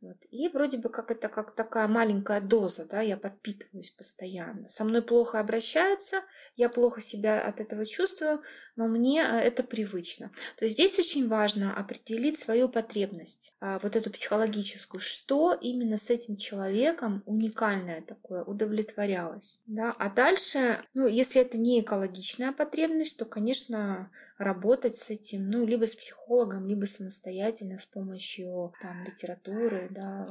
Вот. 0.00 0.18
И 0.30 0.48
вроде 0.48 0.76
бы 0.76 0.90
как 0.90 1.10
это 1.10 1.28
как 1.28 1.54
такая 1.54 1.88
маленькая 1.88 2.40
доза, 2.40 2.86
да, 2.86 3.00
я 3.00 3.16
подпитываюсь 3.16 3.90
постоянно. 3.90 4.68
Со 4.68 4.84
мной 4.84 5.00
плохо 5.02 5.40
обращаются, 5.40 6.22
я 6.54 6.68
плохо 6.68 7.00
себя 7.00 7.40
от 7.40 7.60
этого 7.60 7.86
чувствую, 7.86 8.42
но 8.76 8.88
мне 8.88 9.22
э, 9.22 9.38
это 9.40 9.62
привычно. 9.62 10.30
То 10.58 10.66
есть 10.66 10.74
здесь 10.74 10.98
очень 10.98 11.28
важно 11.28 11.74
определить 11.74 12.38
свою 12.38 12.68
потребность, 12.68 13.54
а, 13.60 13.78
вот 13.78 13.96
эту 13.96 14.10
психологическую, 14.10 15.00
что 15.00 15.54
именно 15.54 15.96
с 15.96 16.10
этим 16.10 16.36
человеком 16.36 17.22
уникальное 17.24 18.02
такое 18.02 18.44
удовлетворялось. 18.44 19.60
Да? 19.66 19.94
А 19.98 20.10
дальше, 20.10 20.84
ну, 20.92 21.06
если 21.06 21.40
это 21.40 21.56
не 21.56 21.80
экологичная 21.80 22.52
потребность, 22.52 23.18
то, 23.18 23.24
конечно, 23.24 24.10
работать 24.38 24.96
с 24.96 25.10
этим, 25.10 25.48
ну, 25.50 25.64
либо 25.64 25.86
с 25.86 25.94
психологом, 25.94 26.66
либо 26.66 26.84
самостоятельно 26.84 27.78
с 27.78 27.86
помощью 27.86 28.74
там, 28.80 29.04
литературы, 29.04 29.88
да, 29.90 30.26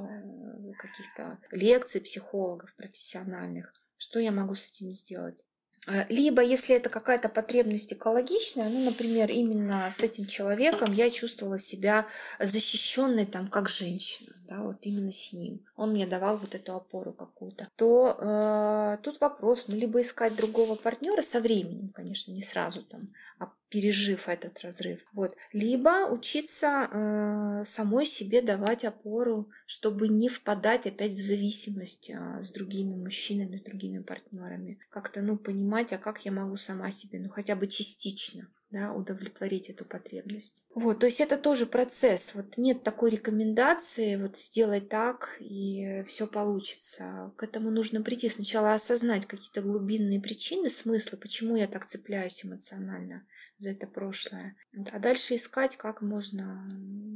каких-то 0.77 1.39
лекций 1.51 2.01
психологов 2.01 2.73
профессиональных. 2.75 3.73
Что 3.97 4.19
я 4.19 4.31
могу 4.31 4.55
с 4.55 4.69
этим 4.69 4.91
сделать? 4.93 5.43
Э, 5.87 6.05
либо, 6.09 6.41
если 6.41 6.75
это 6.75 6.89
какая-то 6.89 7.29
потребность 7.29 7.93
экологичная, 7.93 8.69
ну, 8.69 8.85
например, 8.85 9.29
именно 9.29 9.89
с 9.89 9.99
этим 9.99 10.25
человеком 10.25 10.93
я 10.93 11.09
чувствовала 11.09 11.59
себя 11.59 12.07
защищенной 12.39 13.25
там 13.25 13.47
как 13.47 13.69
женщина, 13.69 14.34
да, 14.47 14.61
вот 14.61 14.77
именно 14.81 15.11
с 15.11 15.33
ним. 15.33 15.65
Он 15.75 15.91
мне 15.91 16.07
давал 16.07 16.37
вот 16.37 16.55
эту 16.55 16.73
опору 16.73 17.13
какую-то. 17.13 17.67
То 17.75 18.17
э, 18.19 18.97
тут 19.03 19.19
вопрос, 19.19 19.65
ну, 19.67 19.75
либо 19.75 20.01
искать 20.01 20.35
другого 20.35 20.75
партнера 20.75 21.21
со 21.21 21.39
временем, 21.39 21.89
конечно, 21.89 22.31
не 22.31 22.43
сразу 22.43 22.83
там, 22.83 23.13
а 23.39 23.51
пережив 23.69 24.29
этот 24.29 24.59
разрыв. 24.61 25.05
Вот. 25.13 25.35
Либо 25.51 26.09
учиться 26.09 26.89
э, 26.91 27.65
самой 27.65 28.05
себе 28.05 28.41
давать 28.41 28.85
опору, 28.85 29.49
чтобы 29.65 30.07
не 30.07 30.29
впадать 30.29 30.87
опять 30.87 31.13
в 31.13 31.19
зависимость 31.19 32.09
э, 32.09 32.41
с 32.41 32.51
другими 32.51 32.95
мужчинами, 32.95 33.57
с 33.57 33.63
другими 33.63 33.99
партнерами. 33.99 34.79
Как-то, 34.89 35.21
ну, 35.21 35.37
понимать, 35.37 35.93
а 35.93 35.97
как 35.97 36.25
я 36.25 36.31
могу 36.31 36.57
сама 36.57 36.91
себе, 36.91 37.19
ну, 37.19 37.29
хотя 37.29 37.55
бы 37.55 37.67
частично 37.67 38.47
да, 38.75 38.93
удовлетворить 38.93 39.69
эту 39.69 39.85
потребность. 39.85 40.65
Вот, 40.75 40.99
то 40.99 41.05
есть 41.05 41.21
это 41.21 41.37
тоже 41.37 41.65
процесс. 41.65 42.35
Вот 42.35 42.57
нет 42.57 42.83
такой 42.83 43.11
рекомендации, 43.11 44.17
вот 44.17 44.37
сделай 44.37 44.81
так 44.81 45.37
и 45.39 46.03
все 46.07 46.27
получится. 46.27 47.33
К 47.37 47.43
этому 47.43 47.71
нужно 47.71 48.01
прийти. 48.01 48.27
Сначала 48.27 48.73
осознать 48.73 49.25
какие-то 49.25 49.61
глубинные 49.61 50.19
причины, 50.19 50.69
смыслы, 50.69 51.17
почему 51.17 51.55
я 51.55 51.67
так 51.67 51.85
цепляюсь 51.85 52.43
эмоционально 52.43 53.25
за 53.57 53.69
это 53.69 53.87
прошлое. 53.87 54.57
А 54.91 54.99
дальше 54.99 55.35
искать, 55.35 55.77
как 55.77 56.01
можно 56.01 56.67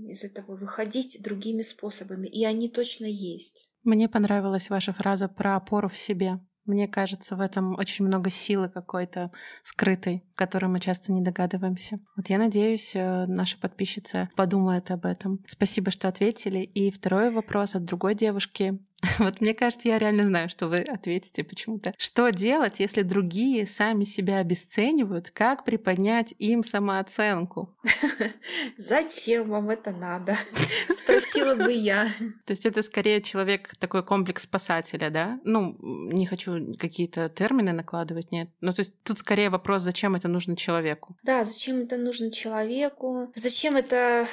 из 0.07 0.23
этого 0.23 0.55
выходить 0.55 1.21
другими 1.21 1.61
способами. 1.61 2.27
И 2.27 2.45
они 2.45 2.69
точно 2.69 3.05
есть. 3.05 3.69
Мне 3.83 4.07
понравилась 4.07 4.69
ваша 4.69 4.93
фраза 4.93 5.27
про 5.27 5.57
опору 5.57 5.89
в 5.89 5.97
себе. 5.97 6.39
Мне 6.69 6.87
кажется, 6.87 7.35
в 7.35 7.41
этом 7.41 7.75
очень 7.79 8.05
много 8.05 8.29
силы 8.29 8.69
какой-то 8.69 9.31
скрытой, 9.63 10.23
которой 10.35 10.67
мы 10.67 10.79
часто 10.79 11.11
не 11.11 11.19
догадываемся. 11.19 11.99
Вот 12.15 12.29
я 12.29 12.37
надеюсь, 12.37 12.91
э, 12.93 13.25
наша 13.25 13.57
подписчица 13.57 14.29
подумает 14.35 14.91
об 14.91 15.07
этом. 15.07 15.39
Спасибо, 15.47 15.89
что 15.89 16.07
ответили. 16.07 16.59
И 16.59 16.91
второй 16.91 17.31
вопрос 17.31 17.73
от 17.73 17.85
другой 17.85 18.13
девушки. 18.13 18.77
Вот 19.19 19.41
мне 19.41 19.53
кажется, 19.53 19.87
я 19.87 19.99
реально 19.99 20.25
знаю, 20.25 20.49
что 20.49 20.67
вы 20.67 20.77
ответите 20.77 21.43
почему-то. 21.43 21.93
Что 21.97 22.29
делать, 22.29 22.79
если 22.79 23.01
другие 23.01 23.65
сами 23.65 24.03
себя 24.03 24.39
обесценивают? 24.39 25.31
Как 25.31 25.63
приподнять 25.63 26.33
им 26.37 26.63
самооценку? 26.63 27.75
Зачем 28.77 29.49
вам 29.49 29.69
это 29.69 29.91
надо? 29.91 30.35
Спросила 30.89 31.55
бы 31.55 31.71
я. 31.71 32.09
То 32.45 32.51
есть 32.51 32.65
это 32.65 32.81
скорее 32.81 33.21
человек 33.21 33.75
такой 33.77 34.03
комплекс 34.03 34.43
спасателя, 34.43 35.09
да? 35.09 35.39
Ну, 35.43 35.77
не 35.81 36.25
хочу 36.25 36.75
какие-то 36.77 37.29
термины 37.29 37.71
накладывать, 37.71 38.31
нет. 38.31 38.49
Ну, 38.61 38.71
то 38.71 38.81
есть 38.81 38.93
тут 39.03 39.19
скорее 39.19 39.49
вопрос, 39.49 39.81
зачем 39.81 40.15
это 40.15 40.27
нужно 40.27 40.55
человеку? 40.55 41.15
Да, 41.23 41.45
зачем 41.45 41.81
это 41.81 41.97
нужно 41.97 42.31
человеку? 42.31 43.31
Зачем 43.35 43.75
это 43.75 44.27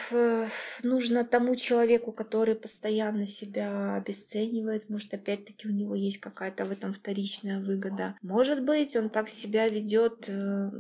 нужно 0.83 1.25
тому 1.25 1.57
человеку, 1.57 2.13
который 2.13 2.55
постоянно 2.55 3.27
себя 3.27 3.97
обесценивает? 3.97 4.56
Оценивает, 4.57 4.89
может, 4.89 5.15
опять-таки 5.15 5.69
у 5.69 5.73
него 5.73 5.95
есть 5.95 6.19
какая-то 6.19 6.65
в 6.65 6.73
этом 6.73 6.93
вторичная 6.93 7.61
выгода. 7.61 8.17
Может 8.23 8.65
быть, 8.65 8.97
он 8.97 9.11
так 9.11 9.29
себя 9.29 9.69
ведет 9.69 10.25
э, 10.29 10.71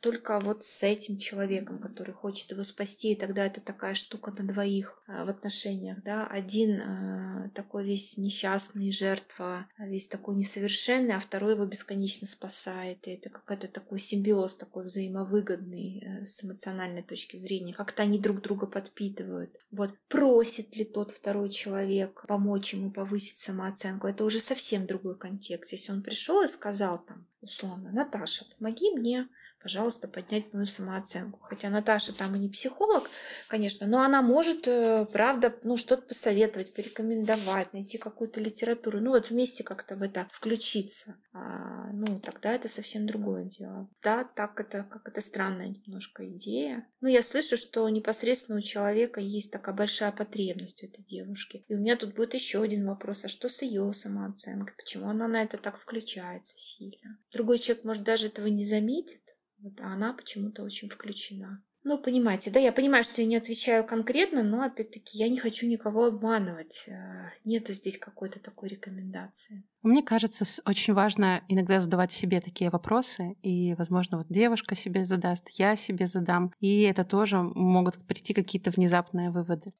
только 0.00 0.38
вот 0.40 0.64
с 0.64 0.82
этим 0.82 1.18
человеком, 1.18 1.78
который 1.78 2.12
хочет 2.12 2.50
его 2.52 2.64
спасти, 2.64 3.12
и 3.12 3.16
тогда 3.16 3.46
это 3.46 3.60
такая 3.60 3.94
штука 3.94 4.32
на 4.36 4.46
двоих 4.46 5.02
э, 5.06 5.24
в 5.24 5.28
отношениях, 5.28 6.02
да. 6.02 6.26
Один 6.26 6.80
э, 6.80 7.50
такой 7.54 7.84
весь 7.84 8.16
несчастный, 8.16 8.92
жертва, 8.92 9.66
весь 9.78 10.08
такой 10.08 10.36
несовершенный, 10.36 11.14
а 11.14 11.20
второй 11.20 11.54
его 11.54 11.66
бесконечно 11.66 12.26
спасает. 12.26 13.06
И 13.06 13.12
это 13.12 13.30
какой-то 13.30 13.68
такой 13.68 13.98
симбиоз, 13.98 14.56
такой 14.56 14.84
взаимовыгодный 14.84 16.24
с 16.24 16.44
эмоциональной 16.44 17.02
точки 17.02 17.36
зрения. 17.36 17.74
Как-то 17.74 18.02
они 18.02 18.18
друг 18.18 18.40
друга 18.40 18.66
подпитывают. 18.66 19.50
Вот 19.70 19.90
просит 20.08 20.76
ли 20.76 20.84
тот 20.84 21.10
второй 21.10 21.50
человек 21.50 22.24
помочь 22.26 22.74
ему 22.74 22.90
повысить 22.90 23.19
повысить 23.20 23.38
самооценку, 23.38 24.06
это 24.06 24.24
уже 24.24 24.40
совсем 24.40 24.86
другой 24.86 25.16
контекст. 25.16 25.72
Если 25.72 25.92
он 25.92 26.02
пришел 26.02 26.42
и 26.42 26.48
сказал 26.48 26.98
там, 26.98 27.26
условно, 27.42 27.90
Наташа, 27.92 28.46
помоги 28.56 28.90
мне 28.92 29.28
пожалуйста, 29.62 30.08
поднять 30.08 30.52
мою 30.52 30.66
самооценку. 30.66 31.38
Хотя 31.42 31.68
Наташа 31.68 32.12
там 32.12 32.34
и 32.34 32.38
не 32.38 32.48
психолог, 32.48 33.10
конечно, 33.48 33.86
но 33.86 34.02
она 34.02 34.22
может, 34.22 34.66
э, 34.66 35.06
правда, 35.12 35.54
ну, 35.62 35.76
что-то 35.76 36.02
посоветовать, 36.02 36.72
порекомендовать, 36.72 37.72
найти 37.72 37.98
какую-то 37.98 38.40
литературу, 38.40 39.00
ну, 39.00 39.10
вот 39.10 39.30
вместе 39.30 39.62
как-то 39.62 39.96
в 39.96 40.02
это 40.02 40.26
включиться. 40.32 41.16
А, 41.32 41.90
ну, 41.92 42.20
тогда 42.20 42.52
это 42.54 42.68
совсем 42.68 43.06
другое 43.06 43.44
дело. 43.44 43.88
Да, 44.02 44.24
так 44.24 44.58
это, 44.60 44.84
как 44.84 45.08
это 45.08 45.20
странная 45.20 45.68
немножко 45.68 46.26
идея. 46.28 46.86
Ну, 47.00 47.08
я 47.08 47.22
слышу, 47.22 47.56
что 47.56 47.88
непосредственно 47.88 48.58
у 48.58 48.62
человека 48.62 49.20
есть 49.20 49.50
такая 49.50 49.74
большая 49.74 50.12
потребность 50.12 50.82
у 50.82 50.86
этой 50.86 51.04
девушки. 51.04 51.64
И 51.68 51.74
у 51.74 51.78
меня 51.78 51.96
тут 51.96 52.14
будет 52.14 52.34
еще 52.34 52.62
один 52.62 52.86
вопрос, 52.86 53.24
а 53.24 53.28
что 53.28 53.48
с 53.48 53.62
ее 53.62 53.92
самооценкой? 53.92 54.74
Почему 54.76 55.08
она 55.08 55.28
на 55.28 55.42
это 55.42 55.58
так 55.58 55.78
включается 55.78 56.58
сильно? 56.58 57.18
Другой 57.32 57.58
человек, 57.58 57.84
может, 57.84 58.02
даже 58.02 58.26
этого 58.26 58.46
не 58.46 58.64
заметит, 58.64 59.29
вот, 59.62 59.80
а 59.80 59.92
она 59.92 60.12
почему-то 60.12 60.62
очень 60.62 60.88
включена. 60.88 61.62
Ну, 61.82 61.96
понимаете, 61.96 62.50
да, 62.50 62.60
я 62.60 62.72
понимаю, 62.72 63.04
что 63.04 63.22
я 63.22 63.26
не 63.26 63.36
отвечаю 63.36 63.86
конкретно, 63.86 64.42
но, 64.42 64.62
опять-таки, 64.62 65.16
я 65.16 65.30
не 65.30 65.38
хочу 65.38 65.66
никого 65.66 66.06
обманывать. 66.06 66.84
Э, 66.86 67.30
нету 67.46 67.72
здесь 67.72 67.96
какой-то 67.96 68.38
такой 68.38 68.68
рекомендации. 68.68 69.64
Мне 69.82 70.02
кажется, 70.02 70.44
очень 70.66 70.92
важно 70.92 71.42
иногда 71.48 71.80
задавать 71.80 72.12
себе 72.12 72.42
такие 72.42 72.68
вопросы, 72.68 73.32
и, 73.42 73.72
возможно, 73.74 74.18
вот 74.18 74.26
девушка 74.28 74.74
себе 74.74 75.06
задаст, 75.06 75.48
я 75.54 75.74
себе 75.74 76.06
задам, 76.06 76.52
и 76.60 76.82
это 76.82 77.02
тоже 77.02 77.38
могут 77.38 77.96
прийти 78.06 78.34
какие-то 78.34 78.70
внезапные 78.70 79.30
выводы. 79.30 79.72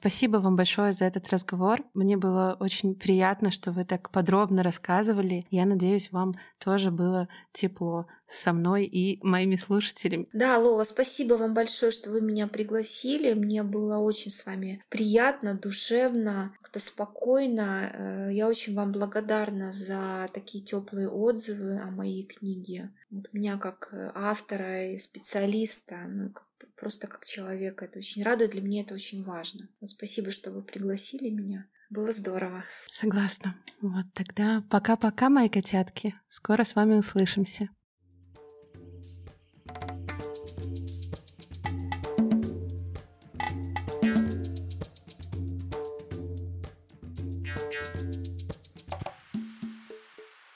Спасибо 0.00 0.36
вам 0.36 0.54
большое 0.54 0.92
за 0.92 1.06
этот 1.06 1.28
разговор. 1.30 1.82
Мне 1.92 2.16
было 2.16 2.56
очень 2.60 2.94
приятно, 2.94 3.50
что 3.50 3.72
вы 3.72 3.84
так 3.84 4.10
подробно 4.10 4.62
рассказывали. 4.62 5.44
Я 5.50 5.66
надеюсь, 5.66 6.12
вам 6.12 6.36
тоже 6.58 6.92
было 6.92 7.28
тепло 7.52 8.06
со 8.28 8.52
мной 8.52 8.84
и 8.84 9.18
моими 9.26 9.56
слушателями. 9.56 10.28
Да, 10.32 10.58
Лола, 10.58 10.84
спасибо 10.84 11.34
вам 11.34 11.52
большое, 11.52 11.90
что 11.90 12.10
вы 12.10 12.20
меня 12.20 12.46
пригласили. 12.46 13.32
Мне 13.32 13.64
было 13.64 13.98
очень 13.98 14.30
с 14.30 14.46
вами 14.46 14.84
приятно, 14.88 15.54
душевно, 15.54 16.54
как-то 16.60 16.78
спокойно. 16.78 17.90
Э, 17.92 18.28
я 18.32 18.46
очень 18.46 18.74
вам 18.74 18.92
благодарна 18.92 19.72
за 19.72 20.28
такие 20.32 20.62
теплые 20.62 21.08
отзывы 21.08 21.80
о 21.80 21.90
моей 21.90 22.24
книге. 22.24 22.92
Вот 23.10 23.32
меня 23.32 23.56
как 23.56 23.88
э, 23.92 24.12
автора 24.14 24.92
и 24.92 24.98
специалиста, 24.98 25.96
ну, 26.06 26.30
просто 26.76 27.06
как 27.06 27.26
человека. 27.26 27.84
Это 27.84 27.98
очень 27.98 28.22
радует, 28.22 28.52
для 28.52 28.62
меня 28.62 28.82
это 28.82 28.94
очень 28.94 29.24
важно. 29.24 29.68
Вот 29.80 29.90
спасибо, 29.90 30.30
что 30.30 30.50
вы 30.50 30.62
пригласили 30.62 31.30
меня. 31.30 31.66
Было 31.90 32.12
здорово. 32.12 32.64
Согласна. 32.86 33.56
Вот 33.80 34.06
тогда 34.14 34.62
пока-пока, 34.70 35.30
мои 35.30 35.48
котятки. 35.48 36.14
Скоро 36.28 36.64
с 36.64 36.74
вами 36.74 36.94
услышимся. 36.94 37.70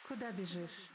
Куда 0.07 0.33
бежишь? 0.33 0.91